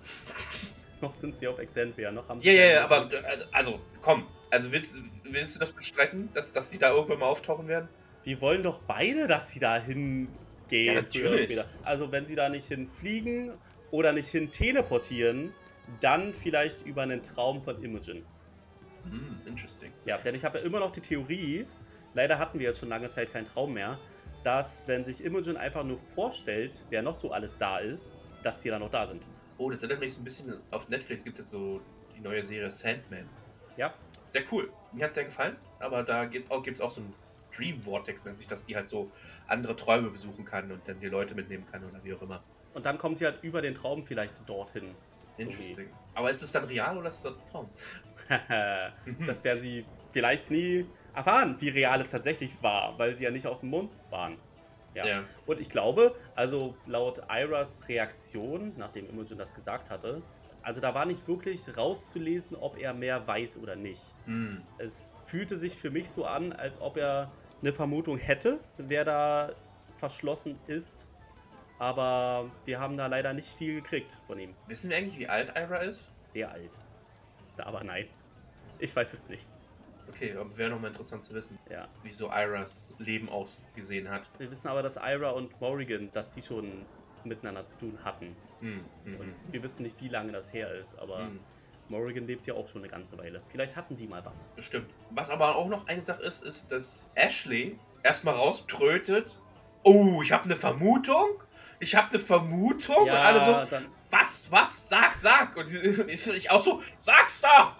Noch 1.01 1.13
sind 1.13 1.35
sie 1.35 1.47
auf 1.47 1.59
Exandria, 1.59 2.11
noch 2.11 2.27
haben 2.27 2.39
sie. 2.39 2.47
Ja, 2.47 2.53
ja, 2.53 2.65
ja, 2.73 2.83
aber 2.83 3.13
äh, 3.13 3.45
also, 3.51 3.79
komm. 4.01 4.25
Also 4.49 4.71
willst, 4.71 4.97
willst 5.23 5.53
du 5.53 5.59
das 5.59 5.71
bestreiten, 5.71 6.29
dass, 6.33 6.53
dass 6.53 6.71
die 6.71 6.79
da 6.79 6.89
irgendwann 6.89 7.19
mal 7.19 7.27
auftauchen 7.27 7.67
werden? 7.67 7.87
Wir 8.23 8.41
wollen 8.41 8.63
doch 8.63 8.79
beide, 8.79 9.27
dass 9.27 9.51
sie 9.51 9.59
da 9.59 9.77
hingehen. 10.69 10.95
Ja, 10.95 11.03
früher 11.11 11.31
oder 11.31 11.43
später. 11.43 11.65
Also, 11.83 12.11
wenn 12.11 12.25
sie 12.25 12.35
da 12.35 12.49
nicht 12.49 12.67
hinfliegen 12.67 13.53
oder 13.91 14.13
nicht 14.13 14.27
hin 14.27 14.51
teleportieren, 14.51 15.53
dann 16.01 16.33
vielleicht 16.33 16.81
über 16.81 17.03
einen 17.03 17.23
Traum 17.23 17.63
von 17.63 17.81
Imogen. 17.83 18.25
Hm, 19.03 19.41
interesting. 19.45 19.91
Ja, 20.05 20.17
denn 20.17 20.35
ich 20.35 20.43
habe 20.43 20.59
ja 20.59 20.65
immer 20.65 20.79
noch 20.79 20.91
die 20.91 21.01
Theorie, 21.01 21.65
leider 22.13 22.37
hatten 22.39 22.59
wir 22.59 22.67
jetzt 22.67 22.79
schon 22.79 22.89
lange 22.89 23.07
Zeit 23.09 23.31
keinen 23.31 23.47
Traum 23.47 23.73
mehr, 23.73 23.97
dass, 24.43 24.87
wenn 24.87 25.03
sich 25.03 25.23
Imogen 25.23 25.57
einfach 25.57 25.83
nur 25.83 25.97
vorstellt, 25.97 26.85
wer 26.89 27.01
noch 27.01 27.15
so 27.15 27.31
alles 27.31 27.57
da 27.57 27.79
ist, 27.79 28.15
dass 28.43 28.59
die 28.59 28.69
dann 28.69 28.81
noch 28.81 28.91
da 28.91 29.07
sind. 29.07 29.23
Oh, 29.57 29.69
das 29.69 29.81
erinnert 29.81 30.01
mich 30.01 30.13
so 30.13 30.21
ein 30.21 30.23
bisschen, 30.23 30.61
auf 30.71 30.87
Netflix 30.89 31.23
gibt 31.23 31.39
es 31.39 31.49
so 31.49 31.81
die 32.15 32.21
neue 32.21 32.43
Serie 32.43 32.69
Sandman. 32.69 33.27
Ja, 33.77 33.93
Sehr 34.25 34.43
cool. 34.51 34.71
Mir 34.91 35.03
hat 35.03 35.09
es 35.09 35.15
sehr 35.15 35.25
gefallen, 35.25 35.55
aber 35.79 36.03
da 36.03 36.25
gibt 36.25 36.45
es 36.45 36.51
auch, 36.51 36.61
gibt's 36.63 36.81
auch 36.81 36.89
so 36.89 37.01
ein 37.01 37.13
Dream 37.55 37.81
Vortex, 37.81 38.25
nennt 38.25 38.37
sich 38.37 38.47
das, 38.47 38.63
die 38.63 38.75
halt 38.75 38.87
so 38.87 39.11
andere 39.47 39.75
Träume 39.75 40.09
besuchen 40.09 40.45
kann 40.45 40.71
und 40.71 40.87
dann 40.87 40.99
die 40.99 41.07
Leute 41.07 41.35
mitnehmen 41.35 41.65
kann 41.71 41.83
oder 41.83 42.03
wie 42.03 42.13
auch 42.13 42.21
immer. 42.21 42.43
und 42.73 42.85
dann 42.85 42.97
kommen 42.97 43.15
sie 43.15 43.25
halt 43.25 43.43
über 43.43 43.61
den 43.61 43.73
Traum 43.73 44.03
vielleicht 44.05 44.47
dorthin. 44.47 44.95
Interesting. 45.37 45.89
Aber 46.13 46.29
ist 46.29 46.41
es 46.41 46.51
dann 46.51 46.65
real 46.65 46.97
oder 46.97 47.09
ist 47.09 47.19
es 47.19 47.25
ein 47.25 47.33
Traum? 47.51 47.69
das 49.25 49.43
werden 49.43 49.59
sie 49.59 49.85
vielleicht 50.11 50.49
nie 50.49 50.85
erfahren, 51.13 51.55
wie 51.59 51.69
real 51.69 52.01
es 52.01 52.11
tatsächlich 52.11 52.61
war, 52.61 52.97
weil 52.97 53.15
sie 53.15 53.23
ja 53.23 53.31
nicht 53.31 53.47
auf 53.47 53.59
dem 53.59 53.69
Mond 53.69 53.91
waren. 54.09 54.37
Ja. 54.93 55.05
Ja. 55.05 55.23
Und 55.45 55.59
ich 55.59 55.69
glaube, 55.69 56.15
also 56.35 56.75
laut 56.87 57.21
Iras 57.29 57.87
Reaktion, 57.87 58.73
nachdem 58.77 59.07
Imogen 59.09 59.37
das 59.37 59.53
gesagt 59.53 59.89
hatte, 59.89 60.23
also 60.67 60.81
da 60.81 60.93
war 60.93 61.05
nicht 61.05 61.25
wirklich 61.29 61.77
rauszulesen, 61.77 62.57
ob 62.57 62.77
er 62.77 62.93
mehr 62.93 63.25
weiß 63.25 63.57
oder 63.59 63.77
nicht. 63.77 64.13
Hm. 64.25 64.61
Es 64.77 65.13
fühlte 65.25 65.55
sich 65.55 65.73
für 65.77 65.91
mich 65.91 66.09
so 66.09 66.25
an, 66.25 66.51
als 66.51 66.81
ob 66.81 66.97
er 66.97 67.31
eine 67.61 67.71
Vermutung 67.71 68.17
hätte, 68.17 68.59
wer 68.77 69.05
da 69.05 69.51
verschlossen 69.93 70.59
ist. 70.67 71.09
Aber 71.79 72.51
wir 72.65 72.81
haben 72.81 72.97
da 72.97 73.07
leider 73.07 73.33
nicht 73.33 73.47
viel 73.47 73.75
gekriegt 73.75 74.19
von 74.27 74.39
ihm. 74.39 74.53
Wissen 74.67 74.89
wir 74.89 74.97
eigentlich, 74.97 75.17
wie 75.17 75.29
alt 75.29 75.53
Ira 75.55 75.77
ist? 75.77 76.09
Sehr 76.25 76.51
alt. 76.51 76.77
Aber 77.59 77.85
nein, 77.85 78.07
ich 78.77 78.93
weiß 78.93 79.13
es 79.13 79.29
nicht. 79.29 79.47
Okay, 80.09 80.35
aber 80.35 80.57
wäre 80.57 80.71
nochmal 80.71 80.89
interessant 80.91 81.23
zu 81.23 81.33
wissen, 81.33 81.57
Ja. 81.69 81.87
wie 82.03 82.11
so 82.11 82.27
Iras 82.29 82.93
Leben 82.97 83.29
ausgesehen 83.29 84.09
hat. 84.09 84.29
Wir 84.37 84.51
wissen 84.51 84.67
aber, 84.67 84.83
dass 84.83 84.97
Ira 84.97 85.29
und 85.29 85.61
Morrigan, 85.61 86.07
dass 86.11 86.33
die 86.33 86.41
schon 86.41 86.85
miteinander 87.27 87.65
zu 87.65 87.77
tun 87.77 87.97
hatten. 88.03 88.35
Hm. 88.61 88.83
Hm. 89.05 89.19
Und 89.19 89.35
wir 89.49 89.63
wissen 89.63 89.83
nicht, 89.83 90.01
wie 90.01 90.09
lange 90.09 90.31
das 90.31 90.53
her 90.53 90.73
ist, 90.73 90.97
aber 90.99 91.19
Hm. 91.19 91.39
Morrigan 91.89 92.27
lebt 92.27 92.47
ja 92.47 92.53
auch 92.53 92.67
schon 92.67 92.81
eine 92.81 92.91
ganze 92.91 93.17
Weile. 93.17 93.41
Vielleicht 93.47 93.75
hatten 93.75 93.95
die 93.95 94.07
mal 94.07 94.25
was. 94.25 94.49
Bestimmt. 94.55 94.89
Was 95.11 95.29
aber 95.29 95.55
auch 95.55 95.67
noch 95.67 95.87
eine 95.87 96.01
Sache 96.01 96.23
ist, 96.23 96.43
ist, 96.43 96.71
dass 96.71 97.09
Ashley 97.15 97.79
erstmal 98.03 98.35
rauströtet. 98.35 99.39
Oh, 99.83 100.21
ich 100.21 100.31
habe 100.31 100.45
eine 100.45 100.55
Vermutung. 100.57 101.29
Ich 101.79 101.95
habe 101.95 102.09
eine 102.09 102.19
Vermutung. 102.19 103.03
und 103.03 103.09
alle 103.09 103.39
so, 103.43 103.69
dann. 103.69 103.85
was, 104.09 104.47
was, 104.51 104.89
sag, 104.89 105.13
sag. 105.13 105.55
Und 105.55 105.71
ich 105.73 106.51
auch 106.51 106.61
so, 106.61 106.81
sag's 106.99 107.41
doch. 107.41 107.75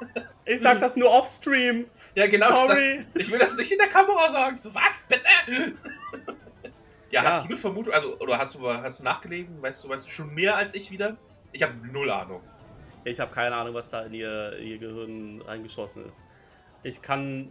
Ich 0.44 0.60
sag 0.60 0.78
das 0.78 0.96
nur 0.96 1.10
offstream. 1.10 1.86
Ja, 2.14 2.26
genau. 2.26 2.66
Sorry. 2.66 3.00
Ich, 3.00 3.04
sag, 3.04 3.20
ich 3.20 3.30
will 3.32 3.38
das 3.38 3.56
nicht 3.58 3.70
in 3.70 3.78
der 3.78 3.88
Kamera 3.88 4.30
sagen. 4.30 4.56
So, 4.56 4.74
was, 4.74 5.04
bitte? 5.06 5.28
Ja, 7.10 7.22
Ja. 7.22 7.30
hast 7.30 7.44
du 7.44 7.48
eine 7.48 7.56
Vermutung? 7.56 7.92
Also, 7.92 8.18
oder 8.18 8.38
hast 8.38 8.54
du, 8.54 8.68
hast 8.68 9.00
du 9.00 9.04
nachgelesen? 9.04 9.60
Weißt 9.62 9.82
du, 9.84 9.88
weißt 9.88 10.06
du 10.06 10.10
schon 10.10 10.34
mehr 10.34 10.56
als 10.56 10.74
ich 10.74 10.90
wieder? 10.90 11.16
Ich 11.52 11.62
habe 11.62 11.74
null 11.74 12.10
Ahnung. 12.10 12.42
Ich 13.04 13.18
habe 13.20 13.32
keine 13.32 13.54
Ahnung, 13.56 13.74
was 13.74 13.90
da 13.90 14.02
in 14.02 14.14
ihr, 14.14 14.56
in 14.58 14.66
ihr 14.66 14.78
Gehirn 14.78 15.40
reingeschossen 15.42 16.04
ist. 16.04 16.22
Ich 16.82 17.00
kann 17.00 17.50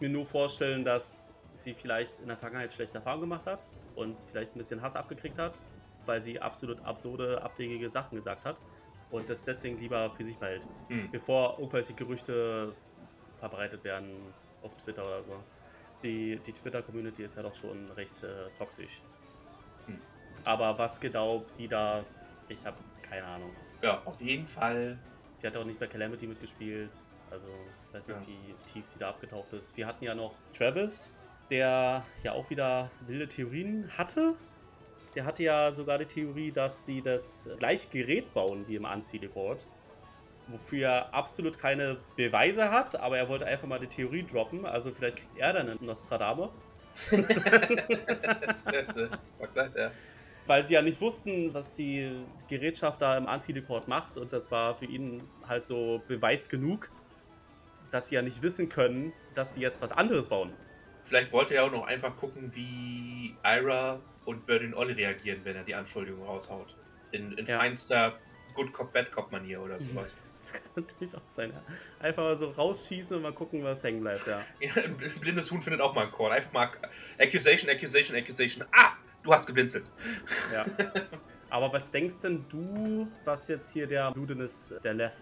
mir 0.00 0.08
nur 0.08 0.26
vorstellen, 0.26 0.84
dass 0.84 1.32
sie 1.54 1.74
vielleicht 1.74 2.20
in 2.20 2.28
der 2.28 2.36
Vergangenheit 2.36 2.72
schlechte 2.72 2.98
Erfahrungen 2.98 3.22
gemacht 3.22 3.46
hat 3.46 3.66
und 3.94 4.22
vielleicht 4.24 4.54
ein 4.54 4.58
bisschen 4.58 4.82
Hass 4.82 4.96
abgekriegt 4.96 5.38
hat, 5.38 5.60
weil 6.04 6.20
sie 6.20 6.40
absolut 6.40 6.80
absurde, 6.84 7.42
abwegige 7.42 7.88
Sachen 7.88 8.16
gesagt 8.16 8.44
hat 8.44 8.56
und 9.10 9.28
das 9.28 9.44
deswegen 9.44 9.78
lieber 9.78 10.10
für 10.10 10.24
sich 10.24 10.38
behält, 10.38 10.66
Hm. 10.88 11.10
bevor 11.10 11.58
irgendwelche 11.58 11.94
Gerüchte 11.94 12.74
verbreitet 13.36 13.82
werden 13.84 14.34
auf 14.62 14.76
Twitter 14.76 15.04
oder 15.04 15.22
so. 15.22 15.42
Die, 16.02 16.38
die 16.38 16.52
Twitter-Community 16.52 17.24
ist 17.24 17.36
ja 17.36 17.42
doch 17.42 17.54
schon 17.54 17.88
recht 17.90 18.22
äh, 18.22 18.48
toxisch. 18.58 19.02
Hm. 19.86 19.98
Aber 20.44 20.78
was 20.78 21.00
genau 21.00 21.42
sie 21.46 21.66
da, 21.68 22.04
ich 22.48 22.64
habe 22.64 22.76
keine 23.02 23.26
Ahnung. 23.26 23.50
Ja, 23.82 24.02
auf 24.04 24.20
jeden 24.20 24.46
Fall. 24.46 24.98
Sie 25.36 25.46
hat 25.46 25.56
auch 25.56 25.64
nicht 25.64 25.78
bei 25.78 25.86
Calamity 25.86 26.26
mitgespielt. 26.26 26.90
Also, 27.30 27.46
ich 27.88 27.94
weiß 27.94 28.08
nicht, 28.08 28.20
Ja. 28.20 28.26
wie 28.26 28.54
tief 28.72 28.86
sie 28.86 28.98
da 28.98 29.10
abgetaucht 29.10 29.52
ist. 29.52 29.76
Wir 29.76 29.86
hatten 29.86 30.04
ja 30.04 30.14
noch 30.14 30.34
Travis, 30.54 31.08
der 31.50 32.04
ja 32.22 32.32
auch 32.32 32.48
wieder 32.50 32.90
wilde 33.06 33.28
Theorien 33.28 33.90
hatte. 33.96 34.34
Der 35.14 35.24
hatte 35.24 35.42
ja 35.42 35.72
sogar 35.72 35.98
die 35.98 36.06
Theorie, 36.06 36.52
dass 36.52 36.84
die 36.84 37.02
das 37.02 37.48
gleiche 37.58 37.88
Gerät 37.88 38.32
bauen 38.34 38.66
wie 38.68 38.76
im 38.76 38.84
Unsealed 38.84 39.34
Wofür 40.48 40.88
er 40.88 41.14
absolut 41.14 41.58
keine 41.58 41.98
Beweise 42.16 42.70
hat, 42.70 42.98
aber 43.00 43.18
er 43.18 43.28
wollte 43.28 43.46
einfach 43.46 43.68
mal 43.68 43.78
die 43.78 43.86
Theorie 43.86 44.22
droppen. 44.24 44.64
Also 44.64 44.92
vielleicht 44.92 45.18
kriegt 45.18 45.36
er 45.36 45.52
dann 45.52 45.68
einen 45.68 45.84
Nostradamus. 45.84 46.60
Was 49.38 49.54
sagt 49.54 49.76
er? 49.76 49.92
Weil 50.46 50.64
sie 50.64 50.74
ja 50.74 50.82
nicht 50.82 51.00
wussten, 51.00 51.52
was 51.52 51.76
die 51.76 52.24
Gerätschaft 52.48 53.02
da 53.02 53.18
im 53.18 53.26
Unsealed 53.26 53.68
macht. 53.86 54.16
Und 54.16 54.32
das 54.32 54.50
war 54.50 54.74
für 54.74 54.86
ihn 54.86 55.22
halt 55.46 55.66
so 55.66 56.02
Beweis 56.08 56.48
genug, 56.48 56.90
dass 57.90 58.08
sie 58.08 58.14
ja 58.14 58.22
nicht 58.22 58.42
wissen 58.42 58.70
können, 58.70 59.12
dass 59.34 59.54
sie 59.54 59.60
jetzt 59.60 59.82
was 59.82 59.92
anderes 59.92 60.26
bauen. 60.28 60.52
Vielleicht 61.02 61.32
wollte 61.32 61.54
er 61.54 61.64
auch 61.64 61.70
noch 61.70 61.86
einfach 61.86 62.16
gucken, 62.16 62.54
wie 62.54 63.36
Ira 63.44 64.00
und 64.24 64.46
Berdin 64.46 64.74
Olli 64.74 64.94
reagieren, 64.94 65.40
wenn 65.44 65.56
er 65.56 65.64
die 65.64 65.74
Anschuldigung 65.74 66.22
raushaut. 66.24 66.74
In, 67.12 67.32
in 67.32 67.46
Ja. 67.46 67.58
feinster 67.58 68.18
Good 68.54 68.72
Cop, 68.72 68.92
Bad 68.92 69.12
Cop 69.12 69.30
Manier 69.30 69.60
oder 69.62 69.78
sowas. 69.80 70.14
Das 70.40 70.52
kann 70.52 70.62
natürlich 70.76 71.14
auch 71.16 71.22
sein. 71.26 71.52
Ja. 71.52 72.06
Einfach 72.06 72.22
mal 72.22 72.36
so 72.36 72.50
rausschießen 72.50 73.16
und 73.16 73.22
mal 73.22 73.32
gucken, 73.32 73.62
was 73.64 73.82
hängen 73.82 74.00
bleibt. 74.00 74.26
Ja. 74.26 74.44
Ja, 74.60 74.82
ein 74.82 74.96
blindes 75.20 75.50
Huhn 75.50 75.60
findet 75.60 75.80
auch 75.80 75.94
mal 75.94 76.02
einen 76.02 76.12
Korn. 76.12 76.32
Einfach 76.32 76.52
mal 76.52 76.70
Accusation, 77.18 77.70
Accusation, 77.70 78.16
Accusation. 78.16 78.66
Ah, 78.72 78.92
du 79.22 79.32
hast 79.32 79.46
geblinzelt. 79.46 79.84
ja. 80.52 80.64
Aber 81.50 81.72
was 81.72 81.90
denkst 81.90 82.20
denn 82.22 82.44
du, 82.48 83.08
was 83.24 83.48
jetzt 83.48 83.72
hier 83.72 83.86
der 83.86 84.12
Ludenis, 84.14 84.74
der 84.84 84.92
Lev, 84.94 85.12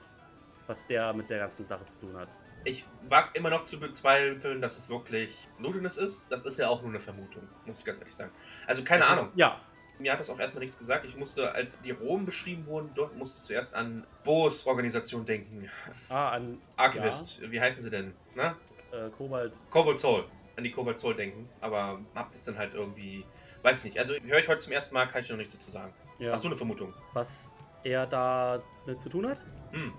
was 0.66 0.84
der 0.86 1.12
mit 1.12 1.30
der 1.30 1.38
ganzen 1.38 1.62
Sache 1.64 1.86
zu 1.86 2.00
tun 2.00 2.16
hat? 2.16 2.40
Ich 2.64 2.84
wage 3.08 3.28
immer 3.34 3.48
noch 3.50 3.64
zu 3.64 3.78
bezweifeln, 3.78 4.60
dass 4.60 4.76
es 4.76 4.88
wirklich 4.88 5.46
Lutinous 5.60 5.96
ist. 5.98 6.26
Das 6.30 6.42
ist 6.44 6.58
ja 6.58 6.68
auch 6.68 6.80
nur 6.82 6.90
eine 6.90 6.98
Vermutung, 6.98 7.46
muss 7.64 7.78
ich 7.78 7.84
ganz 7.84 8.00
ehrlich 8.00 8.14
sagen. 8.14 8.32
Also 8.66 8.82
keine 8.82 9.02
Das 9.02 9.10
Ahnung. 9.10 9.24
Ist, 9.26 9.32
ja, 9.38 9.60
Mir 9.98 10.12
hat 10.12 10.20
das 10.20 10.28
auch 10.30 10.38
erstmal 10.38 10.62
nichts 10.62 10.78
gesagt. 10.78 11.04
Ich 11.06 11.16
musste, 11.16 11.52
als 11.52 11.80
die 11.80 11.90
Rom 11.90 12.26
beschrieben 12.26 12.66
wurden, 12.66 12.90
dort 12.94 13.16
musste 13.16 13.38
ich 13.40 13.46
zuerst 13.46 13.74
an 13.74 14.06
Bo's 14.24 14.66
Organisation 14.66 15.24
denken. 15.24 15.70
ah, 16.08 16.30
an 16.30 16.58
Archivist, 16.76 17.40
wie 17.50 17.60
heißen 17.60 17.82
sie 17.82 17.90
denn? 17.90 18.12
Na? 18.34 18.56
äh, 18.92 19.10
Kobalt. 19.10 19.60
Cobalt 19.70 19.98
Soul. 19.98 20.24
An 20.56 20.64
die 20.64 20.70
Cobalt 20.70 20.98
Soul 20.98 21.14
denken. 21.14 21.48
Aber 21.60 22.00
hab 22.14 22.30
das 22.32 22.44
dann 22.44 22.56
halt 22.56 22.74
irgendwie. 22.74 23.24
Weiß 23.62 23.78
ich 23.78 23.84
nicht. 23.84 23.98
Also 23.98 24.14
höre 24.14 24.38
ich 24.38 24.48
heute 24.48 24.60
zum 24.62 24.72
ersten 24.72 24.94
Mal, 24.94 25.06
kann 25.06 25.22
ich 25.22 25.28
noch 25.28 25.36
nichts 25.36 25.54
dazu 25.54 25.70
sagen. 25.70 25.92
Ja. 26.18 26.32
Hast 26.32 26.44
du 26.44 26.48
eine 26.48 26.56
Vermutung? 26.56 26.94
Was 27.12 27.52
er 27.82 28.06
da 28.06 28.62
mit 28.86 29.00
zu 29.00 29.08
tun 29.08 29.28
hat? 29.28 29.42
Hm. 29.72 29.92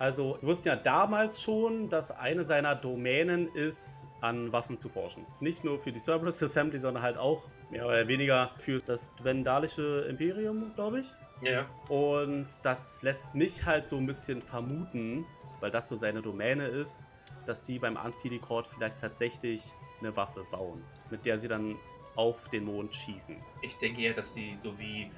Also, 0.00 0.38
wir 0.40 0.48
wussten 0.48 0.68
ja 0.68 0.76
damals 0.76 1.42
schon, 1.42 1.90
dass 1.90 2.10
eine 2.10 2.42
seiner 2.42 2.74
Domänen 2.74 3.48
ist, 3.52 4.06
an 4.22 4.50
Waffen 4.50 4.78
zu 4.78 4.88
forschen. 4.88 5.26
Nicht 5.40 5.62
nur 5.62 5.78
für 5.78 5.92
die 5.92 5.98
Cerberus 5.98 6.42
Assembly, 6.42 6.78
sondern 6.78 7.02
halt 7.02 7.18
auch 7.18 7.50
mehr 7.70 7.84
oder 7.84 8.08
weniger 8.08 8.50
für 8.56 8.80
das 8.80 9.14
Dwendalische 9.16 10.06
Imperium, 10.08 10.72
glaube 10.74 11.00
ich. 11.00 11.12
Ja, 11.42 11.50
ja. 11.50 11.66
Und 11.90 12.46
das 12.62 13.02
lässt 13.02 13.34
mich 13.34 13.66
halt 13.66 13.86
so 13.86 13.98
ein 13.98 14.06
bisschen 14.06 14.40
vermuten, 14.40 15.26
weil 15.60 15.70
das 15.70 15.88
so 15.88 15.96
seine 15.96 16.22
Domäne 16.22 16.64
ist, 16.64 17.04
dass 17.44 17.62
die 17.62 17.78
beim 17.78 17.98
Court 18.40 18.66
vielleicht 18.66 19.00
tatsächlich 19.00 19.74
eine 20.00 20.16
Waffe 20.16 20.46
bauen, 20.50 20.82
mit 21.10 21.26
der 21.26 21.36
sie 21.36 21.48
dann 21.48 21.76
auf 22.16 22.48
den 22.48 22.64
Mond 22.64 22.94
schießen. 22.94 23.36
Ich 23.60 23.76
denke 23.76 24.00
eher, 24.00 24.14
dass 24.14 24.32
die 24.32 24.56
so 24.56 24.78
wie 24.78 25.10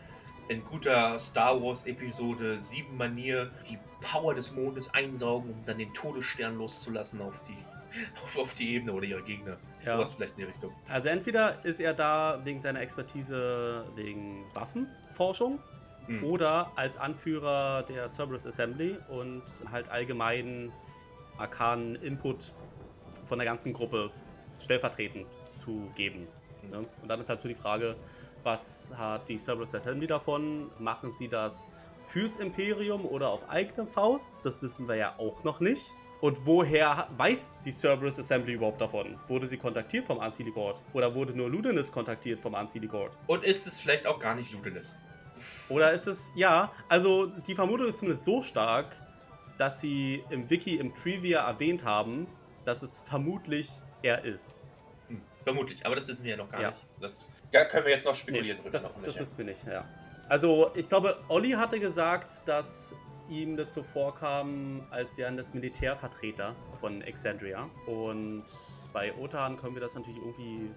in 0.48 0.64
guter 0.64 1.18
Star 1.18 1.60
Wars 1.62 1.86
Episode 1.86 2.58
7 2.58 2.96
Manier 2.96 3.50
die 3.68 3.78
Power 4.00 4.34
des 4.34 4.52
Mondes 4.52 4.92
einsaugen, 4.94 5.50
um 5.50 5.64
dann 5.64 5.78
den 5.78 5.92
Todesstern 5.94 6.58
loszulassen 6.58 7.20
auf 7.22 7.42
die, 7.44 7.56
auf, 8.24 8.38
auf 8.38 8.54
die 8.54 8.74
Ebene 8.74 8.92
oder 8.92 9.04
ihre 9.04 9.22
Gegner. 9.22 9.56
Ja. 9.84 9.96
Sowas 9.96 10.14
vielleicht 10.14 10.32
in 10.32 10.38
die 10.38 10.44
Richtung. 10.44 10.72
Also 10.88 11.08
entweder 11.08 11.64
ist 11.64 11.80
er 11.80 11.94
da 11.94 12.40
wegen 12.44 12.60
seiner 12.60 12.80
Expertise 12.80 13.84
wegen 13.94 14.44
Waffenforschung 14.54 15.58
Hm. 16.06 16.24
oder 16.24 16.72
als 16.76 16.96
Anführer 16.96 17.84
der 17.84 18.08
Cerberus 18.08 18.46
Assembly 18.46 18.98
und 19.08 19.44
halt 19.70 19.88
allgemeinen 19.88 20.72
arkanen 21.38 21.94
Input 21.96 22.52
von 23.24 23.38
der 23.38 23.46
ganzen 23.46 23.72
Gruppe 23.72 24.10
stellvertretend 24.60 25.26
zu 25.44 25.90
geben. 25.94 26.26
Ne? 26.68 26.78
Und 26.78 27.08
dann 27.08 27.20
ist 27.20 27.28
halt 27.28 27.40
so 27.40 27.48
die 27.48 27.54
Frage, 27.54 27.96
was 28.44 28.92
hat 28.96 29.28
die 29.28 29.38
Cerberus 29.38 29.74
Assembly 29.74 30.06
davon? 30.06 30.70
Machen 30.78 31.10
sie 31.10 31.28
das 31.28 31.70
fürs 32.02 32.36
Imperium 32.36 33.06
oder 33.06 33.30
auf 33.30 33.48
eigene 33.48 33.86
Faust? 33.86 34.34
Das 34.42 34.62
wissen 34.62 34.88
wir 34.88 34.96
ja 34.96 35.14
auch 35.18 35.44
noch 35.44 35.60
nicht. 35.60 35.94
Und 36.20 36.46
woher 36.46 37.08
weiß 37.16 37.52
die 37.64 37.72
Cerberus 37.72 38.18
Assembly 38.18 38.52
überhaupt 38.52 38.80
davon? 38.80 39.18
Wurde 39.26 39.46
sie 39.46 39.56
kontaktiert 39.56 40.06
vom 40.06 40.20
Anciligord? 40.20 40.80
Oder 40.92 41.12
wurde 41.14 41.32
nur 41.32 41.50
Ludinus 41.50 41.90
kontaktiert 41.90 42.38
vom 42.38 42.54
Anciligord? 42.54 43.16
Und 43.26 43.42
ist 43.42 43.66
es 43.66 43.80
vielleicht 43.80 44.06
auch 44.06 44.20
gar 44.20 44.34
nicht 44.34 44.52
Ludinus? 44.52 44.94
Oder 45.68 45.92
ist 45.92 46.06
es, 46.06 46.32
ja, 46.36 46.72
also 46.88 47.26
die 47.26 47.54
Vermutung 47.54 47.88
ist 47.88 47.98
zumindest 47.98 48.24
so 48.24 48.40
stark, 48.40 48.96
dass 49.58 49.80
sie 49.80 50.24
im 50.30 50.48
Wiki, 50.48 50.76
im 50.76 50.94
Trivia 50.94 51.46
erwähnt 51.48 51.84
haben, 51.84 52.28
dass 52.64 52.82
es 52.82 53.00
vermutlich 53.00 53.80
er 54.02 54.24
ist. 54.24 54.54
Hm, 55.08 55.22
vermutlich, 55.42 55.84
aber 55.84 55.96
das 55.96 56.06
wissen 56.06 56.22
wir 56.22 56.32
ja 56.32 56.36
noch 56.36 56.50
gar 56.50 56.60
Ja. 56.60 56.70
nicht. 56.70 56.86
Das, 57.02 57.30
da 57.50 57.64
können 57.64 57.84
wir 57.84 57.92
jetzt 57.92 58.06
noch 58.06 58.14
spekulieren 58.14 58.58
Nee, 58.64 58.70
das, 58.70 58.96
noch 58.96 59.04
das 59.04 59.18
wissen 59.18 59.38
wir 59.38 59.44
nicht, 59.44 59.66
ja. 59.66 59.84
Also, 60.28 60.70
ich 60.74 60.88
glaube, 60.88 61.22
Olli 61.28 61.50
hatte 61.50 61.78
gesagt, 61.80 62.46
dass 62.46 62.94
ihm 63.28 63.56
das 63.56 63.72
so 63.72 63.82
vorkam, 63.82 64.86
als 64.90 65.16
wären 65.16 65.36
das 65.36 65.52
Militärvertreter 65.54 66.54
von 66.72 67.02
Exandria. 67.02 67.68
Und 67.86 68.44
bei 68.92 69.14
Otan 69.16 69.56
können 69.56 69.74
wir 69.74 69.80
das 69.80 69.94
natürlich 69.94 70.18
irgendwie, 70.18 70.70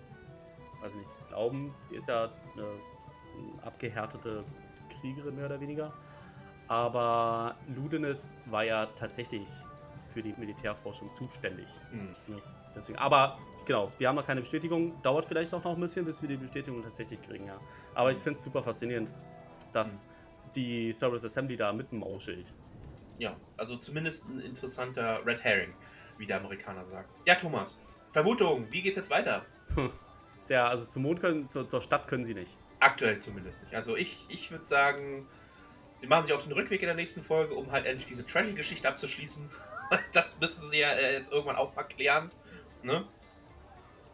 weiß 0.81 0.93
ich 0.93 0.99
nicht, 0.99 1.11
glauben. 1.29 1.73
Sie 1.83 1.95
ist 1.95 2.07
ja 2.07 2.31
eine 2.53 2.67
abgehärtete 3.61 4.43
Kriegerin, 4.89 5.35
mehr 5.35 5.45
oder 5.45 5.59
weniger. 5.59 5.93
Aber 6.67 7.55
Ludenis 7.75 8.29
war 8.45 8.63
ja 8.63 8.87
tatsächlich 8.87 9.47
für 10.05 10.23
die 10.23 10.33
Militärforschung 10.37 11.13
zuständig. 11.13 11.67
Hm. 11.91 12.15
Ja, 12.27 12.37
deswegen. 12.75 12.97
Aber 12.97 13.37
genau, 13.65 13.91
wir 13.97 14.07
haben 14.07 14.15
noch 14.15 14.25
keine 14.25 14.41
Bestätigung. 14.41 15.01
Dauert 15.01 15.25
vielleicht 15.25 15.53
auch 15.53 15.63
noch 15.63 15.73
ein 15.73 15.79
bisschen, 15.81 16.05
bis 16.05 16.21
wir 16.21 16.29
die 16.29 16.37
Bestätigung 16.37 16.81
tatsächlich 16.83 17.21
kriegen, 17.21 17.47
ja. 17.47 17.59
Aber 17.93 18.11
ich 18.11 18.17
finde 18.17 18.37
es 18.37 18.43
super 18.43 18.61
faszinierend, 18.63 19.11
dass 19.71 20.05
die 20.55 20.93
Service 20.93 21.25
Assembly 21.25 21.57
da 21.57 21.73
mitmauschelt. 21.73 22.53
Ja, 23.17 23.35
also 23.57 23.77
zumindest 23.77 24.27
ein 24.27 24.39
interessanter 24.41 25.25
Red 25.25 25.43
Herring, 25.43 25.73
wie 26.17 26.25
der 26.25 26.37
Amerikaner 26.37 26.85
sagt. 26.85 27.09
Ja, 27.25 27.35
Thomas, 27.35 27.79
Vermutung, 28.11 28.67
wie 28.71 28.81
geht's 28.81 28.97
jetzt 28.97 29.09
weiter? 29.09 29.45
Ja, 30.49 30.67
also 30.67 30.85
zum 30.85 31.03
Mond 31.03 31.21
können, 31.21 31.47
zur, 31.47 31.67
zur 31.67 31.81
Stadt 31.81 32.07
können 32.07 32.23
sie 32.23 32.33
nicht. 32.33 32.57
Aktuell 32.79 33.17
zumindest 33.19 33.63
nicht. 33.63 33.73
Also 33.73 33.95
ich, 33.95 34.25
ich 34.29 34.51
würde 34.51 34.65
sagen, 34.65 35.27
sie 35.99 36.07
machen 36.07 36.23
sich 36.23 36.33
auf 36.33 36.43
den 36.43 36.51
Rückweg 36.51 36.81
in 36.81 36.87
der 36.87 36.95
nächsten 36.95 37.23
Folge, 37.23 37.55
um 37.55 37.71
halt 37.71 37.85
endlich 37.85 38.07
diese 38.07 38.25
Tragedy-Geschichte 38.25 38.87
abzuschließen. 38.87 39.49
das 40.11 40.35
müssen 40.39 40.69
sie 40.69 40.79
ja 40.79 40.91
äh, 40.91 41.13
jetzt 41.13 41.31
irgendwann 41.31 41.55
auch 41.55 41.75
mal 41.75 41.83
klären. 41.83 42.31
Ne? 42.85 43.05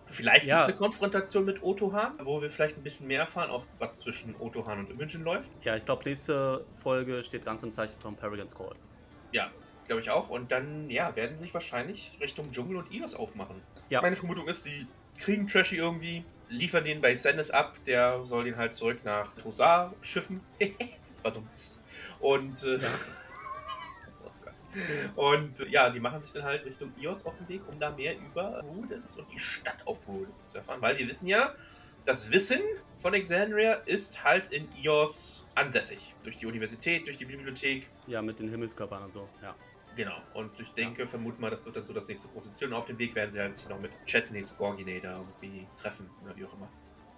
Vielleicht 0.07 0.45
Ja. 0.45 0.65
eine 0.65 0.76
Konfrontation 0.76 1.45
mit 1.45 1.63
Otohan, 1.63 2.13
wo 2.24 2.41
wir 2.41 2.49
vielleicht 2.49 2.78
ein 2.78 2.84
bisschen 2.84 3.07
mehr 3.07 3.22
erfahren, 3.22 3.49
auch 3.49 3.63
was 3.80 3.99
zwischen 3.99 4.36
Otohan 4.39 4.80
und 4.80 4.89
Imogen 4.89 5.24
läuft. 5.24 5.49
Ja, 5.63 5.76
ich 5.78 5.86
glaube, 5.86 6.03
nächste 6.05 6.65
Folge 6.74 7.24
steht 7.24 7.45
ganz 7.45 7.63
im 7.63 7.72
Zeichen 7.72 7.97
von 7.99 8.15
Paragons 8.15 8.53
Call. 8.53 8.76
Ja, 9.32 9.49
glaube 9.88 10.01
ich 10.01 10.09
auch. 10.09 10.30
Und 10.30 10.51
dann, 10.51 10.89
ja, 10.89 11.15
werden 11.15 11.34
sie 11.36 11.41
sich 11.41 11.53
wahrscheinlich 11.53 12.17
Richtung 12.19 12.51
Dschungel 12.51 12.78
und 12.78 12.91
Ios 12.91 13.13
aufmachen. 13.15 13.61
Ja. 13.89 14.01
Meine 14.01 14.15
Vermutung 14.17 14.47
ist, 14.49 14.65
die 14.65 14.86
kriegen 15.17 15.47
Trashy 15.47 15.78
irgendwie, 15.78 16.26
liefern 16.49 16.84
den 16.84 16.99
bei 16.99 17.15
Stennis 17.15 17.49
ab, 17.49 17.78
der 17.86 18.26
soll 18.26 18.43
den 18.43 18.57
halt 18.57 18.74
zurück 18.74 18.99
nach 19.05 19.32
Rosar 19.45 19.93
schiffen. 20.01 20.41
Und, 22.19 22.63
äh, 22.63 22.78
Gott. 22.80 22.82
und 25.15 25.59
äh, 25.59 25.67
ja, 25.69 25.89
die 25.89 25.99
machen 25.99 26.22
sich 26.22 26.34
dann 26.34 26.43
halt 26.43 26.65
Richtung 26.65 26.93
Ios 26.97 27.26
auf 27.26 27.38
den 27.38 27.49
Weg, 27.49 27.61
um 27.67 27.80
da 27.80 27.91
mehr 27.91 28.17
über 28.17 28.61
Rhodes 28.61 29.17
und 29.17 29.32
die 29.32 29.39
Stadt 29.39 29.86
auf 29.86 30.07
Rhodes 30.07 30.49
zu 30.49 30.57
erfahren. 30.57 30.82
Weil 30.82 30.97
wir 30.97 31.07
wissen 31.07 31.28
ja, 31.28 31.55
das 32.05 32.32
Wissen 32.32 32.61
von 32.97 33.13
Exandria 33.13 33.74
ist 33.86 34.24
halt 34.24 34.51
in 34.51 34.67
Ios 34.82 35.47
ansässig. 35.55 36.15
Durch 36.24 36.38
die 36.38 36.45
Universität, 36.45 37.05
durch 37.07 37.17
die 37.17 37.26
Bibliothek, 37.26 37.88
Ja, 38.07 38.22
mit 38.22 38.39
den 38.39 38.49
Himmelskörpern 38.49 39.03
und 39.03 39.11
so, 39.11 39.30
ja. 39.41 39.55
Genau, 39.95 40.15
und 40.34 40.57
ich 40.57 40.69
denke, 40.69 41.05
vermute 41.05 41.41
mal, 41.41 41.49
das 41.49 41.65
wird 41.65 41.76
dann 41.76 41.86
so 41.86 41.93
das 41.93 42.07
nächste 42.07 42.30
große 42.30 42.53
Ziel. 42.53 42.69
Und 42.69 42.74
auf 42.74 42.86
dem 42.86 42.97
Weg 42.97 43.13
werden 43.13 43.32
sie 43.32 43.39
halt 43.39 43.55
sich 43.55 43.67
noch 43.67 43.80
mit 43.80 43.91
Chetneys 44.05 44.57
Gorgine 44.57 45.01
da 45.01 45.17
irgendwie 45.17 45.67
treffen, 45.82 46.09
oder 46.24 46.36
wie 46.36 46.45
auch 46.45 46.53
immer. 46.53 46.69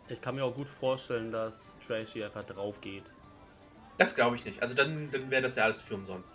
Ich 0.10 0.20
kann 0.20 0.36
mir 0.36 0.44
auch 0.44 0.56
gut 0.56 0.68
vorstellen, 0.68 1.32
dass 1.32 1.78
Trashy 1.80 2.24
einfach 2.24 2.44
drauf 2.44 2.82
geht. 2.82 3.14
Das 3.98 4.16
glaube 4.16 4.36
ich 4.36 4.44
nicht. 4.44 4.62
Also 4.62 4.74
dann, 4.76 5.12
dann 5.12 5.30
wäre 5.30 5.44
das 5.44 5.56
ja 5.56 5.66
alles 5.66 5.82
für 5.82 5.94
umsonst. 5.94 6.34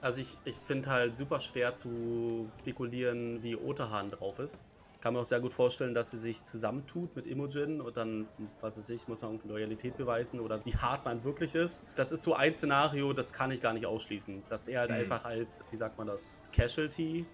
Also 0.00 0.20
ich, 0.20 0.36
ich 0.44 0.56
finde 0.56 0.90
halt 0.90 1.16
super 1.16 1.40
schwer 1.40 1.74
zu 1.74 2.50
spekulieren, 2.60 3.42
wie 3.42 3.56
Otahan 3.56 4.10
drauf 4.10 4.38
ist. 4.38 4.62
Kann 5.00 5.14
mir 5.14 5.20
auch 5.20 5.24
sehr 5.24 5.40
gut 5.40 5.52
vorstellen, 5.52 5.94
dass 5.94 6.10
sie 6.10 6.16
sich 6.16 6.42
zusammentut 6.42 7.14
mit 7.14 7.26
Imogen 7.26 7.80
und 7.80 7.96
dann, 7.96 8.28
was 8.60 8.78
weiß 8.78 8.88
ich, 8.90 9.06
muss 9.06 9.22
man 9.22 9.32
irgendwie 9.32 9.48
Loyalität 9.48 9.96
beweisen 9.96 10.40
oder 10.40 10.64
wie 10.64 10.76
hart 10.76 11.04
man 11.04 11.22
wirklich 11.22 11.54
ist. 11.54 11.84
Das 11.94 12.10
ist 12.10 12.22
so 12.22 12.34
ein 12.34 12.52
Szenario, 12.54 13.12
das 13.12 13.32
kann 13.32 13.52
ich 13.52 13.60
gar 13.60 13.72
nicht 13.72 13.86
ausschließen. 13.86 14.42
Dass 14.48 14.66
er 14.66 14.80
halt 14.80 14.90
Mhm. 14.90 14.96
einfach 14.96 15.24
als, 15.24 15.64
wie 15.70 15.76
sagt 15.76 15.98
man 15.98 16.08
das, 16.08 16.36
Casualty 16.52 17.26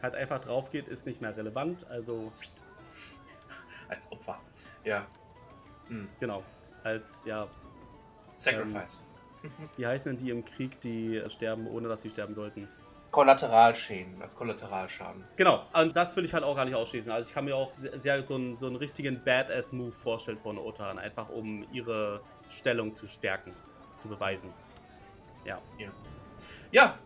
halt 0.00 0.14
einfach 0.14 0.38
drauf 0.38 0.70
geht, 0.70 0.88
ist 0.88 1.06
nicht 1.06 1.20
mehr 1.20 1.36
relevant. 1.36 1.86
Also, 1.88 2.32
Als 3.88 4.10
Opfer. 4.12 4.40
Ja. 4.84 5.06
Hm. 5.88 6.08
genau, 6.18 6.42
als, 6.84 7.24
ja, 7.26 7.48
Sacrifice. 8.34 9.02
Wie 9.76 9.86
heißen 9.86 10.16
denn 10.16 10.24
die 10.24 10.30
im 10.30 10.44
Krieg, 10.44 10.80
die 10.80 11.22
sterben, 11.28 11.66
ohne 11.66 11.88
dass 11.88 12.02
sie 12.02 12.10
sterben 12.10 12.34
sollten? 12.34 12.68
Kollateralschäden, 13.10 14.22
als 14.22 14.36
Kollateralschaden. 14.36 15.24
Genau, 15.36 15.66
und 15.72 15.96
das 15.96 16.16
will 16.16 16.24
ich 16.24 16.32
halt 16.32 16.44
auch 16.44 16.54
gar 16.54 16.64
nicht 16.64 16.74
ausschließen. 16.76 17.10
Also 17.10 17.28
ich 17.28 17.34
kann 17.34 17.44
mir 17.44 17.56
auch 17.56 17.72
sehr, 17.72 17.98
sehr 17.98 18.22
so, 18.22 18.36
einen, 18.36 18.56
so 18.56 18.66
einen 18.66 18.76
richtigen 18.76 19.22
Badass-Move 19.24 19.90
vorstellen 19.90 20.38
von 20.38 20.58
Otan, 20.58 20.98
einfach 20.98 21.28
um 21.28 21.66
ihre 21.72 22.20
Stellung 22.48 22.94
zu 22.94 23.06
stärken, 23.06 23.52
zu 23.96 24.08
beweisen. 24.08 24.52
Ja, 25.44 25.60
Ja, 26.70 26.98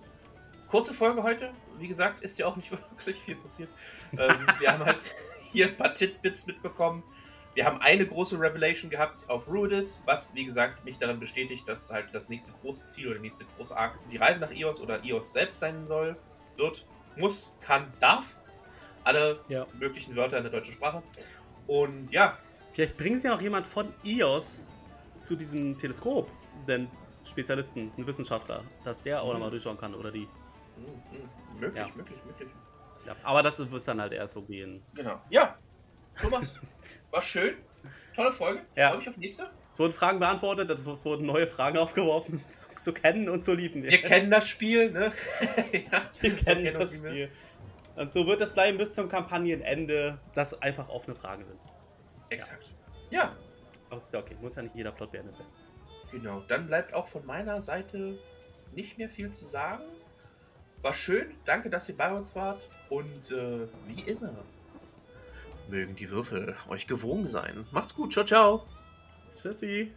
kurze 0.69 0.93
Folge 0.93 1.23
heute. 1.23 1.53
Wie 1.79 1.89
gesagt, 1.89 2.23
ist 2.23 2.39
ja 2.39 2.47
auch 2.47 2.57
nicht 2.57 2.71
wirklich 2.99 3.17
viel 3.17 3.37
passiert. 3.37 3.71
ähm, 4.13 4.47
wir 4.59 4.73
haben 4.73 4.85
halt 4.85 4.99
hier 5.53 5.69
ein 5.69 5.77
paar 5.77 5.95
Titbits 5.95 6.47
mitbekommen. 6.47 7.03
Wir 7.55 7.65
haben 7.65 7.81
eine 7.81 8.05
große 8.07 8.39
Revelation 8.39 8.91
gehabt 8.91 9.29
auf 9.29 9.47
Ruidus, 9.49 10.01
was, 10.05 10.35
wie 10.35 10.45
gesagt, 10.45 10.85
mich 10.85 10.99
daran 10.99 11.21
bestätigt, 11.21 11.69
dass 11.69 11.89
halt 11.91 12.09
das 12.13 12.29
nächste 12.29 12.53
große 12.61 12.85
Ziel 12.87 13.07
oder 13.07 13.15
der 13.15 13.23
nächste 13.23 13.45
große 13.57 13.77
Arc 13.77 13.97
die 14.11 14.17
Reise 14.17 14.41
nach 14.41 14.51
Ios 14.51 14.81
oder 14.81 15.03
Ios 15.05 15.33
selbst 15.33 15.61
sein 15.61 15.87
soll, 15.87 16.17
wird, 16.57 16.85
muss, 17.17 17.53
kann, 17.61 17.93
darf. 18.01 18.37
Alle 19.05 19.41
Ja. 19.49 19.67
möglichen 19.79 20.17
Wörter 20.17 20.37
in 20.39 20.43
der 20.45 20.53
deutschen 20.53 20.73
Sprache. 20.75 21.03
Und 21.67 22.11
ja, 22.11 22.39
vielleicht 22.73 22.97
bringen 22.97 23.15
sie 23.15 23.27
ja 23.29 23.35
noch 23.35 23.41
jemand 23.43 23.67
von 23.67 23.89
EOS 24.05 24.69
zu 25.15 25.37
diesem 25.37 25.79
Teleskop, 25.79 26.31
den 26.67 26.91
Spezialisten, 27.25 27.93
einen 27.97 28.07
Wissenschaftler, 28.07 28.65
dass 28.83 29.01
der 29.01 29.23
auch 29.23 29.27
Mhm. 29.29 29.33
nochmal 29.35 29.51
durchschauen 29.51 29.79
kann 29.79 29.95
oder 29.95 30.11
die. 30.11 30.27
mh, 30.77 30.89
mh, 31.13 31.61
möglich, 31.61 31.75
Ja. 31.75 31.89
möglich, 31.95 32.19
möglich. 32.25 32.51
Ja, 33.07 33.15
aber 33.23 33.43
das 33.43 33.71
wird 33.71 33.87
dann 33.89 34.01
halt 34.01 34.13
erst 34.13 34.35
so 34.35 34.43
gehen. 34.43 34.83
Genau. 34.95 35.21
Ja, 35.29 35.57
Thomas, 36.21 36.61
war 37.11 37.23
schön. 37.23 37.57
Tolle 38.15 38.31
Folge. 38.33 38.63
Ja. 38.77 38.91
Freue 38.91 38.99
mich 38.99 39.09
auf 39.09 39.17
nächste. 39.17 39.51
Es 39.69 39.79
wurden 39.79 39.93
Fragen 39.93 40.21
beantwortet, 40.21 40.71
es 40.71 41.05
wurden 41.05 41.27
neue 41.27 41.47
Fragen 41.49 41.79
aufgeworfen, 41.79 42.41
zu 42.77 42.93
kennen 42.93 43.29
und 43.29 43.43
zu 43.43 43.55
lieben. 43.55 43.83
Wir 43.83 44.03
kennen 44.03 44.31
das 44.31 44.49
Spiel, 44.49 44.93
ne? 44.93 45.13
ja, 45.73 46.03
Wir 46.21 46.35
kennen 46.37 46.75
das 46.79 47.03
wir. 47.03 47.11
Spiel. 47.11 47.31
Und 47.97 48.13
so 48.13 48.27
wird 48.27 48.41
es 48.41 48.55
bleiben 48.55 48.79
bis 48.79 48.95
zum 48.95 49.09
Kampagnenende, 49.09 50.19
dass 50.33 50.61
einfach 50.63 50.89
offene 50.89 51.17
Fragen 51.17 51.45
sind. 51.45 51.59
Exakt. 52.31 52.69
Ja, 53.11 53.37
Aber 53.89 53.97
es 53.99 54.05
ist 54.07 54.13
ja 54.15 54.21
okay, 54.21 54.37
muss 54.41 54.55
ja 54.57 54.63
nicht 54.63 54.75
jeder 54.75 54.93
Plot 54.93 55.13
beendet 55.13 55.39
werden. 55.39 55.51
genau. 56.11 56.41
Dann 56.49 56.67
bleibt 56.67 56.95
auch 56.95 57.07
von 57.09 57.25
meiner 57.27 57.61
Seite 57.61 58.19
nicht 58.73 58.99
mehr 58.99 59.09
viel 59.09 59.31
zu 59.33 59.45
sagen. 59.45 59.85
War 60.83 60.93
schön. 60.93 61.35
Danke, 61.47 61.71
dass 61.71 61.89
ihr 61.89 61.97
bei 61.97 62.13
uns 62.13 62.35
wart. 62.35 62.69
Und 62.91 63.31
äh, 63.31 63.67
wie 63.87 64.03
immer, 64.03 64.35
mögen 65.69 65.97
die 65.97 66.11
Würfel 66.11 66.57
euch 66.69 66.87
gewogen 66.87 67.27
sein. 67.27 67.67
Macht's 67.71 67.95
gut. 67.95 68.13
Ciao, 68.13 68.25
ciao. 68.25 68.67
Tschüssi. 69.33 69.95